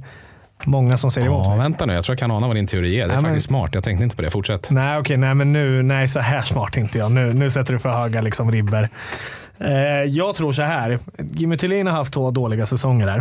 många 0.67 0.97
som 0.97 1.11
säger 1.11 1.27
emot 1.27 1.41
Ja, 1.45 1.51
mig. 1.51 1.59
vänta 1.59 1.87
nu. 1.87 1.93
Jag 1.93 2.05
tror 2.05 2.13
jag 2.15 2.19
kan 2.19 2.31
ana 2.31 2.47
vad 2.47 2.57
din 2.57 2.67
teori 2.67 3.01
är. 3.01 3.07
Det 3.09 3.13
är 3.13 3.17
men- 3.17 3.25
faktiskt 3.25 3.47
smart. 3.47 3.71
Jag 3.73 3.85
tänkte 3.85 4.05
inte 4.05 4.17
på 4.17 4.23
det. 4.23 4.31
Fortsätt. 4.31 4.71
Nej, 4.71 4.99
okej, 4.99 5.17
nej, 5.17 5.35
men 5.35 5.53
nu, 5.53 5.83
nej, 5.83 6.09
så 6.09 6.21
här 6.21 6.43
smart 6.43 6.77
inte 6.77 6.99
jag. 6.99 7.13
Nu, 7.13 7.33
nu 7.33 7.51
sätter 7.51 7.73
du 7.73 7.79
för 7.79 7.89
höga 7.89 8.21
liksom, 8.21 8.53
ribber. 8.53 8.89
Eh, 9.59 9.71
jag 10.05 10.35
tror 10.35 10.53
så 10.53 10.63
här. 10.63 10.99
Jimmy 11.19 11.57
Tillin 11.57 11.87
har 11.87 11.95
haft 11.95 12.15
två 12.15 12.31
dåliga 12.31 12.67
säsonger 12.67 13.07
där. 13.07 13.19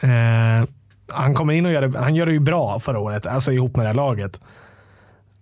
Eh, 0.00 0.66
han 1.08 1.34
kommer 1.34 1.52
in 1.52 1.66
och 1.66 1.72
gör 1.72 1.82
det, 1.88 1.98
han 1.98 2.14
gör 2.14 2.26
det 2.26 2.32
ju 2.32 2.40
bra 2.40 2.80
förra 2.80 2.98
året, 2.98 3.26
alltså 3.26 3.52
ihop 3.52 3.76
med 3.76 3.84
det 3.84 3.88
här 3.88 3.94
laget. 3.94 4.40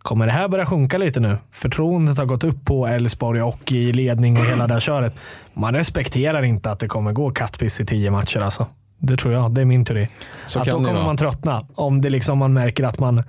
Kommer 0.02 0.26
det 0.26 0.32
här 0.32 0.48
börja 0.48 0.66
sjunka 0.66 0.98
lite 0.98 1.20
nu? 1.20 1.36
Förtroendet 1.52 2.18
har 2.18 2.24
gått 2.24 2.44
upp 2.44 2.64
på 2.64 2.86
Elfsborg 2.86 3.42
och 3.42 3.72
i 3.72 3.92
ledning 3.92 4.38
och 4.38 4.46
hela 4.46 4.66
det 4.66 4.72
här 4.72 4.80
köret. 4.80 5.14
Man 5.54 5.74
respekterar 5.74 6.42
inte 6.42 6.70
att 6.70 6.78
det 6.78 6.88
kommer 6.88 7.12
gå 7.12 7.30
kattpiss 7.30 7.80
i 7.80 7.86
tio 7.86 8.10
matcher 8.10 8.40
alltså. 8.40 8.66
Det 9.00 9.16
tror 9.16 9.34
jag. 9.34 9.54
Det 9.54 9.60
är 9.60 9.64
min 9.64 9.84
teori. 9.84 10.08
Så 10.46 10.60
att 10.60 10.66
då 10.66 10.72
kommer 10.72 11.04
man 11.04 11.16
tröttna. 11.16 11.66
Om 11.74 12.00
det 12.00 12.10
liksom 12.10 12.38
man 12.38 12.52
märker 12.52 12.84
att 12.84 12.98
man 12.98 13.22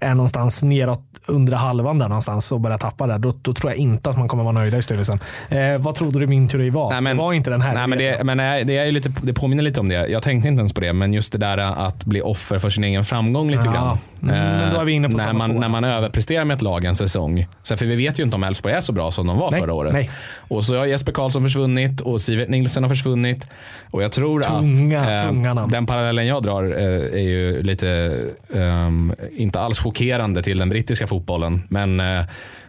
är 0.00 0.14
någonstans 0.14 0.62
neråt 0.62 1.02
under 1.26 1.52
halvan 1.52 1.98
där 1.98 2.08
någonstans 2.08 2.52
och 2.52 2.60
börjar 2.60 2.78
tappa 2.78 3.06
där. 3.06 3.18
Då, 3.18 3.32
då 3.42 3.52
tror 3.52 3.70
jag 3.72 3.78
inte 3.78 4.10
att 4.10 4.18
man 4.18 4.28
kommer 4.28 4.42
vara 4.44 4.52
nöjda 4.52 4.78
i 4.78 4.82
styrelsen. 4.82 5.18
Eh, 5.48 5.58
vad 5.78 5.94
trodde 5.94 6.20
du 6.20 6.26
min 6.26 6.48
teori 6.48 6.70
var? 6.70 6.90
Nej, 6.90 7.00
men- 7.00 7.16
det 7.16 7.22
var 7.22 7.32
inte 7.32 7.50
den 7.50 7.60
här. 7.60 7.74
Nej, 7.74 7.86
men 7.86 7.98
det, 7.98 8.24
men 8.24 8.36
nej, 8.36 8.64
det, 8.64 8.76
är 8.76 8.84
ju 8.84 8.92
lite, 8.92 9.12
det 9.22 9.32
påminner 9.32 9.62
lite 9.62 9.80
om 9.80 9.88
det. 9.88 10.06
Jag 10.08 10.22
tänkte 10.22 10.48
inte 10.48 10.60
ens 10.60 10.72
på 10.72 10.80
det, 10.80 10.92
men 10.92 11.12
just 11.12 11.32
det 11.32 11.38
där 11.38 11.58
att 11.58 12.04
bli 12.04 12.20
offer 12.22 12.58
för 12.58 12.70
sin 12.70 12.84
egen 12.84 13.04
framgång 13.04 13.50
lite 13.50 13.62
Ja, 13.66 13.72
grann. 13.72 13.98
mm, 14.38 14.74
då 14.74 14.80
är 14.80 14.84
vi 14.84 14.92
inne 14.92 15.08
på 15.08 15.16
när, 15.16 15.24
samma 15.24 15.38
man, 15.38 15.50
spår. 15.50 15.60
när 15.60 15.68
man 15.68 15.84
överpresterar 15.84 16.44
med 16.44 16.54
ett 16.54 16.62
lag 16.62 16.84
en 16.84 16.94
säsong. 16.96 17.46
Så 17.62 17.76
för 17.76 17.86
vi 17.86 17.96
vet 17.96 18.18
ju 18.18 18.22
inte 18.22 18.36
om 18.36 18.44
Elfsborg 18.44 18.74
är 18.74 18.80
så 18.80 18.92
bra 18.92 19.10
som 19.10 19.26
de 19.26 19.38
var 19.38 19.50
Nej, 19.50 19.60
förra 19.60 19.74
året. 19.74 19.92
nej. 19.92 20.10
Och 20.48 20.64
så 20.64 20.78
har 20.78 20.86
Jesper 20.86 21.12
Karlsson 21.12 21.42
försvunnit 21.42 22.00
och 22.00 22.20
Sivert 22.20 22.48
Nilsen 22.48 22.82
har 22.82 22.88
försvunnit. 22.88 23.48
Och 23.90 24.02
jag 24.02 24.12
tror 24.12 24.40
Tunga, 24.42 25.00
att 25.00 25.22
eh, 25.22 25.28
tunga 25.28 25.54
den 25.54 25.86
parallellen 25.86 26.26
jag 26.26 26.42
drar 26.42 26.64
eh, 26.64 27.20
är 27.20 27.28
ju 27.28 27.62
lite, 27.62 28.16
ehm, 28.54 29.12
inte 29.36 29.60
alls 29.60 29.78
chockerande 29.92 30.42
till 30.42 30.58
den 30.58 30.68
brittiska 30.68 31.06
fotbollen. 31.06 31.62
Men 31.68 32.00
eh, 32.00 32.24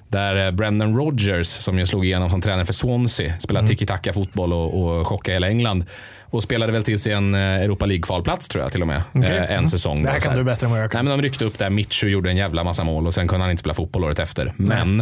där 0.07 0.45
eh, 0.45 0.51
Brendan 0.51 0.95
Rodgers, 0.97 1.47
som 1.47 1.79
ju 1.79 1.85
slog 1.85 2.05
igenom 2.05 2.29
som 2.29 2.41
tränare 2.41 2.65
för 2.65 2.73
Swansea, 2.73 3.33
spelade 3.39 3.63
Mm. 3.65 3.69
tiki-taka 3.77 4.13
fotboll 4.13 4.53
och, 4.53 4.81
och 4.99 5.07
chockade 5.07 5.35
hela 5.35 5.47
England. 5.49 5.85
Och 6.31 6.43
spelade 6.43 6.71
väl 6.71 6.83
till 6.83 6.99
sig 6.99 7.13
en 7.13 7.33
eh, 7.35 7.39
Europa 7.41 7.85
League-kvalplats 7.85 8.47
tror 8.47 8.63
jag 8.63 8.71
till 8.71 8.81
och 8.81 8.87
med. 8.87 8.97
Eh, 9.15 9.31
en 9.31 9.43
Mm. 9.49 9.67
säsong. 9.67 10.03
Det 10.03 10.09
här 10.09 10.19
då, 10.19 10.25
kan 10.25 10.35
du 10.37 10.43
bättre 10.43 10.65
än 10.65 10.71
vad 10.71 10.79
jag 10.79 10.83
Nej, 10.85 10.91
kan. 10.91 11.05
men 11.05 11.17
de 11.17 11.23
ryckte 11.23 11.45
upp 11.45 11.57
där. 11.57 11.69
Mitchu 11.69 12.07
gjorde 12.07 12.29
en 12.29 12.37
jävla 12.37 12.63
massa 12.63 12.83
mål 12.83 13.07
och 13.07 13.13
sen 13.13 13.27
kunde 13.27 13.43
han 13.43 13.51
inte 13.51 13.59
spela 13.61 13.73
fotboll 13.73 14.03
året 14.03 14.19
efter. 14.19 14.53
Men 14.57 14.99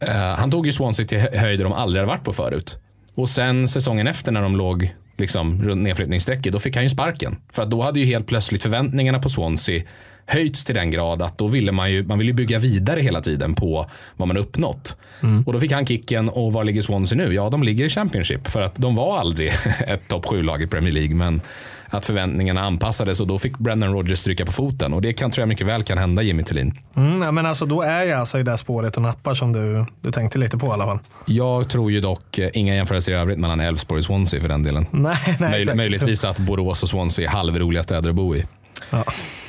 eh, 0.00 0.14
han 0.16 0.50
tog 0.50 0.66
ju 0.66 0.72
Swansea 0.72 1.06
till 1.06 1.18
hö- 1.18 1.38
höjder 1.38 1.64
de 1.64 1.72
aldrig 1.72 2.00
hade 2.00 2.08
varit 2.12 2.24
på 2.24 2.32
förut. 2.32 2.78
Och 3.14 3.28
sen 3.28 3.68
säsongen 3.68 4.06
efter 4.06 4.32
när 4.32 4.42
de 4.42 4.56
låg 4.56 4.94
liksom 5.18 5.62
runt 5.62 5.82
nedflyttningsstrecket, 5.82 6.52
då 6.52 6.58
fick 6.58 6.74
han 6.74 6.84
ju 6.84 6.90
sparken. 6.90 7.36
För 7.52 7.62
att 7.62 7.70
då 7.70 7.82
hade 7.82 8.00
ju 8.00 8.06
helt 8.06 8.26
plötsligt 8.26 8.62
förväntningarna 8.62 9.18
på 9.18 9.28
Swansea 9.28 9.82
höjts 10.26 10.64
till 10.64 10.74
den 10.74 10.90
grad 10.90 11.22
att 11.22 11.38
då 11.38 11.48
ville 11.48 11.72
man 11.72 11.92
ju, 11.92 12.04
man 12.04 12.18
ville 12.18 12.30
ju 12.30 12.34
bygga 12.34 12.58
vidare 12.58 13.00
hela 13.00 13.20
tiden 13.20 13.54
på 13.54 13.86
vad 14.16 14.28
man 14.28 14.36
uppnått. 14.36 14.98
Och 15.46 15.52
då 15.52 15.60
fick 15.60 15.72
han 15.72 15.86
kicken 15.86 16.28
och 16.28 16.52
var 16.52 16.64
ligger 16.64 16.82
Swansea 16.82 17.18
nu? 17.18 17.34
Ja, 17.34 17.50
de 17.50 17.62
ligger 17.62 17.84
i 17.84 17.88
Championship 17.88 18.46
för 18.46 18.62
att 18.62 18.74
de 18.74 18.94
var 18.94 19.18
aldrig 19.18 19.48
ett 19.86 20.08
topp 20.08 20.26
7-lag 20.26 20.62
i 20.62 20.66
Premier 20.66 20.92
League. 20.92 21.14
Men 21.14 21.40
att 21.88 22.04
förväntningarna 22.04 22.60
anpassades 22.60 23.20
och 23.20 23.26
då 23.26 23.38
fick 23.38 23.58
Brendan 23.58 23.92
Rodgers 23.92 24.18
stryka 24.18 24.46
på 24.46 24.52
foten. 24.52 24.92
Och 24.92 25.02
det 25.02 25.12
kan, 25.12 25.30
tror 25.30 25.42
jag 25.42 25.48
mycket 25.48 25.66
väl 25.66 25.82
kan 25.82 25.98
hända 25.98 26.22
Jimmy 26.22 26.42
Tillin. 26.42 26.78
Mm, 26.96 27.34
men 27.34 27.46
alltså, 27.46 27.66
då 27.66 27.82
är 27.82 28.04
jag 28.04 28.20
alltså 28.20 28.38
i 28.38 28.42
det 28.42 28.58
spåret 28.58 28.96
och 28.96 29.02
nappar 29.02 29.34
som 29.34 29.52
du, 29.52 29.86
du 30.00 30.12
tänkte 30.12 30.38
lite 30.38 30.58
på 30.58 30.66
i 30.66 30.70
alla 30.70 30.84
fall. 30.84 30.98
Jag 31.26 31.68
tror 31.68 31.92
ju 31.92 32.00
dock 32.00 32.38
eh, 32.38 32.50
inga 32.52 32.74
jämförelser 32.74 33.12
i 33.12 33.14
övrigt 33.14 33.38
mellan 33.38 33.60
Elfsborg 33.60 33.98
och 33.98 34.04
Swansea 34.04 34.40
för 34.40 34.48
den 34.48 34.62
delen. 34.62 34.86
Nej, 34.90 35.16
nej, 35.40 35.64
Möj, 35.64 35.74
möjligtvis 35.74 36.24
att 36.24 36.38
Borås 36.38 36.82
och 36.82 36.88
Swansea 36.88 37.28
är 37.30 37.32
halvroliga 37.32 37.82
städer 37.82 38.10
att 38.10 38.16
bo 38.16 38.36
i. 38.36 38.44
Ja. 38.90 39.04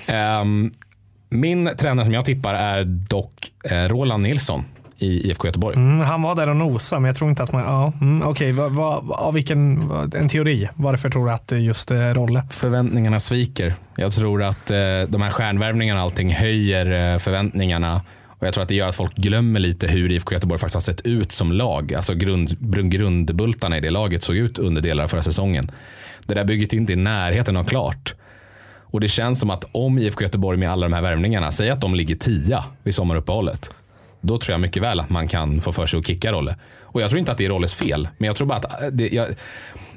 Ehm, 0.07 0.71
min 1.29 1.69
tränare 1.77 2.05
som 2.05 2.13
jag 2.13 2.25
tippar 2.25 2.53
är 2.53 2.83
dock 2.83 3.33
eh, 3.63 3.83
Roland 3.83 4.23
Nilsson 4.23 4.63
i 4.97 5.29
IFK 5.29 5.47
Göteborg. 5.47 5.75
Mm, 5.75 5.99
han 5.99 6.21
var 6.21 6.35
där 6.35 6.49
och 6.49 6.55
nosade, 6.55 7.01
men 7.01 7.09
jag 7.09 7.15
tror 7.15 7.29
inte 7.29 7.43
att 7.43 7.51
man... 7.51 7.61
Ja, 7.61 7.93
mm, 8.01 8.27
Okej, 8.27 8.55
av 9.09 9.33
vilken... 9.33 9.91
En 10.15 10.29
teori. 10.29 10.69
Varför 10.75 11.09
tror 11.09 11.25
du 11.25 11.31
att 11.31 11.47
det 11.47 11.59
just 11.59 11.91
eh, 11.91 11.97
Rolle? 11.97 12.43
Förväntningarna 12.51 13.19
sviker. 13.19 13.73
Jag 13.95 14.13
tror 14.13 14.43
att 14.43 14.71
eh, 14.71 14.77
de 15.07 15.21
här 15.21 15.29
stjärnvärvningarna 15.31 16.01
allting 16.01 16.33
höjer 16.33 17.13
eh, 17.13 17.19
förväntningarna. 17.19 18.01
Och 18.39 18.47
jag 18.47 18.53
tror 18.53 18.61
att 18.61 18.69
det 18.69 18.75
gör 18.75 18.87
att 18.87 18.95
folk 18.95 19.15
glömmer 19.15 19.59
lite 19.59 19.87
hur 19.87 20.11
IFK 20.11 20.33
Göteborg 20.33 20.59
faktiskt 20.59 20.75
har 20.75 20.93
sett 20.93 21.01
ut 21.01 21.31
som 21.31 21.51
lag. 21.51 21.93
Alltså 21.93 22.13
grund- 22.13 22.89
grundbultarna 22.89 23.77
i 23.77 23.79
det 23.79 23.89
laget 23.89 24.23
såg 24.23 24.35
ut 24.35 24.59
under 24.59 24.81
delar 24.81 25.03
av 25.03 25.07
förra 25.07 25.21
säsongen. 25.21 25.71
Det 26.25 26.33
där 26.33 26.45
bygget 26.45 26.73
är 26.73 26.77
inte 26.77 26.93
i 26.93 26.95
närheten 26.95 27.57
av 27.57 27.63
klart. 27.63 28.15
Och 28.91 28.99
det 28.99 29.07
känns 29.07 29.39
som 29.39 29.49
att 29.49 29.65
om 29.71 29.97
IFK 29.97 30.23
Göteborg 30.23 30.57
med 30.57 30.71
alla 30.71 30.85
de 30.85 30.93
här 30.93 31.01
värvningarna, 31.01 31.51
säg 31.51 31.69
att 31.69 31.81
de 31.81 31.95
ligger 31.95 32.15
tia 32.15 32.63
vid 32.83 32.95
sommaruppehållet. 32.95 33.71
Då 34.21 34.37
tror 34.37 34.53
jag 34.53 34.61
mycket 34.61 34.83
väl 34.83 34.99
att 34.99 35.09
man 35.09 35.27
kan 35.27 35.61
få 35.61 35.71
för 35.71 35.85
sig 35.85 35.99
att 35.99 36.07
kicka 36.07 36.31
Rolle. 36.31 36.55
Och 36.81 37.01
jag 37.01 37.09
tror 37.09 37.19
inte 37.19 37.31
att 37.31 37.37
det 37.37 37.45
är 37.45 37.49
Rolles 37.49 37.75
fel. 37.75 38.07
Men 38.17 38.27
jag 38.27 38.35
tror 38.35 38.47
bara 38.47 38.57
att 38.57 38.97
det, 38.97 39.09
jag, 39.09 39.27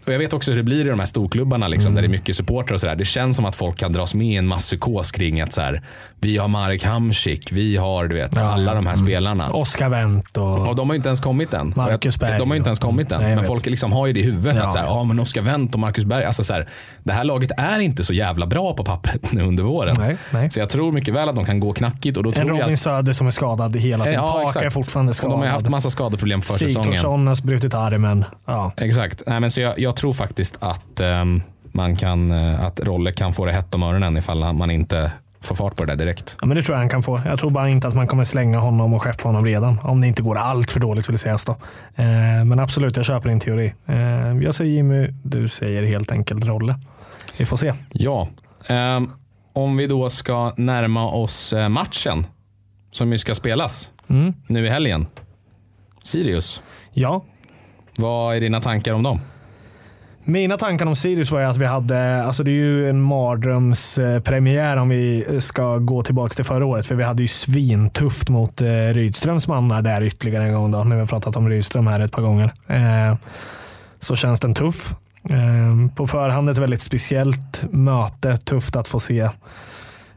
och 0.07 0.13
jag 0.13 0.19
vet 0.19 0.33
också 0.33 0.51
hur 0.51 0.59
det 0.59 0.65
blir 0.65 0.81
i 0.87 0.89
de 0.89 0.99
här 0.99 1.07
storklubbarna 1.07 1.69
liksom, 1.69 1.95
där 1.95 2.03
det 2.03 2.07
är 2.07 2.11
mycket 2.11 2.37
supportrar 2.37 2.75
och 2.75 2.81
sådär. 2.81 2.97
Det 2.97 3.05
känns 3.05 3.37
som 3.37 3.45
att 3.45 3.57
folk 3.57 3.77
kan 3.79 3.93
dras 3.93 4.15
med 4.15 4.27
i 4.27 4.37
en 4.37 4.47
masspsykos 4.47 5.13
kring 5.13 5.41
att 5.41 5.53
så 5.53 5.61
här, 5.61 5.83
vi 6.23 6.37
har 6.37 6.49
Marek 6.49 6.85
Hamsik, 6.85 7.53
vi 7.53 7.77
har 7.77 8.07
du 8.09 8.15
vet, 8.15 8.41
alla 8.41 8.75
de 8.75 8.87
här 8.87 8.97
spelarna. 8.97 9.51
Oskar 9.51 9.89
Wendt 9.89 10.37
och... 10.37 10.69
Och 10.69 10.77
de 10.77 10.89
har 10.89 10.97
inte 10.97 11.09
ens 11.09 11.21
kommit 11.21 11.53
än. 11.55 11.73
Marcus 11.77 12.17
Och 12.17 12.23
jag- 12.23 12.29
Berg 12.31 12.39
De 12.39 12.51
har 12.51 12.57
inte 12.57 12.69
ens 12.69 12.79
kommit 12.79 13.13
än. 13.13 13.21
Nej, 13.21 13.31
jag 13.31 13.37
men 13.37 13.45
folk 13.45 13.67
liksom 13.67 13.93
har 13.93 14.07
ju 14.07 14.13
det 14.13 14.21
i 14.21 14.23
huvudet. 14.23 14.57
Ja. 14.57 14.65
att 14.67 14.73
så 14.73 14.79
här, 14.79 14.87
ja, 14.87 15.05
men 15.05 15.21
Oskar 15.21 15.43
Wendt 15.43 15.75
och 15.75 15.81
Marcus 15.81 16.05
Berg. 16.05 16.25
Alltså 16.25 16.45
så 16.45 16.55
här, 16.55 16.69
det 17.03 17.13
här 17.13 17.25
laget 17.25 17.51
är 17.57 17.79
inte 17.79 18.05
så 18.05 18.13
jävla 18.13 18.47
bra 18.47 18.75
på 18.75 18.85
pappret 18.85 19.33
nu 19.33 19.43
under 19.43 19.63
våren. 19.63 19.97
Nej, 19.99 20.17
nej. 20.33 20.51
Så 20.51 20.61
jag 20.61 20.69
tror 20.69 20.93
mycket 20.93 21.15
väl 21.15 21.29
att 21.29 21.37
de 21.37 21.45
kan 21.45 21.61
gå 21.61 21.73
knackigt. 21.73 22.17
Och 22.17 22.23
då 22.23 22.31
En 22.31 22.35
tror 22.37 22.49
jag 22.49 22.61
Robin 22.63 22.73
att, 22.73 22.79
Söder 22.81 23.13
som 23.13 23.27
är 23.27 23.31
skadad 23.31 23.77
hela 23.77 24.05
tiden. 24.05 24.21
Ja, 24.21 24.43
Parker 24.45 24.67
är 24.67 24.71
fortfarande 24.71 25.11
och 25.11 25.17
skadad. 25.17 25.39
de 25.39 25.43
har 25.43 25.49
haft 25.53 25.69
massa 25.69 25.91
skadeproblem 25.91 26.41
för 26.41 26.53
säsongen. 26.53 26.93
Sigthorsson 26.93 27.27
har 27.27 27.47
brutit 27.47 27.75
armen. 27.75 28.25
Ja. 28.47 28.73
Exakt. 28.77 29.23
Nej, 29.27 29.41
men 29.41 29.51
så 29.51 29.61
jag, 29.61 29.79
jag 29.79 29.97
tror 29.97 30.13
faktiskt 30.13 30.57
att, 30.61 31.01
ehm, 31.01 31.43
man 31.73 31.97
kan, 31.97 32.31
eh, 32.31 32.65
att 32.67 32.81
Rolle 32.81 33.13
kan 33.13 33.33
få 33.33 33.45
det 33.47 33.53
hett 33.53 33.75
om 33.75 33.83
öronen 33.83 34.17
ifall 34.17 34.53
man 34.53 34.71
inte 34.71 35.13
får 35.43 35.55
fart 35.55 35.77
på 35.77 35.85
det 35.85 35.93
där 35.93 36.05
direkt. 36.05 36.37
ja, 36.41 36.47
men 36.47 36.57
det 36.57 36.63
tror 36.63 36.75
jag 36.75 36.81
han 36.81 36.89
kan 36.89 37.03
få. 37.03 37.21
Jag 37.27 37.39
tror 37.39 37.51
bara 37.51 37.69
inte 37.69 37.89
att 37.89 37.95
man 37.95 38.07
kommer 38.07 38.25
slänga 38.25 38.59
honom 38.59 38.95
och 38.95 39.03
skeppa 39.03 39.29
honom 39.29 39.45
redan. 39.45 39.79
Om 39.83 40.01
det 40.01 40.07
inte 40.07 40.23
går 40.23 40.37
allt 40.39 40.71
för 40.71 40.81
dåligt 40.81 41.09
vill 41.09 41.19
sägas 41.19 41.45
då. 41.45 41.53
Eh, 41.97 42.45
men 42.45 42.59
absolut, 42.59 42.97
jag 42.97 43.07
köper 43.07 43.29
din 43.29 43.41
teori. 43.41 43.75
Eh, 43.87 43.97
jag 44.43 44.55
säger 44.55 44.73
Jimmy, 44.73 45.09
du 45.23 45.49
säger 45.49 45.83
helt 45.83 46.13
enkelt 46.13 46.45
Rolle. 46.45 46.75
Vi 47.37 47.47
får 47.47 47.57
se. 47.57 47.73
Ja, 47.93 48.29
ehm, 48.67 49.11
om 49.53 49.77
vi 49.77 49.87
då 49.87 50.11
ska 50.11 50.53
närma 50.57 51.09
oss 51.11 51.53
eh, 51.53 51.69
matchen 51.69 52.27
som 52.91 53.13
ju 53.13 53.19
ska 53.19 53.35
spelas 53.35 53.91
Mm. 54.09 54.33
nu 54.47 54.67
i 54.67 54.69
helgen. 54.69 55.07
Sirius, 56.03 56.63
Ja, 56.93 57.25
vad 57.97 58.37
är 58.37 58.41
dina 58.41 58.61
tankar 58.61 58.93
om 58.93 59.03
dem? 59.03 59.21
Mina 60.31 60.57
tankar 60.57 60.87
om 60.87 60.97
Sirius 60.97 61.31
var 61.31 61.41
ju 61.41 61.47
att 61.47 61.57
vi 61.57 61.67
hade, 61.67 62.25
alltså 62.25 62.45
det 62.45 62.51
är 62.51 62.55
ju 62.55 62.89
en 62.89 63.01
mardrömspremiär 63.01 64.77
om 64.77 64.89
vi 64.89 65.27
ska 65.41 65.79
gå 65.79 66.03
tillbaka 66.03 66.35
till 66.35 66.45
förra 66.45 66.67
året. 66.67 66.87
För 66.87 66.95
vi 66.95 67.05
hade 67.05 67.23
ju 67.23 67.29
svintufft 67.29 68.29
mot 68.29 68.61
eh, 68.61 68.67
Rydströms 68.67 69.49
mannar 69.49 69.83
där 69.83 70.03
ytterligare 70.03 70.45
en 70.45 70.55
gång. 70.55 70.71
Då, 70.71 70.85
när 70.85 70.97
vi 70.97 71.01
har 71.01 71.07
pratat 71.07 71.37
om 71.37 71.49
Rydström 71.49 71.87
här 71.87 72.01
ett 72.01 72.13
par 72.13 72.23
gånger. 72.23 72.55
Eh, 72.67 73.17
så 74.01 74.17
känns 74.17 74.41
den 74.41 74.55
tuff. 74.55 74.95
Eh, 75.25 75.95
på 75.97 76.07
förhand 76.07 76.51
ett 76.51 76.59
väldigt 76.59 76.81
speciellt 76.81 77.73
möte. 77.73 78.37
Tufft 78.37 78.77
att 78.77 78.89
få 78.89 79.01
se 79.01 79.31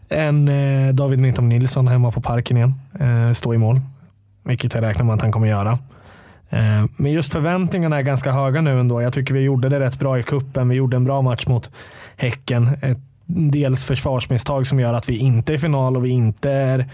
en 0.09 0.49
David 0.95 1.19
Minton 1.19 1.49
Nilsson 1.49 1.87
hemma 1.87 2.11
på 2.11 2.21
parken 2.21 2.57
igen. 2.57 2.73
Stå 3.33 3.53
i 3.53 3.57
mål. 3.57 3.81
Vilket 4.45 4.73
jag 4.73 4.81
räknar 4.81 5.05
med 5.05 5.15
att 5.15 5.21
han 5.21 5.31
kommer 5.31 5.47
göra. 5.47 5.79
Eh, 6.53 6.85
men 6.95 7.11
just 7.11 7.31
förväntningarna 7.31 7.97
är 7.97 8.01
ganska 8.01 8.31
höga 8.31 8.61
nu 8.61 8.79
ändå. 8.79 9.01
Jag 9.01 9.13
tycker 9.13 9.33
vi 9.33 9.41
gjorde 9.41 9.69
det 9.69 9.79
rätt 9.79 9.99
bra 9.99 10.19
i 10.19 10.23
kuppen. 10.23 10.69
Vi 10.69 10.75
gjorde 10.75 10.97
en 10.97 11.05
bra 11.05 11.21
match 11.21 11.47
mot 11.47 11.71
Häcken. 12.17 12.69
Ett 12.81 12.99
dels 13.25 13.85
försvarsmisstag 13.85 14.67
som 14.67 14.79
gör 14.79 14.93
att 14.93 15.09
vi 15.09 15.17
inte 15.17 15.53
är 15.53 15.55
i 15.55 15.59
final 15.59 15.97
och 15.97 16.05
vi 16.05 16.09
inte 16.09 16.51
är 16.51 16.89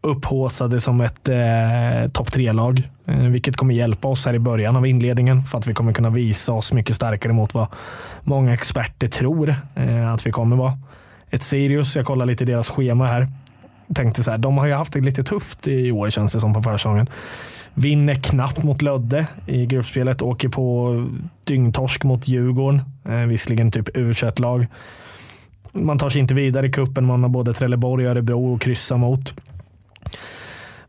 upphåsade 0.00 0.80
som 0.80 1.00
ett 1.00 1.28
eh, 1.28 2.10
topp 2.12 2.32
tre-lag. 2.32 2.90
Eh, 3.06 3.18
vilket 3.18 3.56
kommer 3.56 3.74
hjälpa 3.74 4.08
oss 4.08 4.26
här 4.26 4.34
i 4.34 4.38
början 4.38 4.76
av 4.76 4.86
inledningen 4.86 5.44
för 5.44 5.58
att 5.58 5.66
vi 5.66 5.74
kommer 5.74 5.92
kunna 5.92 6.10
visa 6.10 6.52
oss 6.52 6.72
mycket 6.72 6.96
starkare 6.96 7.32
mot 7.32 7.54
vad 7.54 7.66
många 8.22 8.54
experter 8.54 9.08
tror 9.08 9.54
eh, 9.74 10.12
att 10.14 10.26
vi 10.26 10.30
kommer 10.30 10.56
vara. 10.56 10.78
Ett 11.30 11.42
Sirius, 11.42 11.96
jag 11.96 12.06
kollar 12.06 12.26
lite 12.26 12.44
deras 12.44 12.70
schema 12.70 13.06
här. 13.06 13.28
Tänkte 13.94 14.22
så 14.22 14.30
här, 14.30 14.38
de 14.38 14.58
har 14.58 14.66
ju 14.66 14.72
haft 14.72 14.92
det 14.92 15.00
lite 15.00 15.24
tufft 15.24 15.68
i 15.68 15.92
år 15.92 16.10
känns 16.10 16.32
det 16.32 16.40
som 16.40 16.54
på 16.54 16.62
försäsongen. 16.62 17.08
Vinner 17.78 18.14
knappt 18.14 18.62
mot 18.62 18.82
Lödde 18.82 19.26
i 19.46 19.66
gruppspelet. 19.66 20.22
Åker 20.22 20.48
på 20.48 20.94
dyngtorsk 21.44 22.04
mot 22.04 22.28
Djurgården. 22.28 22.82
Eh, 23.08 23.14
visserligen 23.14 23.70
typ 23.70 23.96
u 23.96 24.14
lag 24.36 24.66
Man 25.72 25.98
tar 25.98 26.08
sig 26.08 26.20
inte 26.20 26.34
vidare 26.34 26.66
i 26.66 26.72
kuppen. 26.72 27.04
Man 27.04 27.22
har 27.22 27.30
både 27.30 27.54
Trelleborg 27.54 28.04
och 28.04 28.10
Örebro 28.10 28.54
att 28.54 28.60
kryssa 28.60 28.96
mot. 28.96 29.34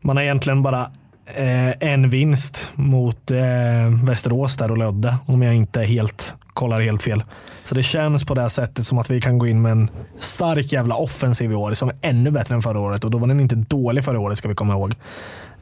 Man 0.00 0.16
har 0.16 0.24
egentligen 0.24 0.62
bara 0.62 0.90
eh, 1.34 1.90
en 1.92 2.10
vinst 2.10 2.72
mot 2.74 3.30
eh, 3.30 4.04
Västerås 4.04 4.56
där 4.56 4.70
och 4.70 4.78
Lödde. 4.78 5.16
Om 5.26 5.42
jag 5.42 5.54
inte 5.54 5.80
helt 5.80 6.34
kollar 6.54 6.80
helt 6.80 7.02
fel. 7.02 7.22
Så 7.64 7.74
det 7.74 7.82
känns 7.82 8.24
på 8.24 8.34
det 8.34 8.40
här 8.40 8.48
sättet 8.48 8.86
som 8.86 8.98
att 8.98 9.10
vi 9.10 9.20
kan 9.20 9.38
gå 9.38 9.46
in 9.46 9.62
med 9.62 9.72
en 9.72 9.90
stark 10.18 10.72
jävla 10.72 10.94
offensiv 10.94 11.52
i 11.52 11.54
år 11.54 11.74
som 11.74 11.88
är 11.88 11.96
ännu 12.02 12.30
bättre 12.30 12.54
än 12.54 12.62
förra 12.62 12.80
året. 12.80 13.04
Och 13.04 13.10
då 13.10 13.18
var 13.18 13.26
den 13.26 13.40
inte 13.40 13.54
dålig 13.54 14.04
förra 14.04 14.20
året 14.20 14.38
ska 14.38 14.48
vi 14.48 14.54
komma 14.54 14.72
ihåg. 14.72 14.94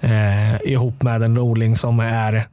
Eh, 0.01 0.63
ihop 0.63 1.03
med 1.03 1.23
en 1.23 1.37
Roling 1.37 1.77
som 1.77 2.01
är 2.01 2.47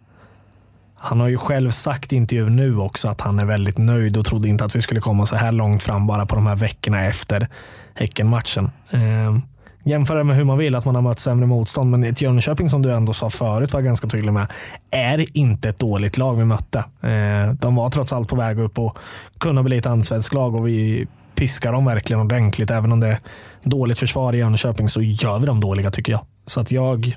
han 0.97 1.19
har 1.19 1.28
ju 1.28 1.38
själv 1.38 1.71
sagt 1.71 2.13
i 2.13 2.15
intervjun 2.15 2.56
nu 2.56 2.78
också 2.78 3.08
att 3.08 3.21
han 3.21 3.39
är 3.39 3.45
väldigt 3.45 3.78
nöjd 3.78 4.17
och 4.17 4.25
trodde 4.25 4.49
inte 4.49 4.65
att 4.65 4.75
vi 4.75 4.82
skulle 4.82 4.99
komma 4.99 5.25
så 5.25 5.36
här 5.36 5.51
långt 5.51 5.84
fram 5.84 6.08
bara 6.08 6.25
på 6.25 6.36
de 6.36 6.47
här 6.47 6.56
veckorna 6.56 7.06
efter 7.06 7.47
Häcken-matchen. 7.93 8.71
Eh, 8.89 9.38
jämföra 9.85 10.23
med 10.23 10.35
hur 10.35 10.43
man 10.43 10.57
vill, 10.57 10.75
att 10.75 10.85
man 10.85 10.95
har 10.95 11.01
mött 11.01 11.19
sämre 11.19 11.45
motstånd. 11.45 11.91
Men 11.91 12.03
ett 12.03 12.21
Jönköping 12.21 12.69
som 12.69 12.81
du 12.81 12.91
ändå 12.91 13.13
sa 13.13 13.29
förut 13.29 13.73
var 13.73 13.81
ganska 13.81 14.07
tydlig 14.07 14.33
med, 14.33 14.47
är 14.91 15.37
inte 15.37 15.69
ett 15.69 15.79
dåligt 15.79 16.17
lag 16.17 16.35
vi 16.35 16.45
mötte. 16.45 16.79
Eh, 17.01 17.53
de 17.53 17.75
var 17.75 17.89
trots 17.89 18.13
allt 18.13 18.29
på 18.29 18.35
väg 18.35 18.59
upp 18.59 18.79
och 18.79 18.97
kunna 19.39 19.63
bli 19.63 19.77
ett 19.77 19.85
allsvenskt 19.85 20.33
lag 20.33 20.55
och 20.55 20.67
vi 20.67 21.07
piskar 21.35 21.71
dem 21.71 21.85
verkligen 21.85 22.21
ordentligt. 22.21 22.71
Även 22.71 22.91
om 22.91 22.99
det 22.99 23.07
är 23.07 23.19
dåligt 23.63 23.99
försvar 23.99 24.33
i 24.33 24.37
Jönköping 24.37 24.89
så 24.89 25.01
gör 25.01 25.39
vi 25.39 25.45
dem 25.45 25.59
dåliga 25.59 25.91
tycker 25.91 26.11
jag. 26.11 26.25
Så 26.45 26.61
att 26.61 26.71
jag, 26.71 27.15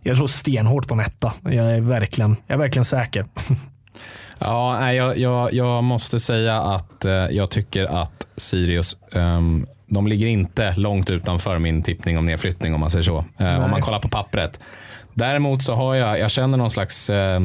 jag 0.00 0.16
tror 0.16 0.26
stenhårt 0.26 0.88
på 0.88 0.94
en 0.94 1.00
etta. 1.00 1.32
Jag 1.42 1.76
är 1.76 1.80
verkligen, 1.80 2.36
jag 2.46 2.54
är 2.54 2.58
verkligen 2.58 2.84
säker. 2.84 3.26
Ja, 4.40 4.92
jag, 4.92 5.18
jag, 5.18 5.52
jag 5.52 5.84
måste 5.84 6.20
säga 6.20 6.60
att 6.60 7.04
eh, 7.04 7.12
jag 7.12 7.50
tycker 7.50 7.84
att 7.84 8.26
Sirius 8.36 8.96
um 9.12 9.66
de 9.88 10.06
ligger 10.06 10.26
inte 10.26 10.74
långt 10.76 11.10
utanför 11.10 11.58
min 11.58 11.82
tippning 11.82 12.18
om 12.18 12.26
nedflyttning 12.26 12.74
om 12.74 12.80
man 12.80 12.90
säger 12.90 13.02
så. 13.02 13.24
Eh, 13.38 13.64
om 13.64 13.70
man 13.70 13.80
kollar 13.80 14.00
på 14.00 14.08
pappret. 14.08 14.60
Däremot 15.14 15.62
så 15.62 15.74
har 15.74 15.94
jag, 15.94 16.18
jag 16.18 16.30
känner 16.30 16.58
någon 16.58 16.70
slags, 16.70 17.10
eh, 17.10 17.40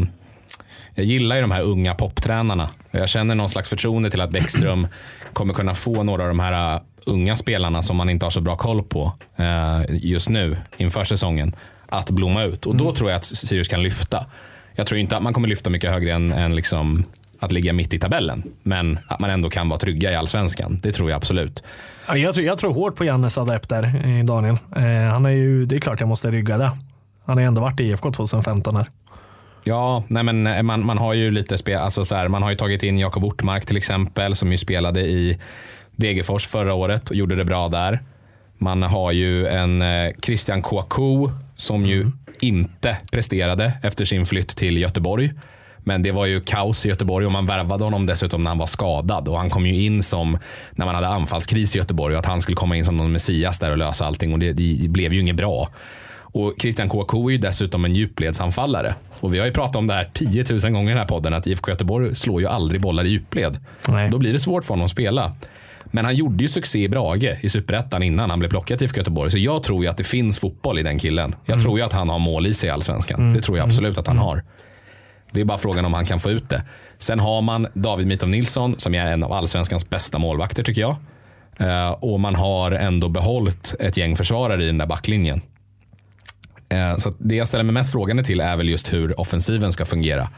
jag 0.95 1.05
gillar 1.05 1.35
ju 1.35 1.41
de 1.41 1.51
här 1.51 1.61
unga 1.61 1.95
poptränarna. 1.95 2.69
Jag 2.91 3.09
känner 3.09 3.35
någon 3.35 3.49
slags 3.49 3.69
förtroende 3.69 4.09
till 4.09 4.21
att 4.21 4.31
Bäckström 4.31 4.87
kommer 5.33 5.53
kunna 5.53 5.73
få 5.73 6.03
några 6.03 6.21
av 6.23 6.27
de 6.27 6.39
här 6.39 6.75
eh, 6.75 6.81
unga 7.05 7.35
spelarna 7.35 7.81
som 7.81 7.97
man 7.97 8.09
inte 8.09 8.25
har 8.25 8.31
så 8.31 8.41
bra 8.41 8.55
koll 8.55 8.83
på 8.83 9.13
eh, 9.35 9.81
just 9.89 10.29
nu 10.29 10.57
inför 10.77 11.03
säsongen 11.03 11.55
att 11.89 12.11
blomma 12.11 12.43
ut. 12.43 12.65
Och 12.65 12.75
då 12.75 12.91
tror 12.91 13.09
jag 13.09 13.17
att 13.17 13.25
Sirius 13.25 13.67
kan 13.67 13.83
lyfta. 13.83 14.25
Jag 14.75 14.87
tror 14.87 14.99
inte 14.99 15.17
att 15.17 15.23
man 15.23 15.33
kommer 15.33 15.47
lyfta 15.47 15.69
mycket 15.69 15.91
högre 15.91 16.13
än, 16.13 16.31
än 16.31 16.55
liksom 16.55 17.05
att 17.43 17.51
ligga 17.51 17.73
mitt 17.73 17.93
i 17.93 17.99
tabellen. 17.99 18.43
Men 18.63 18.99
att 19.07 19.19
man 19.19 19.29
ändå 19.29 19.49
kan 19.49 19.69
vara 19.69 19.79
trygga 19.79 20.11
i 20.11 20.15
allsvenskan. 20.15 20.79
Det 20.83 20.91
tror 20.91 21.09
jag 21.09 21.17
absolut. 21.17 21.63
Ja, 22.07 22.17
Jag 22.17 22.33
tror, 22.33 22.45
jag 22.45 22.57
tror 22.57 22.73
hårt 22.73 22.95
på 22.95 23.05
Jannes 23.05 23.37
adept 23.37 23.69
där, 23.69 23.83
eh, 23.83 24.25
Daniel. 24.25 24.57
Eh, 24.75 25.11
han 25.11 25.25
är 25.25 25.29
ju, 25.29 25.65
det 25.65 25.75
är 25.75 25.79
klart 25.79 25.99
jag 25.99 26.09
måste 26.09 26.31
rygga 26.31 26.57
det. 26.57 26.71
Han 27.25 27.37
har 27.37 27.41
ju 27.41 27.47
ändå 27.47 27.61
varit 27.61 27.79
i 27.79 27.83
IFK 27.83 28.11
2015 28.11 28.75
här. 28.75 28.89
Ja, 29.63 30.03
nej 30.07 30.23
men 30.23 30.47
eh, 30.47 30.63
man, 30.63 30.85
man 30.85 30.97
har 30.97 31.13
ju 31.13 31.31
lite 31.31 31.57
spel, 31.57 31.79
alltså 31.79 32.05
så 32.05 32.15
här, 32.15 32.27
man 32.27 32.43
har 32.43 32.49
ju 32.49 32.55
tagit 32.55 32.83
in 32.83 32.97
Jakob 32.97 33.23
Ortmark 33.23 33.65
till 33.65 33.77
exempel 33.77 34.35
som 34.35 34.51
ju 34.51 34.57
spelade 34.57 35.01
i 35.01 35.37
Degerfors 35.95 36.47
förra 36.47 36.73
året 36.73 37.09
och 37.09 37.15
gjorde 37.15 37.35
det 37.35 37.45
bra 37.45 37.67
där. 37.69 37.99
Man 38.57 38.83
har 38.83 39.11
ju 39.11 39.47
en 39.47 39.81
eh, 39.81 40.11
Christian 40.23 40.61
Kouakou 40.61 41.29
som 41.55 41.85
ju 41.85 42.11
inte 42.39 42.97
presterade 43.11 43.73
efter 43.83 44.05
sin 44.05 44.25
flytt 44.25 44.55
till 44.57 44.77
Göteborg. 44.77 45.31
Men 45.83 46.01
det 46.01 46.11
var 46.11 46.25
ju 46.25 46.41
kaos 46.41 46.85
i 46.85 46.89
Göteborg 46.89 47.25
och 47.25 47.31
man 47.31 47.45
värvade 47.45 47.83
honom 47.83 48.05
dessutom 48.05 48.43
när 48.43 48.49
han 48.49 48.57
var 48.57 48.65
skadad. 48.65 49.27
Och 49.27 49.37
han 49.37 49.49
kom 49.49 49.65
ju 49.65 49.83
in 49.83 50.03
som 50.03 50.37
när 50.71 50.85
man 50.85 50.95
hade 50.95 51.07
anfallskris 51.07 51.75
i 51.75 51.79
Göteborg 51.79 52.15
och 52.15 52.19
att 52.19 52.25
han 52.25 52.41
skulle 52.41 52.55
komma 52.55 52.75
in 52.75 52.85
som 52.85 52.97
någon 52.97 53.11
Messias 53.11 53.59
där 53.59 53.71
och 53.71 53.77
lösa 53.77 54.05
allting. 54.05 54.33
Och 54.33 54.39
det, 54.39 54.53
det 54.53 54.89
blev 54.89 55.13
ju 55.13 55.19
inget 55.19 55.35
bra. 55.35 55.69
Och 56.33 56.53
Christian 56.59 56.89
Kouakou 56.89 57.27
är 57.29 57.31
ju 57.31 57.37
dessutom 57.37 57.85
en 57.85 57.93
djupledsanfallare. 57.93 58.95
Och 59.19 59.33
vi 59.33 59.39
har 59.39 59.45
ju 59.45 59.51
pratat 59.51 59.75
om 59.75 59.87
det 59.87 59.93
här 59.93 60.09
10 60.13 60.45
000 60.49 60.59
gånger 60.59 60.85
i 60.87 60.93
den 60.93 60.97
här 60.97 61.05
podden 61.05 61.33
att 61.33 61.47
IFK 61.47 61.71
Göteborg 61.71 62.15
slår 62.15 62.41
ju 62.41 62.47
aldrig 62.47 62.81
bollar 62.81 63.03
i 63.03 63.09
djupled. 63.09 63.59
Nej. 63.87 64.09
Då 64.09 64.17
blir 64.17 64.33
det 64.33 64.39
svårt 64.39 64.65
för 64.65 64.73
honom 64.73 64.85
att 64.85 64.91
spela. 64.91 65.33
Men 65.85 66.05
han 66.05 66.15
gjorde 66.15 66.43
ju 66.43 66.47
succé 66.47 66.83
i 66.83 66.89
Brage 66.89 67.37
i 67.41 67.49
Superettan 67.49 68.03
innan 68.03 68.29
han 68.29 68.39
blev 68.39 68.49
plockad 68.49 68.77
till 68.77 68.85
IFK 68.85 68.97
Göteborg. 68.97 69.31
Så 69.31 69.37
jag 69.37 69.63
tror 69.63 69.83
ju 69.83 69.89
att 69.89 69.97
det 69.97 70.03
finns 70.03 70.39
fotboll 70.39 70.79
i 70.79 70.83
den 70.83 70.99
killen. 70.99 71.35
Jag 71.45 71.61
tror 71.61 71.79
ju 71.79 71.85
att 71.85 71.93
han 71.93 72.09
har 72.09 72.19
mål 72.19 72.47
i 72.47 72.53
sig 72.53 72.67
i 72.67 72.71
Allsvenskan. 72.71 73.33
Det 73.33 73.41
tror 73.41 73.57
jag 73.57 73.65
absolut 73.65 73.97
att 73.97 74.07
han 74.07 74.17
har. 74.17 74.43
Det 75.33 75.41
är 75.41 75.45
bara 75.45 75.57
frågan 75.57 75.85
om 75.85 75.93
han 75.93 76.05
kan 76.05 76.19
få 76.19 76.31
ut 76.31 76.49
det. 76.49 76.63
Sen 76.97 77.19
har 77.19 77.41
man 77.41 77.67
David 77.73 78.07
Mitov 78.07 78.29
Nilsson 78.29 78.79
som 78.79 78.95
är 78.95 79.05
en 79.05 79.23
av 79.23 79.33
allsvenskans 79.33 79.89
bästa 79.89 80.19
målvakter 80.19 80.63
tycker 80.63 80.81
jag. 80.81 80.95
Eh, 81.57 81.91
och 81.91 82.19
man 82.19 82.35
har 82.35 82.71
ändå 82.71 83.09
behållit 83.09 83.75
ett 83.79 83.97
gäng 83.97 84.15
försvarare 84.15 84.63
i 84.63 84.65
den 84.65 84.77
där 84.77 84.85
backlinjen. 84.85 85.41
Eh, 86.69 86.95
så 86.95 87.13
det 87.17 87.35
jag 87.35 87.47
ställer 87.47 87.63
mig 87.63 87.73
mest 87.73 87.91
frågande 87.91 88.23
till 88.23 88.39
är 88.39 88.57
väl 88.57 88.69
just 88.69 88.93
hur 88.93 89.19
offensiven 89.19 89.71
ska 89.71 89.85
fungera. 89.85 90.29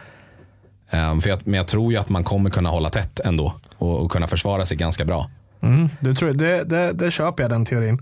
Eh, 0.89 1.19
för 1.19 1.29
jag, 1.29 1.39
men 1.43 1.53
jag 1.53 1.67
tror 1.67 1.91
ju 1.91 1.97
att 1.97 2.09
man 2.09 2.23
kommer 2.23 2.49
kunna 2.49 2.69
hålla 2.69 2.89
tätt 2.89 3.19
ändå 3.19 3.53
och, 3.77 3.99
och 3.99 4.11
kunna 4.11 4.27
försvara 4.27 4.65
sig 4.65 4.77
ganska 4.77 5.05
bra. 5.05 5.29
Mm, 5.61 5.89
det, 5.99 6.13
tror 6.13 6.29
jag, 6.29 6.37
det, 6.37 6.63
det, 6.63 6.93
det 6.93 7.11
köper 7.11 7.43
jag 7.43 7.49
den 7.49 7.65
teorin. 7.65 8.01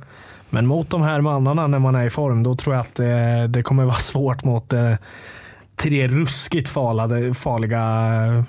Men 0.49 0.67
mot 0.67 0.89
de 0.89 1.01
här 1.01 1.21
mannarna 1.21 1.67
när 1.67 1.79
man 1.79 1.95
är 1.95 2.05
i 2.05 2.09
form, 2.09 2.43
då 2.43 2.55
tror 2.55 2.75
jag 2.75 2.81
att 2.81 2.95
det, 2.95 3.47
det 3.47 3.63
kommer 3.63 3.83
vara 3.83 3.95
svårt 3.99 4.43
mot 4.43 4.73
eh, 4.73 4.93
tre 5.75 6.07
ruskigt 6.07 6.69
farlade, 6.69 7.33
farliga 7.33 7.79
eh, 8.37 8.43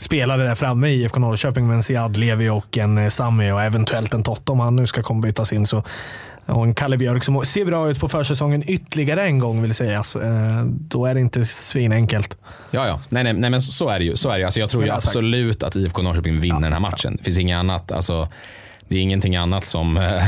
spelare 0.00 0.42
där 0.42 0.54
framme 0.54 0.88
i 0.88 1.02
IFK 1.02 1.18
Norrköping 1.20 1.66
med 1.66 1.76
en 1.76 1.82
Siad 1.82 2.16
Levi 2.16 2.48
och 2.48 2.78
en 2.78 2.98
eh, 2.98 3.08
Sami 3.08 3.50
och 3.52 3.62
eventuellt 3.62 4.14
en 4.14 4.22
Totte 4.22 4.52
om 4.52 4.60
han 4.60 4.76
nu 4.76 4.86
ska 4.86 5.02
komma 5.02 5.20
bytas 5.20 5.52
in. 5.52 5.66
Så, 5.66 5.82
och 6.46 6.64
en 6.64 6.74
Kalle 6.74 6.96
Björk 6.96 7.24
som 7.24 7.44
ser 7.44 7.64
bra 7.64 7.90
ut 7.90 8.00
på 8.00 8.08
försäsongen 8.08 8.62
ytterligare 8.66 9.22
en 9.22 9.38
gång 9.38 9.62
vill 9.62 9.74
sägas. 9.74 10.16
Eh, 10.16 10.64
Då 10.64 11.06
är 11.06 11.14
det 11.14 11.20
inte 11.20 11.44
svinenkelt. 11.44 12.38
Ja, 12.70 12.86
ja. 12.86 13.00
Nej, 13.08 13.24
nej, 13.24 13.32
nej, 13.32 13.50
men 13.50 13.62
så 13.62 13.88
är 13.88 13.98
det 13.98 14.04
ju. 14.04 14.16
Så 14.16 14.30
är 14.30 14.38
det. 14.38 14.44
Alltså, 14.44 14.60
jag 14.60 14.70
tror 14.70 14.84
ju 14.84 14.90
absolut 14.90 15.62
att 15.62 15.76
IFK 15.76 16.02
Norrköping 16.02 16.40
vinner 16.40 16.60
den 16.60 16.72
här 16.72 16.80
matchen. 16.80 17.16
Det 17.16 17.24
finns 17.24 17.38
inget 17.38 17.56
annat. 17.56 17.92
Alltså, 17.92 18.28
det 18.88 18.96
är 18.96 19.00
ingenting 19.00 19.36
annat 19.36 19.66
som, 19.66 20.18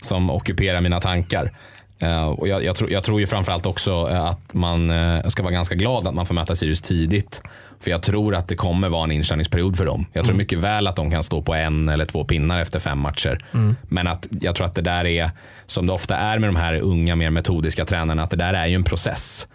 som 0.00 0.30
ockuperar 0.30 0.80
mina 0.80 1.00
tankar. 1.00 1.52
Eh, 1.98 2.26
och 2.26 2.48
jag, 2.48 2.64
jag, 2.64 2.76
tror, 2.76 2.90
jag 2.90 3.04
tror 3.04 3.20
ju 3.20 3.26
framförallt 3.26 3.66
också 3.66 4.08
eh, 4.10 4.24
att 4.24 4.54
man 4.54 4.90
eh, 4.90 5.28
ska 5.28 5.42
vara 5.42 5.52
ganska 5.52 5.74
glad 5.74 6.06
att 6.06 6.14
man 6.14 6.26
får 6.26 6.34
möta 6.34 6.54
Sirius 6.54 6.80
tidigt. 6.80 7.42
För 7.80 7.90
jag 7.90 8.02
tror 8.02 8.34
att 8.34 8.48
det 8.48 8.56
kommer 8.56 8.88
vara 8.88 9.04
en 9.04 9.12
inkörningsperiod 9.12 9.76
för 9.76 9.86
dem. 9.86 10.06
Jag 10.12 10.24
tror 10.24 10.36
mycket 10.36 10.58
väl 10.58 10.86
att 10.86 10.96
de 10.96 11.10
kan 11.10 11.22
stå 11.22 11.42
på 11.42 11.54
en 11.54 11.88
eller 11.88 12.06
två 12.06 12.24
pinnar 12.24 12.60
efter 12.60 12.78
fem 12.78 12.98
matcher. 12.98 13.44
Men 13.82 14.06
att 14.06 14.28
jag 14.30 14.54
tror 14.54 14.66
att 14.66 14.74
det 14.74 14.82
där 14.82 15.04
är, 15.04 15.30
som 15.66 15.86
det 15.86 15.92
ofta 15.92 16.16
är 16.16 16.38
med 16.38 16.48
de 16.48 16.56
här 16.56 16.74
unga, 16.74 17.16
mer 17.16 17.30
metodiska 17.30 17.84
tränarna, 17.84 18.22
att 18.22 18.30
det 18.30 18.36
där 18.36 18.54
är 18.54 18.66
ju 18.66 18.74
en 18.74 18.84
process 18.84 19.48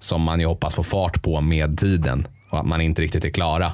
som 0.00 0.22
man 0.22 0.40
ju 0.40 0.46
hoppas 0.46 0.74
få 0.74 0.82
fart 0.82 1.22
på 1.22 1.40
med 1.40 1.78
tiden 1.78 2.26
och 2.50 2.58
att 2.58 2.66
man 2.66 2.80
inte 2.80 3.02
riktigt 3.02 3.24
är 3.24 3.30
klara. 3.30 3.72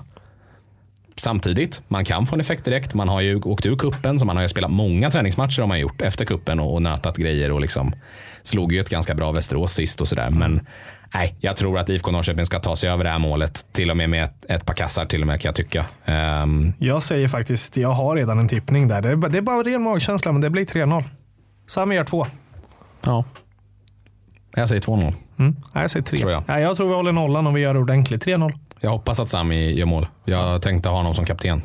Samtidigt, 1.17 1.83
man 1.89 2.05
kan 2.05 2.27
få 2.27 2.35
en 2.37 2.41
effekt 2.41 2.65
direkt. 2.65 2.95
Man 2.95 3.09
har 3.09 3.21
ju 3.21 3.41
åkt 3.43 3.67
ur 3.67 3.77
kuppen 3.77 4.19
så 4.21 4.27
man 4.27 4.37
har 4.37 4.43
ju 4.43 4.49
spelat 4.49 4.71
många 4.71 5.11
träningsmatcher 5.11 5.61
har 5.61 5.67
man 5.69 5.81
gjort 5.81 6.01
efter 6.03 6.25
kuppen 6.25 6.61
och, 6.61 6.75
och 6.75 6.83
nötat 6.83 7.17
grejer 7.17 7.51
och 7.53 7.61
liksom 7.61 7.93
slog 8.43 8.73
ju 8.73 8.81
ett 8.81 8.89
ganska 8.89 9.15
bra 9.15 9.33
Västerås 9.33 9.73
sist 9.73 10.01
och 10.01 10.09
sådär. 10.09 10.31
Men 10.31 10.67
nej, 11.15 11.35
jag 11.41 11.57
tror 11.57 11.79
att 11.79 11.89
IFK 11.89 12.11
Norrköping 12.11 12.47
ska 12.47 12.61
ta 12.61 12.77
sig 12.77 12.91
över 12.91 13.05
det 13.05 13.11
här 13.11 13.19
målet. 13.19 13.67
Till 13.73 13.91
och 13.91 13.97
med 13.97 14.11
med 14.11 14.25
ett, 14.25 14.45
ett 14.49 14.65
par 14.67 14.75
kassar 14.75 15.07
till 15.07 15.21
och 15.21 15.27
med 15.27 15.41
kan 15.41 15.49
jag 15.49 15.55
tycka. 15.57 15.85
Ehm, 16.05 16.73
Jag 16.79 17.03
säger 17.03 17.29
faktiskt, 17.29 17.77
jag 17.77 17.89
har 17.93 18.17
redan 18.17 18.39
en 18.39 18.49
tippning 18.49 18.89
där. 18.89 19.03
Det 19.03 19.09
är, 19.09 19.17
bara- 19.17 19.31
det 19.31 19.39
är 19.39 19.43
bara 19.43 19.62
ren 19.62 19.83
magkänsla, 19.83 20.33
men 20.33 20.41
det 20.41 20.51
blir 20.51 20.65
3-0. 20.65 21.05
Sami 21.67 21.95
gör 21.95 22.05
två. 22.05 22.27
ja. 23.05 23.25
Jag 24.57 24.69
säger 24.69 24.81
2-0. 24.83 25.12
Mm. 25.39 25.57
Jag 25.72 25.91
säger 25.91 26.05
tre. 26.05 26.18
Tror 26.18 26.32
jag. 26.32 26.43
Nej, 26.47 26.62
jag 26.62 26.76
tror 26.76 26.89
vi 26.89 26.95
håller 26.95 27.12
nollan 27.12 27.47
om 27.47 27.55
vi 27.55 27.61
gör 27.61 27.76
ordentligt. 27.76 28.26
3-0. 28.26 28.53
Jag 28.80 28.91
hoppas 28.91 29.20
att 29.20 29.28
Sami 29.28 29.72
gör 29.72 29.87
mål. 29.87 30.07
Jag 30.24 30.62
tänkte 30.62 30.89
ha 30.89 30.97
honom 30.97 31.14
som 31.14 31.24
kapten 31.24 31.62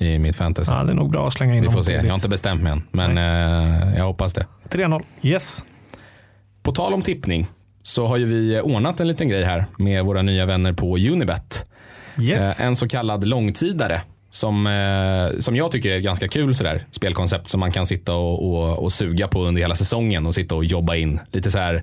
i 0.00 0.18
mitt 0.18 0.36
fantasy. 0.36 0.72
Ja, 0.72 0.82
det 0.84 0.92
är 0.92 0.96
nog 0.96 1.10
bra 1.10 1.26
att 1.26 1.32
slänga 1.32 1.54
in 1.54 1.60
Vi 1.62 1.66
får 1.66 1.72
honom 1.72 1.84
se. 1.84 1.92
Jag 1.92 2.00
tidigt. 2.00 2.10
har 2.10 2.16
inte 2.18 2.28
bestämt 2.28 2.62
mig 2.62 2.72
än, 2.72 2.82
men 2.90 3.18
eh, 3.18 3.96
jag 3.98 4.04
hoppas 4.04 4.32
det. 4.32 4.46
3-0. 4.70 5.02
Yes. 5.22 5.64
På 6.62 6.72
tal 6.72 6.94
om 6.94 7.02
tippning 7.02 7.46
så 7.82 8.06
har 8.06 8.16
ju 8.16 8.24
vi 8.26 8.60
ordnat 8.60 9.00
en 9.00 9.08
liten 9.08 9.28
grej 9.28 9.44
här 9.44 9.64
med 9.78 10.04
våra 10.04 10.22
nya 10.22 10.46
vänner 10.46 10.72
på 10.72 10.96
Unibet. 10.96 11.70
Yes. 12.20 12.60
Eh, 12.60 12.66
En 12.66 12.76
så 12.76 12.88
kallad 12.88 13.24
långtidare 13.26 14.00
som, 14.30 14.66
eh, 14.66 15.38
som 15.38 15.56
jag 15.56 15.70
tycker 15.70 15.90
är 15.90 15.96
ett 15.96 16.04
ganska 16.04 16.28
kul 16.28 16.54
sådär, 16.54 16.86
spelkoncept 16.90 17.48
som 17.48 17.60
man 17.60 17.70
kan 17.70 17.86
sitta 17.86 18.14
och, 18.14 18.50
och, 18.50 18.78
och 18.84 18.92
suga 18.92 19.28
på 19.28 19.42
under 19.44 19.60
hela 19.60 19.74
säsongen 19.74 20.26
och 20.26 20.34
sitta 20.34 20.54
och 20.54 20.64
jobba 20.64 20.94
in. 20.96 21.20
Lite, 21.32 21.50
så 21.50 21.58
här, 21.58 21.82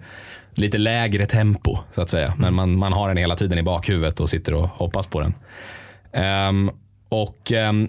lite 0.54 0.78
lägre 0.78 1.26
tempo 1.26 1.78
så 1.92 2.02
att 2.02 2.10
säga. 2.10 2.34
Men 2.38 2.54
man, 2.54 2.78
man 2.80 2.94
har 2.94 3.08
den 3.08 3.18
hela 3.18 3.36
tiden 3.36 3.58
i 3.58 3.64
bakhuvudet 3.64 4.20
och 4.20 4.30
sitter 4.30 4.54
och 4.54 4.68
hoppas 4.68 5.08
på 5.08 5.20
den. 5.20 5.34
Ehm, 6.14 6.72
och 7.10 7.52
ehm, 7.52 7.88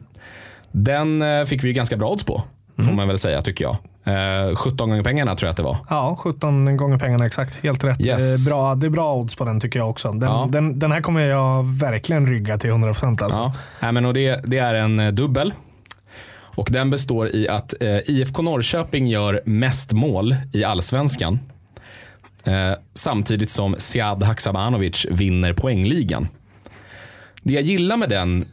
den 0.73 1.23
eh, 1.23 1.45
fick 1.45 1.65
vi 1.65 1.69
ju 1.69 1.75
ganska 1.75 1.97
bra 1.97 2.11
odds 2.11 2.25
på, 2.25 2.43
får 2.87 2.93
man 2.93 3.09
väl 3.09 3.19
säga 3.19 3.43
tycker 3.43 3.65
jag. 3.65 3.77
Eh, 4.05 4.55
17 4.57 4.91
gånger 4.91 5.03
pengarna 5.03 5.37
tror 5.37 5.47
jag 5.47 5.51
att 5.51 5.57
det 5.57 5.63
var. 5.63 5.77
Ja, 5.91 6.17
17 6.21 6.77
gånger 6.77 6.99
pengarna 6.99 7.27
exakt. 7.27 7.59
Helt 7.63 7.85
rätt. 7.85 8.01
Yes. 8.01 8.47
Eh, 8.47 8.51
Bra, 8.51 8.75
det 8.75 8.87
är 8.87 8.91
bra 8.91 9.15
odds 9.15 9.37
på 9.37 9.45
den 9.45 9.61
tycker 9.61 9.79
jag 9.79 9.91
också. 9.91 10.13
Den, 10.13 10.23
Ja. 10.31 10.49
den, 10.51 10.79
den 10.79 10.93
här 10.93 11.01
kommer 11.01 11.21
jag 11.21 11.65
verkligen 11.65 12.27
rygga 12.27 12.59
till 12.59 12.71
100% 12.71 13.23
alltså. 13.25 13.39
Ja. 13.41 13.53
Nej, 13.81 13.93
men 13.93 14.05
och 14.07 14.15
det, 14.15 14.41
det 14.45 14.59
är 14.59 14.75
en 14.75 15.15
dubbel. 15.15 15.55
Och 16.55 16.69
den 16.71 16.91
består 16.91 17.29
i 17.35 17.49
att 17.49 17.83
eh, 17.83 17.97
IFK 18.07 18.43
Norrköping 18.43 19.07
gör 19.07 19.41
mest 19.45 19.93
mål 19.93 20.37
i 20.53 20.65
allsvenskan. 20.65 21.39
Eh, 22.45 22.73
samtidigt 22.95 23.51
som 23.51 23.75
Sead 23.79 24.23
Haksabanovic 24.23 25.07
vinner 25.11 25.53
poängligan. 25.53 26.29
Det 27.43 27.53
jag 27.53 27.63
gillar 27.63 27.97
med 27.97 28.09
den, 28.09 28.45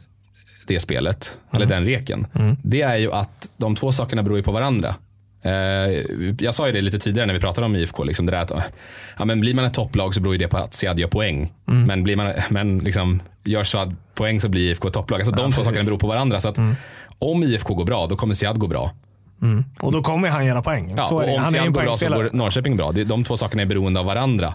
det 0.66 0.80
spelet, 0.80 1.38
eller 1.52 1.66
den 1.66 1.84
reken, 1.84 2.26
det 2.62 2.82
är 2.82 2.96
ju 2.96 3.12
att 3.12 3.50
de 3.56 3.74
två 3.74 3.92
sakerna 3.92 4.22
beror 4.22 4.42
på 4.42 4.52
varandra. 4.52 4.94
Eh, 5.42 5.52
jag 6.38 6.54
sa 6.54 6.66
ju 6.66 6.72
det 6.72 6.80
lite 6.80 6.98
tidigare 6.98 7.26
när 7.26 7.34
vi 7.34 7.40
pratade 7.40 7.64
om 7.64 7.76
IFK. 7.76 8.04
Liksom 8.04 8.26
det 8.26 8.32
där 8.32 8.40
att, 8.40 8.72
ja, 9.18 9.24
men 9.24 9.40
blir 9.40 9.54
man 9.54 9.64
ett 9.64 9.74
topplag 9.74 10.14
så 10.14 10.20
beror 10.20 10.36
det 10.36 10.48
på 10.48 10.56
att 10.56 10.74
Sead 10.74 10.98
gör 10.98 11.08
poäng. 11.08 11.52
Men, 11.86 12.02
blir 12.02 12.16
man, 12.16 12.32
men 12.50 12.78
liksom, 12.78 13.22
gör 13.44 13.64
Sead 13.64 13.96
poäng 14.14 14.40
så 14.40 14.48
blir 14.48 14.70
IFK 14.70 14.88
ett 14.88 14.94
topplag. 14.94 15.20
Alltså, 15.20 15.34
de 15.34 15.36
två 15.36 15.56
precis. 15.56 15.64
sakerna 15.64 15.84
beror 15.84 15.98
på 15.98 16.06
varandra. 16.06 16.40
Så 16.40 16.48
att, 16.48 16.58
Om 17.18 17.42
IFK 17.42 17.74
går 17.74 17.84
bra, 17.84 18.06
då 18.06 18.16
kommer 18.16 18.34
Sead 18.34 18.58
gå 18.58 18.66
bra. 18.66 18.92
Och 19.80 19.92
då 19.92 20.02
kommer 20.02 20.28
han 20.28 20.46
göra 20.46 20.62
poäng. 20.62 20.92
Ja, 20.96 21.04
så 21.04 21.20
är 21.20 21.28
och 21.28 21.34
om 21.34 21.38
Han 21.38 21.46
är 21.46 21.50
Sead 21.50 21.66
en 21.66 21.72
går 21.72 21.82
bra 21.82 21.96
så 21.96 22.08
går 22.08 22.30
Norrköping 22.32 22.76
bra. 22.76 22.92
De 22.92 23.24
två 23.24 23.36
sakerna 23.36 23.62
är 23.62 23.66
beroende 23.66 24.00
av 24.00 24.06
varandra. 24.06 24.54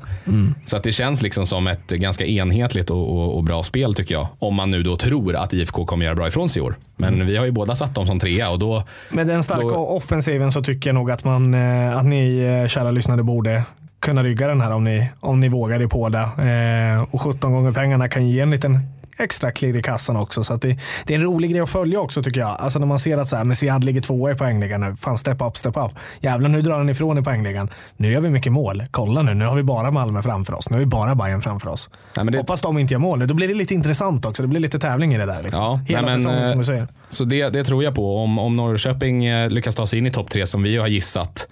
Så 0.66 0.78
att 0.78 0.84
det 0.84 0.92
känns 0.92 1.22
liksom 1.22 1.46
som 1.46 1.68
ett 1.68 1.88
ganska 1.88 2.26
enhetligt 2.26 2.90
och, 2.90 3.10
och, 3.18 3.38
och 3.38 3.44
bra 3.44 3.64
spel 3.64 3.94
tycker 3.94 4.14
jag. 4.16 4.28
Om 4.40 4.56
man 4.56 4.72
nu 4.72 4.84
då 4.84 4.98
tror 4.98 5.36
att 5.36 5.54
IFK 5.54 5.86
kommer 5.86 6.06
göra 6.06 6.16
bra 6.16 6.28
ifrån 6.28 6.50
sig 6.50 6.60
i 6.60 6.66
år. 6.66 6.76
Men 6.96 7.26
vi 7.26 7.38
har 7.38 7.46
ju 7.46 7.52
båda 7.52 7.76
satt 7.76 7.96
dem 7.96 8.06
som 8.08 8.20
trea 8.20 8.50
och 8.50 8.60
då 8.60 8.84
Med 9.10 9.28
den 9.28 9.44
starka 9.44 9.62
Då- 9.62 9.76
offensiven 9.76 10.52
så 10.52 10.64
tycker 10.64 10.90
jag 10.90 10.96
nog 10.96 11.12
att, 11.12 11.24
man, 11.24 11.54
eh, 11.54 11.98
att 11.98 12.06
ni 12.06 12.38
eh, 12.40 12.68
kära 12.68 12.92
lyssnare 12.92 13.24
borde 13.24 13.64
kunna 14.00 14.24
rygga 14.24 14.48
den 14.48 14.62
här 14.62 14.72
om 14.72 14.84
ni, 14.84 15.10
om 15.20 15.40
ni 15.40 15.50
vågar 15.50 15.80
det 15.80 15.88
på 15.88 16.10
det. 16.10 16.20
Eh, 16.20 17.04
och 17.12 17.22
17 17.22 17.54
gånger 17.54 17.72
pengarna 17.72 18.10
kan 18.10 18.28
ge 18.28 18.40
en 18.40 18.52
liten 18.52 18.80
extra 19.18 19.52
klirr 19.52 19.78
i 19.78 19.82
kassan 19.82 20.16
också. 20.18 20.44
Så 20.44 20.56
det, 20.56 20.78
det 21.06 21.14
är 21.14 21.18
en 21.18 21.24
rolig 21.24 21.52
grej 21.52 21.62
att 21.62 21.70
följa 21.70 22.00
också 22.00 22.24
tycker 22.24 22.40
jag. 22.40 22.50
Alltså 22.50 22.80
när 22.80 22.88
man 22.88 23.00
ser 23.00 23.18
att 23.18 23.28
så 23.28 23.36
här, 23.36 23.44
Messiad 23.44 23.84
ligger 23.84 24.02
tvåa 24.02 24.32
i 24.32 24.36
poängligan 24.36 24.82
nu. 24.82 24.96
Fan, 24.96 25.18
step 25.18 25.42
up, 25.42 25.58
step 25.58 25.78
up. 25.78 25.92
Jävlar, 26.20 26.50
nu 26.50 26.62
drar 26.62 26.78
han 26.78 26.90
ifrån 26.90 27.18
i 27.18 27.22
poängligan. 27.22 27.70
Nu 27.98 28.12
gör 28.12 28.22
vi 28.22 28.30
mycket 28.30 28.52
mål. 28.52 28.84
Kolla 28.92 29.22
nu, 29.22 29.34
nu 29.34 29.46
har 29.46 29.56
vi 29.56 29.64
bara 29.64 29.92
Malmö 29.92 30.22
framför 30.22 30.54
oss. 30.54 30.70
Nu 30.70 30.76
har 30.76 30.80
vi 30.80 30.86
bara 30.86 31.16
Bayern 31.16 31.42
framför 31.42 31.70
oss. 31.70 31.90
Nej, 32.18 32.26
det- 32.26 32.38
Hoppas 32.38 32.62
de 32.62 32.78
inte 32.78 32.94
gör 32.94 33.00
mål. 33.00 33.28
Då 33.28 33.34
blir 33.34 33.48
det 33.48 33.54
lite 33.54 33.74
intressant 33.74 34.26
också. 34.26 34.44
Det 34.44 34.48
blir 34.50 34.60
lite 34.60 34.80
tävling 34.80 35.14
i 35.14 35.18
det 35.18 35.26
där. 35.26 35.44
Liksom. 35.44 35.64
Ja, 35.64 35.80
Hela 35.88 36.02
nej, 36.02 36.10
men, 36.12 36.20
säsongen 36.20 36.42
eh, 36.44 36.50
som 36.50 36.58
du 36.60 36.66
säger. 36.66 36.88
Så 37.10 37.24
det, 37.24 37.50
det 37.50 37.64
tror 37.64 37.84
jag 37.84 37.96
på. 37.96 38.18
Om, 38.24 38.40
om 38.40 38.56
Norrköping 38.56 39.26
eh, 39.26 39.50
lyckas 39.50 39.76
ta 39.76 39.88
sig 39.88 40.00
in 40.00 40.06
i 40.06 40.12
topp 40.12 40.30
tre 40.30 40.46
som 40.48 40.64
vi 40.64 40.78
har 40.78 40.88
gissat 40.88 41.48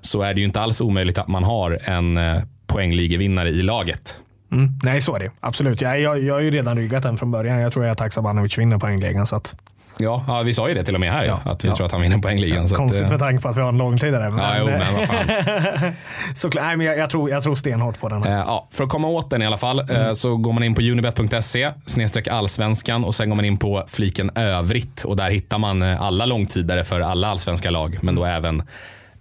så 0.00 0.22
är 0.22 0.34
det 0.34 0.40
ju 0.40 0.46
inte 0.46 0.60
alls 0.60 0.80
omöjligt 0.80 1.18
att 1.18 1.28
man 1.28 1.44
har 1.44 1.78
en 1.84 2.16
eh, 2.16 2.42
poängligevinnare 2.66 3.48
i 3.48 3.62
laget. 3.62 4.18
Mm, 4.52 4.78
nej, 4.82 5.00
så 5.00 5.14
är 5.14 5.18
det. 5.18 5.30
Absolut. 5.40 5.80
Jag, 5.80 6.00
jag, 6.00 6.22
jag 6.22 6.34
har 6.34 6.40
ju 6.40 6.50
redan 6.50 6.76
ryggat 6.76 7.02
den 7.02 7.16
från 7.16 7.30
början. 7.30 7.58
Jag 7.58 7.72
tror 7.72 7.86
att 7.86 8.00
Haksabanovic 8.00 8.58
vinner 8.58 8.78
poängligan. 8.78 9.26
Så 9.26 9.36
att, 9.36 9.56
Ja, 9.98 10.24
ja, 10.26 10.42
vi 10.42 10.54
sa 10.54 10.68
ju 10.68 10.74
det 10.74 10.84
till 10.84 10.94
och 10.94 11.00
med 11.00 11.12
här, 11.12 11.24
ja, 11.24 11.40
att 11.44 11.64
vi 11.64 11.68
ja. 11.68 11.76
tror 11.76 11.86
att 11.86 11.92
han 11.92 12.00
vinner 12.00 12.18
poängligan. 12.18 12.64
att, 12.64 12.74
konstigt 12.74 13.02
eh, 13.02 13.10
med 13.10 13.18
tanke 13.18 13.42
på 13.42 13.48
att 13.48 13.56
vi 13.56 13.60
har 13.60 13.68
en 13.68 13.78
långtidare. 13.78 14.30
Men, 14.30 14.44
Ja, 14.44 14.54
jo, 14.58 14.66
men 14.66 14.80
vad 14.96 15.06
fan. 15.06 15.92
så, 16.34 16.50
nej, 16.54 16.76
men 16.76 16.86
jag, 16.86 16.98
jag, 16.98 17.10
tror, 17.10 17.30
jag 17.30 17.42
tror 17.42 17.54
stenhårt 17.54 18.00
på 18.00 18.08
den. 18.08 18.22
Här. 18.22 18.30
Eh, 18.30 18.44
ja, 18.46 18.68
för 18.70 18.84
att 18.84 18.90
komma 18.90 19.08
åt 19.08 19.30
den 19.30 19.42
i 19.42 19.46
alla 19.46 19.56
fall 19.56 19.90
eh, 19.90 20.12
så 20.12 20.36
går 20.36 20.52
man 20.52 20.62
in 20.62 20.74
på 20.74 20.80
unibet.se 20.80 21.70
snedstreck 21.86 22.28
allsvenskan 22.28 23.04
och 23.04 23.14
sen 23.14 23.28
går 23.28 23.36
man 23.36 23.44
in 23.44 23.56
på 23.56 23.84
fliken 23.88 24.30
övrigt 24.34 25.04
och 25.04 25.16
där 25.16 25.30
hittar 25.30 25.58
man 25.58 25.82
eh, 25.82 26.02
alla 26.02 26.26
långtidare 26.26 26.84
för 26.84 27.00
alla 27.00 27.28
allsvenska 27.28 27.70
lag 27.70 27.98
men 28.00 28.14
då 28.14 28.24
även 28.24 28.62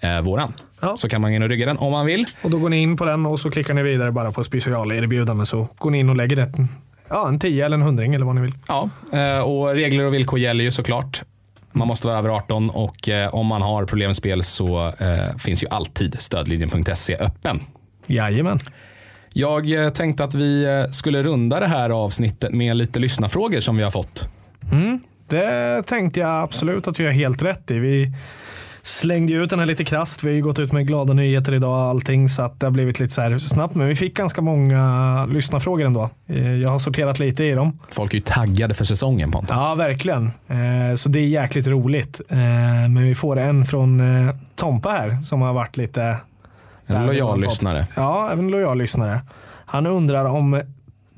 eh, 0.02 0.22
våran. 0.22 0.54
Ja. 0.82 0.98
Så 0.98 1.10
kan 1.10 1.22
man 1.22 1.32
gå 1.32 1.36
in 1.36 1.44
och 1.44 1.50
rygga 1.50 1.66
den 1.66 1.78
om 1.78 1.92
man 1.92 2.06
vill. 2.06 2.26
Och 2.42 2.50
då 2.50 2.60
går 2.60 2.70
ni 2.70 2.82
in 2.82 2.98
på 2.98 3.06
den 3.06 3.26
och 3.26 3.40
så 3.40 3.52
klickar 3.52 3.74
ni 3.74 3.84
vidare 3.84 4.12
bara 4.12 4.32
på 4.32 4.44
specialerbjudande. 4.44 5.46
Så 5.46 5.68
går 5.78 5.92
ni 5.92 6.00
in 6.00 6.10
och 6.10 6.16
lägger 6.16 6.36
det, 6.36 6.52
ja, 7.10 7.28
en 7.28 7.40
10 7.40 7.66
eller 7.66 7.78
en 7.78 7.82
hundring 7.82 8.14
eller 8.14 8.26
vad 8.26 8.36
ni 8.36 8.42
vill. 8.42 8.54
Ja, 8.68 8.90
eh, 9.14 9.40
och 9.40 9.68
regler 9.74 10.06
och 10.06 10.14
villkor 10.14 10.40
gäller 10.40 10.64
ju 10.64 10.72
såklart. 10.72 11.24
Man 11.74 11.88
måste 11.88 12.08
vara 12.08 12.18
över 12.18 12.30
18 12.30 12.70
och 12.70 13.10
eh, 13.10 13.36
om 13.36 13.48
man 13.48 13.62
har 13.62 13.86
problem 13.86 14.10
med 14.10 14.16
spel 14.16 14.44
så 14.44 14.88
eh, 14.88 15.38
finns 15.38 15.64
ju 15.64 15.68
alltid 15.68 16.22
stödlinjen.se 16.22 17.18
öppen. 17.18 17.60
Jajamän. 18.08 18.60
Jag 19.34 19.96
tänkte 19.96 20.24
att 20.24 20.36
vi 20.36 20.88
skulle 20.92 21.24
runda 21.24 21.60
det 21.60 21.68
här 21.68 21.90
avsnittet 21.90 22.54
med 22.54 22.78
lite 22.78 23.00
lyssnarfrågor 23.00 23.60
som 23.60 23.78
vi 23.78 23.84
har 23.84 23.92
fått. 23.92 24.30
Det 25.28 25.84
tänkte 25.84 26.20
jag 26.20 26.44
absolut 26.44 26.88
att 26.88 27.00
vi 27.00 27.06
har 27.06 27.12
helt 27.12 27.42
rätt 27.42 27.72
i. 27.72 27.80
Vi 27.80 28.12
slängde 28.84 29.34
ju 29.34 29.44
ut 29.44 29.50
den 29.50 29.60
här 29.60 29.66
lite 29.66 29.84
krasst. 29.84 30.24
Vi 30.24 30.30
har 30.30 30.36
ju 30.36 30.42
gått 30.42 30.60
ut 30.60 30.72
med 30.72 30.88
glada 30.88 31.14
nyheter 31.14 31.54
idag 31.54 31.72
och 31.72 31.90
allting 31.90 32.30
så 32.30 32.42
att 32.42 32.60
det 32.60 32.66
har 32.66 32.72
blivit 32.72 33.00
lite 33.00 33.14
så 33.14 33.22
här 33.22 33.38
snabbt. 33.38 33.76
Men 33.76 33.88
vi 33.88 33.96
fick 33.96 34.16
ganska 34.18 34.42
många 34.42 35.26
lyssnarfrågor 35.26 35.86
ändå. 35.86 36.10
Eh, 36.28 36.54
Jag 36.54 36.70
har 36.70 36.80
sorterat 36.80 37.20
lite 37.20 37.44
i 37.44 37.52
dem. 37.52 37.80
Folk 37.90 38.14
är 38.14 38.18
ju 38.18 38.24
taggade 38.26 38.74
för 38.74 38.86
säsongen 38.86 39.32
Pontus. 39.32 39.50
Ja, 39.52 39.76
verkligen. 39.76 40.26
Eh, 40.48 40.96
Så 40.96 41.10
det 41.10 41.20
är 41.20 41.28
jäkligt 41.28 41.68
roligt. 41.68 42.22
Eh, 42.30 42.38
Men 42.90 43.04
vi 43.04 43.16
får 43.16 43.40
en 43.40 43.66
från 43.66 44.02
Tompa 44.56 44.90
här 44.90 45.22
som 45.24 45.42
har 45.42 45.54
varit 45.54 45.78
lite... 45.78 46.18
En 46.88 47.06
lojal 47.06 47.42
lyssnare. 47.42 47.88
Ja, 47.96 48.30
även 48.32 48.46
en 48.46 48.52
lojal 48.52 48.78
lyssnare. 48.78 49.22
Han 49.66 49.86
undrar 49.88 50.26
om 50.26 50.62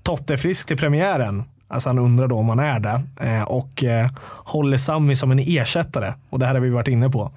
Totte 0.03 0.33
är 0.33 0.37
frisk 0.37 0.67
till 0.67 0.77
premiären. 0.77 1.43
Alltså 1.73 1.89
han 1.89 1.99
undrar 1.99 2.27
då 2.27 2.37
om 2.37 2.49
han 2.49 2.59
är 2.59 2.79
det. 2.79 3.01
Eh, 3.19 3.43
och 3.43 3.83
eh, 3.83 4.09
håller 4.27 4.77
Sami 4.77 5.15
som 5.15 5.31
en 5.31 5.39
ersättare. 5.39 6.13
Och 6.29 6.39
det 6.39 6.45
här 6.45 6.53
har 6.53 6.61
vi 6.61 6.69
varit 6.69 6.87
inne 6.87 7.09
på. 7.09 7.31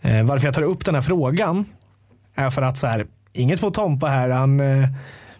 Eh, 0.00 0.22
varför 0.22 0.46
jag 0.46 0.54
tar 0.54 0.62
upp 0.62 0.84
den 0.84 0.94
här 0.94 1.02
frågan 1.02 1.64
är 2.34 2.50
för 2.50 2.62
att 2.62 2.78
så 2.78 2.86
här, 2.86 3.06
inget 3.32 3.60
på 3.60 3.70
Tompa 3.70 4.06
här. 4.06 4.30
Han 4.30 4.62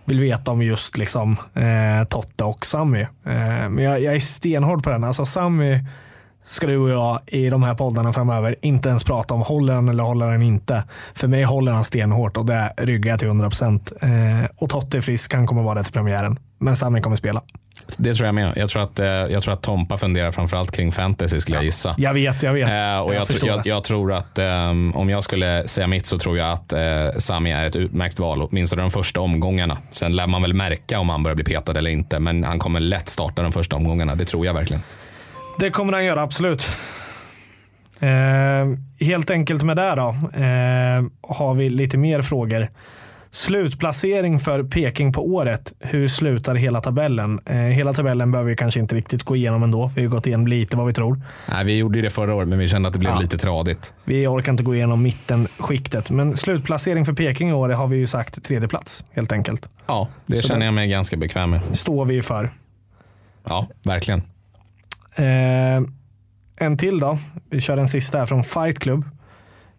vill 0.05 0.21
veta 0.21 0.51
om 0.51 0.63
just 0.63 0.99
liksom 0.99 1.37
Totte 2.09 2.45
och 2.45 2.67
Sami. 2.67 3.07
Men 3.23 3.79
jag, 3.79 4.03
jag 4.03 4.15
är 4.15 4.21
stenhård 4.21 4.85
på 4.85 4.91
den. 4.91 5.05
Alltså 5.05 5.25
Sami 5.25 5.81
ska 6.43 6.67
du 6.67 6.77
och 6.77 6.91
jag 6.91 7.21
i 7.27 7.51
de 7.51 7.63
här 7.63 7.75
poddarna 7.75 8.13
framöver 8.13 8.57
inte 8.63 8.89
ens 8.89 9.05
prata 9.05 9.35
om 9.35 9.41
håller 9.41 9.75
han 9.75 9.89
eller 9.89 10.03
håller 10.03 10.27
han 10.27 10.43
inte. 10.43 10.85
För 11.15 11.29
mig 11.29 11.43
håller 11.43 11.73
han 11.73 11.85
stenhårt 11.85 12.37
och 12.37 12.47
det 12.47 12.73
ryggar 12.77 13.11
jag 13.11 13.19
till 13.19 13.29
100%. 13.29 14.43
Eh, 14.43 14.51
och 14.57 14.71
Totte 14.71 14.97
är 14.97 15.01
frisk, 15.01 15.35
han 15.35 15.47
kommer 15.47 15.63
vara 15.63 15.75
det 15.75 15.85
till 15.85 15.93
premiären. 15.93 16.39
Men 16.63 16.77
Sami 16.77 17.01
kommer 17.01 17.17
spela. 17.17 17.43
Det 17.97 18.15
tror 18.15 18.27
jag 18.27 18.35
med. 18.35 18.53
Jag 18.57 18.69
tror 18.69 18.83
att, 18.83 18.99
eh, 18.99 19.07
jag 19.07 19.43
tror 19.43 19.55
att 19.55 19.63
Tompa 19.63 19.99
funderar 19.99 20.31
framförallt 20.31 20.71
kring 20.73 20.93
fantasy 20.93 21.41
skulle 21.41 21.57
jag 21.57 21.65
gissa. 21.65 21.95
Jag 21.99 22.15
vet, 22.15 22.43
jag 22.43 22.53
vet. 22.53 22.69
Eh, 22.69 22.99
och 22.99 23.15
jag, 23.15 23.27
jag, 23.43 23.63
det. 23.63 23.69
jag, 23.69 23.85
tror 23.85 24.13
att 24.13 24.39
ehm, 24.39 24.93
om 24.97 25.11
jag 25.11 25.25
skulle 25.25 25.69
säga 25.69 25.87
mitt 25.87 26.07
så 26.07 26.19
tror 26.19 26.39
jag 26.39 26.53
att 26.53 26.73
eh, 26.73 27.19
Sami 27.19 27.53
är 27.53 27.65
ett 27.65 27.77
utmärkt 27.77 28.19
val, 28.19 28.43
åtminstone 28.43 28.83
de 28.83 28.91
första 28.91 29.21
omgångarna. 29.21 29.79
Sen 29.91 30.17
lär 30.17 30.27
man 30.27 30.43
väl 30.43 30.55
märka 30.55 30.99
om 30.99 31.09
han 31.09 31.23
börjar 31.23 31.37
bli 31.37 31.45
petad 31.45 31.79
eller 31.79 31.91
inte, 31.91 32.19
men 32.19 32.45
han 32.45 32.59
kommer 32.59 32.81
lätt 32.81 33.09
starta 33.09 33.43
de 33.43 33.53
första 33.53 33.77
omgångarna. 33.77 34.15
Det 34.15 34.25
tror 34.25 34.47
jag 34.47 34.55
verkligen. 34.55 34.83
Det 35.59 35.71
kommer 35.71 35.93
han 35.93 36.05
göra, 36.05 36.23
absolut. 36.23 36.67
Eh, 38.01 39.07
helt 39.07 39.31
enkelt 39.31 39.63
med 39.63 39.77
det 39.77 39.95
då, 39.95 40.09
eh, 40.41 41.05
har 41.37 41.55
vi 41.55 41.71
lite 41.71 41.99
mer 41.99 42.23
frågor. 42.23 42.69
Slutplacering 43.35 44.41
för 44.41 44.63
Peking 44.63 45.13
på 45.13 45.27
året. 45.35 45.73
Hur 45.81 46.09
slutar 46.09 46.55
hela 46.55 46.81
tabellen? 46.81 47.41
Eh, 47.47 47.57
hela 47.57 47.93
tabellen 47.93 48.33
behöver 48.33 48.51
vi 48.51 48.57
kanske 48.57 48.81
inte 48.81 48.95
riktigt 48.95 49.23
gå 49.23 49.37
igenom 49.37 49.63
ändå. 49.63 49.91
Vi 49.97 50.03
har 50.03 50.09
gått 50.09 50.27
igenom 50.27 50.47
lite 50.47 50.77
vad 50.77 50.87
vi 50.87 50.93
tror. 50.93 51.21
Nej, 51.53 51.65
vi 51.65 51.77
gjorde 51.77 52.03
det 52.03 52.11
förra 52.11 52.35
året, 52.35 52.49
men 52.49 52.59
vi 52.59 52.69
kände 52.69 52.87
att 52.89 52.93
det 52.93 52.99
blev 52.99 53.13
Ja. 53.13 53.21
lite 53.21 53.39
tradigt. 53.39 53.93
Vi 54.05 54.27
orkar 54.27 54.53
inte 54.53 54.65
gå 54.65 54.75
igenom 54.75 55.03
mittenskiktet. 55.03 56.11
Men 56.11 56.33
slutplacering 56.37 57.05
för 57.05 57.13
Peking 57.13 57.49
i 57.49 57.53
år 57.53 57.69
har 57.69 57.87
vi 57.89 57.97
ju 57.97 58.07
sagt 58.07 58.45
tredje 58.45 58.69
plats 58.69 59.05
helt 59.13 59.33
enkelt. 59.33 59.69
Ja, 59.87 60.09
det 60.27 60.37
Så 60.37 60.43
känner 60.49 60.61
det- 60.61 60.65
jag 60.67 60.75
mig 60.75 60.89
ganska 60.89 61.17
bekväm 61.17 61.51
med. 61.51 61.61
Står 61.73 62.05
vi 62.05 62.23
för. 62.23 62.53
Ja, 63.49 63.67
verkligen. 63.87 64.23
Eh, 65.15 65.83
en 66.57 66.79
till 66.79 67.01
då. 67.01 67.19
Vi 67.51 67.61
kör 67.61 67.77
en 67.79 67.89
sista 67.89 68.19
här 68.19 68.27
från 68.27 68.45
Fight 68.45 68.79
Club. 68.79 69.05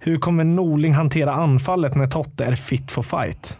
Hur 0.06 0.18
kommer 0.18 0.44
Norling 0.44 0.94
hantera 0.94 1.34
anfallet 1.34 1.96
när 1.96 2.08
Totte 2.08 2.46
är 2.46 2.56
fit 2.56 2.92
for 2.92 3.04
fight? 3.04 3.60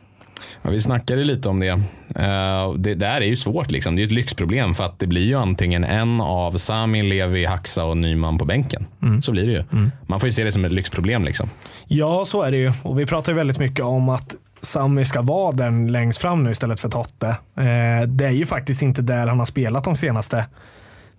Ja, 0.62 0.70
vi 0.70 0.82
snackade 0.82 1.24
lite 1.24 1.50
om 1.50 1.60
det. 1.60 1.70
Eh, 2.16 2.74
det 2.78 2.96
där 2.96 3.22
är 3.22 3.26
ju 3.26 3.36
svårt. 3.36 3.72
Liksom. 3.72 3.96
Det 3.96 4.02
är 4.02 4.06
ett 4.06 4.12
lyxproblem 4.12 4.74
för 4.74 4.84
att 4.84 5.00
det 5.00 5.08
blir 5.08 5.26
ju 5.26 5.36
antingen 5.36 5.84
en 5.84 6.22
av 6.22 6.52
Sami, 6.52 7.04
Levi, 7.04 7.46
Haxa 7.46 7.84
och 7.84 7.98
Nyman 7.98 8.38
på 8.38 8.46
bänken. 8.46 8.86
Så 9.22 9.32
blir 9.32 9.48
det 9.48 9.52
ju. 9.52 9.90
Man 10.08 10.20
får 10.20 10.28
ju 10.28 10.34
se 10.34 10.44
det 10.44 10.52
som 10.52 10.66
ett 10.66 10.72
lyxproblem. 10.72 11.26
Liksom. 11.26 11.50
Ja, 11.88 12.26
så 12.26 12.42
är 12.42 12.52
det 12.52 12.58
ju. 12.58 12.72
Och 12.84 13.00
vi 13.00 13.06
pratar 13.06 13.32
ju 13.32 13.36
väldigt 13.36 13.60
mycket 13.60 13.86
om 13.86 14.10
att 14.10 14.36
Sami 14.62 15.06
ska 15.06 15.22
vara 15.22 15.52
den 15.52 15.92
längst 15.92 16.22
fram 16.22 16.44
nu 16.44 16.52
istället 16.52 16.80
för 16.80 16.90
Totte. 16.90 17.28
Eh, 17.58 18.08
det 18.08 18.26
är 18.26 18.32
ju 18.32 18.46
faktiskt 18.46 18.82
inte 18.82 19.02
där 19.02 19.28
han 19.28 19.40
har 19.40 19.46
spelat 19.46 19.84
de 19.84 19.96
senaste 19.96 20.46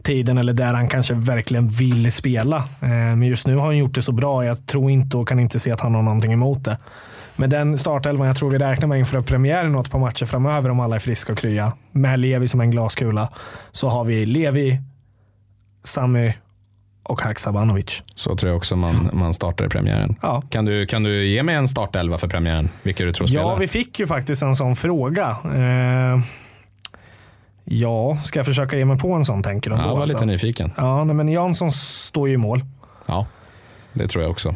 tiden 0.04 0.38
eller 0.38 0.52
där 0.52 0.74
han 0.74 0.88
kanske 0.88 1.14
verkligen 1.14 1.68
vill 1.68 2.12
spela. 2.12 2.56
Eh, 2.56 2.88
men 2.88 3.22
just 3.22 3.46
nu 3.46 3.56
har 3.56 3.66
han 3.66 3.78
gjort 3.78 3.94
det 3.94 4.02
så 4.02 4.12
bra. 4.12 4.44
Jag 4.44 4.66
tror 4.66 4.90
inte 4.90 5.16
och 5.16 5.28
kan 5.28 5.40
inte 5.40 5.60
se 5.60 5.70
att 5.70 5.80
han 5.80 5.94
har 5.94 6.02
någonting 6.02 6.32
emot 6.32 6.64
det. 6.64 6.78
Med 7.36 7.50
den 7.50 7.78
startelvan 7.78 8.26
jag 8.26 8.36
tror 8.36 8.50
vi 8.50 8.58
räknar 8.58 8.88
med 8.88 8.98
inför 8.98 9.22
premiären 9.22 9.74
och 9.74 9.80
ett 9.80 9.90
par 9.90 9.98
matcher 9.98 10.26
framöver 10.26 10.70
om 10.70 10.80
alla 10.80 10.96
är 10.96 11.00
friska 11.00 11.32
och 11.32 11.38
krya. 11.38 11.72
Med 11.92 12.20
Levi 12.20 12.48
som 12.48 12.60
en 12.60 12.70
glaskula 12.70 13.28
så 13.72 13.88
har 13.88 14.04
vi 14.04 14.26
Levi, 14.26 14.80
Sami 15.82 16.34
och 17.02 17.20
Haksabanovic. 17.20 18.02
Så 18.14 18.36
tror 18.36 18.50
jag 18.50 18.56
också 18.56 18.76
man, 18.76 19.10
man 19.12 19.34
startar 19.34 19.64
i 19.64 19.68
premiären. 19.68 20.16
Ja. 20.22 20.42
Kan, 20.50 20.64
du, 20.64 20.86
kan 20.86 21.02
du 21.02 21.26
ge 21.26 21.42
mig 21.42 21.54
en 21.54 21.68
startelva 21.68 22.18
för 22.18 22.28
premiären? 22.28 22.68
Vilka 22.82 23.04
du 23.04 23.12
tror 23.12 23.26
spelar? 23.26 23.42
Ja, 23.42 23.56
vi 23.56 23.68
fick 23.68 23.98
ju 24.00 24.06
faktiskt 24.06 24.42
en 24.42 24.56
sån 24.56 24.76
fråga. 24.76 25.36
Eh, 25.44 26.20
ja, 27.64 28.18
ska 28.22 28.38
jag 28.38 28.46
försöka 28.46 28.76
ge 28.76 28.84
mig 28.84 28.98
på 28.98 29.12
en 29.12 29.24
sån 29.24 29.42
tänker 29.42 29.70
du? 29.70 29.76
ja, 29.76 29.82
då, 29.82 29.88
jag 29.88 29.94
var 29.94 30.00
alltså? 30.00 30.16
lite 30.16 30.26
nyfiken. 30.26 30.72
Ja, 30.76 31.04
nej, 31.04 31.16
men 31.16 31.28
Jansson 31.28 31.72
står 31.72 32.28
ju 32.28 32.34
i 32.34 32.36
mål. 32.36 32.64
Ja, 33.06 33.26
det 33.92 34.08
tror 34.08 34.22
jag 34.22 34.30
också. 34.30 34.54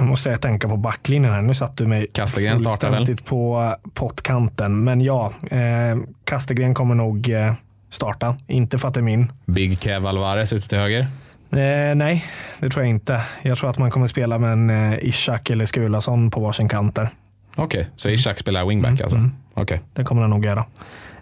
Nu 0.00 0.06
måste 0.06 0.30
jag 0.30 0.40
tänka 0.40 0.68
på 0.68 0.76
backlinjen 0.76 1.32
här. 1.32 1.42
Nu 1.42 1.54
satt 1.54 1.76
du 1.76 1.86
mig 1.86 2.06
Kastegren 2.12 2.58
startar 2.58 2.90
väl? 2.90 3.16
på 3.16 3.74
pottkanten. 3.94 4.84
Men 4.84 5.00
ja, 5.00 5.32
eh, 5.50 5.98
Kastegren 6.24 6.74
kommer 6.74 6.94
nog 6.94 7.28
eh, 7.28 7.52
starta. 7.90 8.36
Inte 8.46 8.78
för 8.78 8.88
att 8.88 8.94
det 8.94 9.00
är 9.00 9.02
min. 9.02 9.32
Big 9.46 9.80
Kev 9.80 10.06
Alvarez 10.06 10.52
ute 10.52 10.68
till 10.68 10.78
höger. 10.78 11.06
Eh, 11.50 11.94
nej, 11.94 12.24
det 12.58 12.70
tror 12.70 12.84
jag 12.84 12.90
inte. 12.90 13.22
Jag 13.42 13.58
tror 13.58 13.70
att 13.70 13.78
man 13.78 13.90
kommer 13.90 14.06
spela 14.06 14.38
med 14.38 14.52
en 14.52 14.70
eh, 14.70 14.98
Ishak 15.04 15.50
eller 15.50 15.66
Skulason 15.66 16.30
på 16.30 16.40
varsin 16.40 16.68
kant 16.68 16.94
där. 16.94 17.08
Okej, 17.56 17.88
så 17.96 18.08
Ishak 18.08 18.38
spelar 18.38 18.66
wingback 18.66 19.00
alltså? 19.00 19.30
Okej. 19.54 19.80
Det 19.92 20.04
kommer 20.04 20.22
den 20.22 20.30
nog 20.30 20.44
göra. 20.44 20.64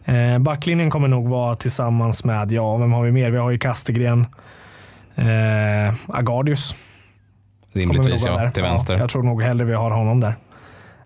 Eh, 0.04 0.38
backlinjen 0.38 0.90
kommer 0.90 1.08
nog 1.08 1.28
vara 1.28 1.56
tillsammans 1.56 2.24
med, 2.24 2.52
ja, 2.52 2.76
vem 2.76 2.92
har 2.92 3.04
vi 3.04 3.12
mer? 3.12 3.30
Vi 3.30 3.38
har 3.38 3.50
ju 3.50 3.58
Kastegren, 3.58 4.26
eh, 5.14 5.94
Agardius. 6.08 6.74
Rimligtvis 7.72 8.26
ja, 8.26 8.36
där. 8.36 8.50
till 8.50 8.62
vänster. 8.62 8.92
Ja, 8.94 8.98
jag 9.00 9.10
tror 9.10 9.22
nog 9.22 9.42
hellre 9.42 9.64
vi 9.64 9.74
har 9.74 9.90
honom 9.90 10.20
där. 10.20 10.36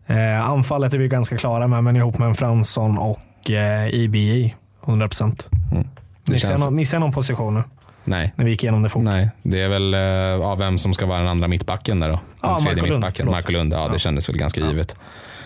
Eh, 0.07 0.51
anfallet 0.51 0.95
är 0.95 0.99
vi 0.99 1.09
ganska 1.09 1.37
klara 1.37 1.67
med, 1.69 1.85
men 1.85 1.97
ihop 1.97 2.19
med 2.19 2.29
en 2.29 2.35
Fransson 2.35 2.99
och 2.99 3.51
eh, 3.51 3.95
IBI. 3.95 4.55
100 4.87 5.09
procent. 5.09 5.51
Mm. 5.73 5.89
Missar 6.29 6.33
jag 6.33 6.41
känns- 6.59 6.65
någon- 6.65 6.75
missar 6.75 6.97
jag 6.97 7.01
någon 7.01 7.13
position 7.13 7.55
nu? 7.55 7.63
Nej. 8.05 8.33
När 8.37 8.45
vi 8.45 8.51
gick 8.51 8.63
igenom 8.63 8.83
det 8.83 8.89
fort. 8.89 9.03
Nej, 9.03 9.31
det 9.43 9.61
är 9.63 9.69
väl 9.69 9.95
uh, 9.95 10.47
av 10.47 10.59
vem 10.59 10.79
som 10.79 10.95
ska 10.95 11.07
vara 11.07 11.19
den 11.19 11.29
andra 11.29 11.49
mittbacken 11.49 12.01
där 12.01 12.09
då? 12.09 12.15
Den 12.15 12.23
Ja, 12.43 12.59
tredje 12.59 12.75
Marco 12.83 12.87
Lund, 12.89 13.03
mittbacken. 13.05 13.17
förlåt. 13.27 13.35
Marco 13.35 13.53
Lund, 13.53 13.73
ja, 13.73 13.77
Ja. 13.87 13.89
det 13.93 13.99
kändes 13.99 14.29
väl 14.29 14.37
ganska 14.37 14.61
givet. 14.61 14.97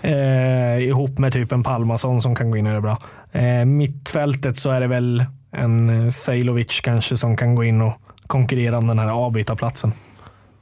Eh, 0.03 0.83
ihop 0.83 1.19
med 1.19 1.33
typ 1.33 1.53
en 1.53 1.63
Palmason 1.63 2.21
som 2.21 2.35
kan 2.35 2.51
gå 2.51 2.57
in 2.57 2.67
och 2.67 2.73
göra 2.73 2.81
bra. 2.81 2.99
Eh, 3.33 3.65
mittfältet 3.65 4.57
så 4.57 4.71
är 4.71 4.81
det 4.81 4.87
väl 4.87 5.25
en 5.51 6.05
eh, 6.05 6.09
Sejlovic 6.09 6.81
kanske 6.81 7.17
som 7.17 7.37
kan 7.37 7.55
gå 7.55 7.65
in 7.65 7.83
och 7.83 7.93
konkurrera 8.27 8.79
om 8.79 8.87
den 8.87 8.99
här 8.99 9.09
avbytarplatsen. 9.09 9.93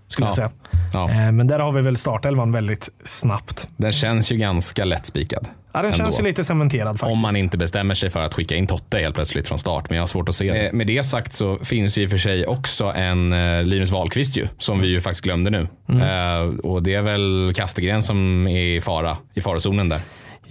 Skulle 0.09 0.27
Ja. 0.27 0.29
jag 0.29 0.37
säga. 0.37 0.51
Ja. 0.93 1.11
Eh, 1.11 1.33
men 1.33 1.47
där 1.47 1.59
har 1.59 1.73
vi 1.73 1.83
väl 1.83 1.97
startelvan 1.97 2.53
väldigt 2.53 2.89
snabbt. 3.05 3.69
Den 3.77 3.93
känns 3.93 4.33
ju 4.33 4.37
ganska 4.37 4.85
lättspikad. 4.85 5.49
Ja, 5.73 5.83
den 5.83 5.85
Ändå. 5.93 5.97
känns 6.05 6.21
ju 6.21 6.25
lite 6.25 6.45
cementerad 6.45 6.99
faktiskt. 6.99 7.13
Om 7.13 7.19
man 7.23 7.37
inte 7.37 7.59
bestämmer 7.59 7.95
sig 7.95 8.11
för 8.11 8.21
att 8.23 8.35
skicka 8.35 8.55
in 8.57 8.67
Totte 8.67 8.99
helt 8.99 9.15
plötsligt 9.15 9.49
från 9.49 9.59
start. 9.59 9.85
Men 9.91 9.97
jag 9.97 10.03
har 10.03 10.07
svårt 10.07 10.29
att 10.29 10.35
se 10.35 10.53
det. 10.53 10.73
Med 10.73 10.87
det 10.87 11.03
sagt 11.03 11.33
så 11.33 11.59
finns 11.59 11.99
ju 11.99 12.03
i 12.03 12.07
och 12.07 12.11
för 12.11 12.19
sig 12.19 12.47
också 12.47 12.85
en 12.85 13.33
eh, 13.33 13.63
Linus 13.65 13.91
Wahlqvist 13.93 14.37
ju, 14.37 14.49
som 14.59 14.81
vi 14.81 14.89
ju 14.89 15.01
faktiskt 15.01 15.25
glömde 15.25 15.51
nu. 15.51 15.69
Mm. 15.89 16.03
Eh, 16.03 16.59
och 16.59 16.83
det 16.83 16.95
är 16.95 17.03
väl 17.03 17.53
Kastegren 17.57 18.03
som 18.03 18.47
är 18.49 18.61
i 18.77 18.81
fara, 18.81 19.17
i 19.35 19.41
farozonen 19.41 19.89
där. 19.89 20.01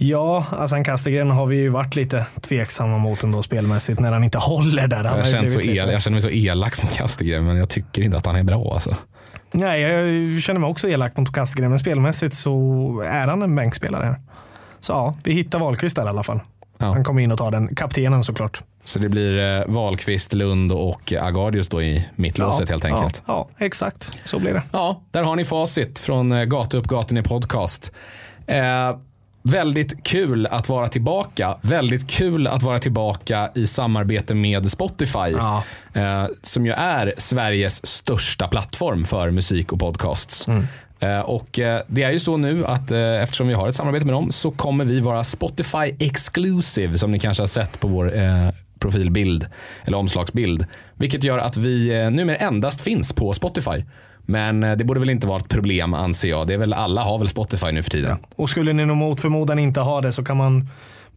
Ja, 0.00 0.44
alltså 0.50 0.76
en 0.76 0.84
Kastegren 0.84 1.30
har 1.30 1.46
vi 1.46 1.56
ju 1.56 1.68
varit 1.68 1.96
lite 1.96 2.26
tveksamma 2.40 2.98
mot 2.98 3.22
ändå 3.24 3.42
spelmässigt 3.42 4.00
när 4.00 4.12
han 4.12 4.24
inte 4.24 4.38
håller 4.38 4.86
där. 4.86 5.04
Han 5.04 5.16
Jag 5.18 5.26
ju 5.26 5.32
känner, 5.32 5.48
så 5.48 5.60
el, 5.60 5.76
jag 5.76 6.02
känner 6.02 6.14
mig 6.14 6.22
så 6.22 6.30
elak 6.30 6.82
mot 6.82 6.96
Kastegren, 6.96 7.44
men 7.44 7.56
jag 7.56 7.68
tycker 7.68 8.02
inte 8.02 8.16
att 8.16 8.26
han 8.26 8.36
är 8.36 8.42
bra 8.42 8.70
alltså. 8.74 8.96
Nej, 9.50 9.80
jag 9.80 10.42
känner 10.42 10.60
mig 10.60 10.70
också 10.70 10.88
elak 10.88 11.16
mot 11.16 11.32
Kastegren, 11.32 11.70
men 11.70 11.78
spelmässigt 11.78 12.34
så 12.34 12.52
är 13.06 13.28
han 13.28 13.42
en 13.42 13.56
bänkspelare. 13.56 14.04
här. 14.04 14.20
Så 14.80 14.92
ja, 14.92 15.14
vi 15.24 15.32
hittar 15.32 15.58
Wahlqvist 15.58 15.96
där 15.96 16.06
i 16.06 16.08
alla 16.08 16.22
fall. 16.22 16.40
Ja. 16.78 16.86
Han 16.86 17.04
kommer 17.04 17.22
in 17.22 17.32
och 17.32 17.38
tar 17.38 17.50
den. 17.50 17.74
Kaptenen 17.74 18.24
såklart. 18.24 18.62
Så 18.84 18.98
det 18.98 19.08
blir 19.08 19.58
eh, 19.60 19.66
Wahlqvist, 19.66 20.32
Lund 20.32 20.72
och 20.72 21.12
Agardius 21.20 21.68
då 21.68 21.82
i 21.82 22.08
mittlåset 22.16 22.70
helt 22.70 22.84
enkelt. 22.84 23.22
Ja, 23.26 23.48
ja, 23.58 23.66
exakt. 23.66 24.12
Så 24.24 24.38
blir 24.38 24.54
det. 24.54 24.62
Ja, 24.72 25.00
där 25.10 25.22
har 25.22 25.36
ni 25.36 25.44
facit 25.44 25.98
från 25.98 26.32
eh, 26.32 26.44
Gata 26.44 26.76
upp 26.76 26.86
gatan 26.86 27.18
i 27.18 27.22
podcast. 27.22 27.92
Eh, 28.46 28.96
väldigt 29.50 30.04
kul 30.04 30.46
att 30.46 30.68
vara 30.68 30.88
tillbaka. 30.88 31.56
Väldigt 31.62 32.10
kul 32.10 32.46
att 32.46 32.62
vara 32.62 32.78
tillbaka 32.78 33.50
i 33.54 33.66
samarbete 33.66 34.34
med 34.34 34.70
Spotify. 34.70 35.30
Ja. 35.36 35.62
Eh, 35.94 36.26
som 36.42 36.66
ju 36.66 36.72
är 36.72 37.14
Sveriges 37.16 37.86
största 37.86 38.48
plattform 38.48 39.04
för 39.04 39.30
musik 39.30 39.72
och 39.72 39.80
podcasts. 39.80 40.48
Eh, 41.00 41.20
och 41.20 41.58
eh, 41.58 41.80
Det 41.86 42.02
är 42.02 42.10
ju 42.10 42.20
så 42.20 42.36
nu 42.36 42.66
att 42.66 42.90
eh, 42.90 43.22
eftersom 43.22 43.48
vi 43.48 43.54
har 43.54 43.68
ett 43.68 43.74
samarbete 43.74 44.06
med 44.06 44.14
dem 44.14 44.32
så 44.32 44.50
kommer 44.50 44.84
vi 44.84 45.00
vara 45.00 45.24
Spotify 45.24 45.94
exclusive 45.98 46.98
som 46.98 47.10
ni 47.10 47.18
kanske 47.18 47.42
har 47.42 47.48
sett 47.48 47.80
på 47.80 47.88
vår 47.88 48.16
eh, 48.16 48.48
profilbild 48.78 49.46
eller 49.84 49.98
omslagsbild. 49.98 50.66
Vilket 50.94 51.24
gör 51.24 51.38
att 51.38 51.56
vi 51.56 52.00
eh, 52.00 52.10
numera 52.10 52.36
endast 52.36 52.80
finns 52.80 53.12
på 53.12 53.32
Spotify. 53.34 53.84
Men 54.30 54.64
eh, 54.64 54.76
det 54.76 54.84
borde 54.84 55.00
väl 55.00 55.10
inte 55.10 55.26
vara 55.26 55.38
ett 55.38 55.48
problem 55.48 55.94
anser 55.94 56.28
jag. 56.28 56.46
Det 56.46 56.54
är 56.54 56.58
väl, 56.58 56.72
alla 56.72 57.02
har 57.02 57.18
väl 57.18 57.28
Spotify 57.28 57.72
nu 57.72 57.82
för 57.82 57.90
tiden. 57.90 58.16
Och 58.36 58.50
skulle 58.50 58.72
ni 58.72 58.86
nog 58.86 58.96
mot 58.96 59.20
förmodan 59.20 59.58
inte 59.58 59.80
ha 59.80 60.00
det 60.00 60.12
så 60.12 60.24
kan 60.24 60.36
man 60.36 60.68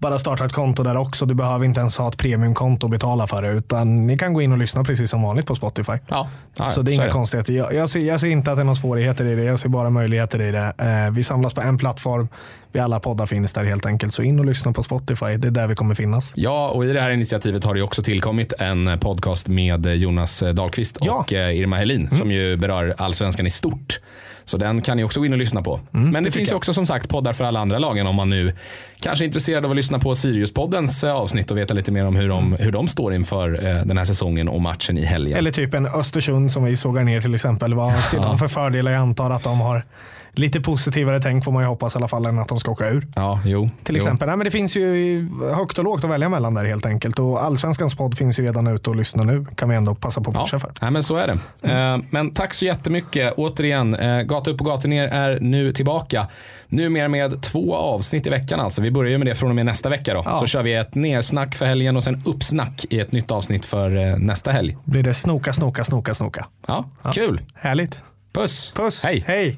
bara 0.02 0.20
starta 0.20 0.46
ett 0.46 0.54
konto 0.54 0.84
där 0.84 0.98
också. 0.98 1.26
Du 1.26 1.34
behöver 1.34 1.66
inte 1.66 1.80
ens 1.80 1.98
ha 1.98 2.08
ett 2.08 2.18
premiumkonto 2.18 2.86
och 2.86 2.90
betala 2.90 3.28
för 3.28 3.42
det. 3.42 3.50
Utan 3.50 4.08
ni 4.08 4.18
kan 4.18 4.34
gå 4.34 4.42
in 4.42 4.52
och 4.52 4.58
lyssna 4.58 4.84
precis 4.84 5.10
som 5.10 5.22
vanligt 5.22 5.46
på 5.46 5.56
Spotify. 5.56 5.94
Ja, 6.08 6.30
så 6.68 6.82
det 6.82 6.92
är 6.92 6.94
inga 6.94 7.10
konstigheter. 7.10 7.54
Jag, 7.54 7.74
jag, 7.74 7.90
ser, 7.90 8.00
jag 8.00 8.20
ser 8.20 8.28
inte 8.28 8.52
att 8.52 8.58
det 8.58 8.62
är 8.62 8.66
några 8.66 8.76
svårigheter 8.76 9.26
i 9.26 9.36
det. 9.36 9.44
Jag 9.44 9.60
ser 9.60 9.70
bara 9.70 9.90
möjligheter 9.90 10.42
i 10.42 10.52
det. 10.52 10.74
Eh, 10.78 11.12
vi 11.12 11.24
samlas 11.24 11.54
på 11.54 11.62
en 11.62 11.78
plattform. 11.78 12.28
Vi 12.72 12.80
alla 12.80 13.00
poddar 13.00 13.26
finns 13.26 13.54
där 13.54 13.66
helt 13.66 13.86
enkelt. 13.86 14.14
Så 14.14 14.24
in 14.24 14.40
och 14.40 14.46
lyssna 14.46 14.74
på 14.74 14.84
Spotify. 14.84 15.38
Det 15.38 15.48
är 15.48 15.52
där 15.52 15.68
vi 15.68 15.76
kommer 15.76 15.96
finnas. 15.96 16.34
Ja, 16.36 16.70
och 16.70 16.86
i 16.86 16.94
det 16.94 17.02
här 17.02 17.10
initiativet 17.10 17.64
har 17.64 17.74
det 17.74 17.82
också 17.82 18.04
tillkommit 18.04 18.54
en 18.60 19.00
podcast 19.00 19.48
med 19.48 19.86
Jonas 19.86 20.44
Dahlqvist 20.54 20.98
och 20.98 21.34
eh, 21.34 21.60
Irma 21.60 21.78
Helin 21.78 22.12
som 22.12 22.32
ju 22.32 22.58
berör 22.58 22.96
allsvenskan 22.98 23.48
i 23.48 23.50
stort. 23.50 24.00
Så 24.44 24.58
den 24.58 24.82
kan 24.82 24.98
ni 24.98 25.04
också 25.04 25.20
gå 25.20 25.26
in 25.26 25.32
och 25.34 25.40
lyssna 25.40 25.62
på. 25.62 25.80
Men 25.92 26.04
det, 26.04 26.10
Mm, 26.10 26.24
det 26.24 26.32
finns 26.32 26.52
ju 26.52 26.56
också 26.56 26.74
som 26.74 26.86
sagt 26.86 27.10
poddar 27.10 27.34
för 27.34 27.44
alla 27.46 27.60
andra 27.60 27.80
lagen 27.80 28.08
om 28.08 28.16
man 28.16 28.30
nu 28.30 28.54
kanske 29.00 29.24
är 29.24 29.28
intresserad 29.28 29.66
av 29.66 29.72
att 29.72 29.78
lyssna 29.78 30.00
på 30.00 30.14
Sirius-poddens 30.16 31.08
eh, 31.08 31.16
avsnitt 31.16 31.52
och 31.52 31.58
veta 31.58 31.74
lite 31.74 31.92
mer 31.92 32.06
om 32.08 32.16
hur 32.16 32.30
de, 32.30 32.54
hur 32.60 32.72
de 32.72 32.88
står 32.88 33.14
inför 33.14 33.68
eh, 33.68 33.86
den 33.86 33.98
här 33.98 34.06
säsongen 34.06 34.50
och 34.50 34.62
matchen 34.62 34.98
i 34.98 35.06
helgen. 35.06 35.38
Eller 35.38 35.52
typ 35.52 35.74
en 35.74 35.86
Östersund 35.86 36.52
som 36.52 36.64
vi 36.64 36.76
sågar 36.76 37.04
ner 37.04 37.22
till 37.22 37.36
exempel. 37.36 37.74
Vad 37.74 38.00
ser 38.00 38.18
de 38.20 38.38
för 38.38 38.48
fördelar? 38.48 38.92
Jag 38.92 39.02
antar 39.02 39.30
att 39.32 39.44
de 39.44 39.62
har 39.62 39.86
lite 40.34 40.62
positivare 40.62 41.20
tänk 41.22 41.44
får 41.46 41.52
man 41.52 41.64
ju 41.64 41.68
hoppas 41.70 41.96
i 41.96 41.98
alla 41.98 42.08
fall 42.08 42.26
än 42.26 42.40
att 42.40 42.48
de 42.48 42.60
ska 42.60 42.72
åka 42.72 42.90
ur. 42.90 43.08
Ja, 43.16 43.40
jo. 43.46 43.70
Till 43.84 43.96
jo. 43.96 43.98
exempel. 43.98 44.28
Nej, 44.28 44.38
men 44.38 44.46
det 44.46 44.52
finns 44.52 44.78
ju 44.78 45.28
högt 45.56 45.78
och 45.78 45.84
lågt 45.84 46.04
att 46.04 46.10
välja 46.10 46.30
mellan 46.30 46.54
där 46.54 46.66
helt 46.66 46.86
enkelt. 46.86 47.20
Och 47.20 47.44
Allsvenskans 47.44 47.96
podd 47.96 48.18
finns 48.18 48.40
ju 48.40 48.44
redan 48.44 48.68
ute 48.68 48.90
och 48.90 48.96
lyssna 48.96 49.24
nu. 49.24 49.46
Kan 49.56 49.70
vi 49.70 49.76
ändå 49.76 49.96
passa 49.96 50.22
på 50.22 50.30
att 50.30 50.36
Ja, 50.36 50.44
pusha 50.44 50.60
för. 50.60 50.72
nej, 50.82 50.92
men 50.92 51.04
så 51.04 51.16
är 51.16 51.28
det. 51.28 51.38
Mm. 51.68 52.00
Eh, 52.02 52.06
Men 52.10 52.32
tack 52.32 52.54
så 52.54 52.66
jättemycket. 52.66 53.34
Återigen, 53.38 53.96
eh, 53.96 54.22
Gata 54.22 54.52
upp 54.52 54.60
och 54.60 54.66
gata 54.66 54.88
ner 54.88 55.08
är 55.08 55.40
nu 55.40 55.74
tillbaka. 55.74 56.28
Numera 56.68 57.08
med 57.08 57.42
två 57.42 57.76
avsnitt 57.76 58.28
i 58.28 58.30
veckan 58.30 58.60
alltså. 58.60 58.82
Vi 58.82 58.92
börjar 58.92 59.12
ju 59.12 59.18
med 59.18 59.28
det 59.28 59.36
från 59.36 59.50
och 59.50 59.56
med 59.56 59.66
nästa 59.66 59.90
vecka 59.90 60.14
då. 60.14 60.22
Ja. 60.26 60.38
Så 60.38 60.46
kör 60.46 60.64
vi 60.64 60.74
ett 60.74 60.96
nersnack 60.96 61.56
för 61.56 61.66
helgen 61.66 61.98
och 61.98 62.04
sen 62.04 62.22
uppsnack 62.26 62.86
i 62.90 63.00
ett 63.00 63.12
nytt 63.12 63.32
avsnitt 63.32 63.66
för 63.66 63.96
eh, 63.98 64.18
nästa 64.18 64.52
helg. 64.52 64.78
Blir 64.84 65.04
det 65.04 65.14
snoka, 65.14 65.54
snoka, 65.54 65.84
snoka, 65.84 66.14
snoka. 66.14 66.48
Ja, 66.68 66.86
kul. 67.14 67.42
Härligt. 67.56 68.04
Puss. 68.34 68.72
Puss. 68.76 69.04
Hej. 69.06 69.24
Hej. 69.28 69.58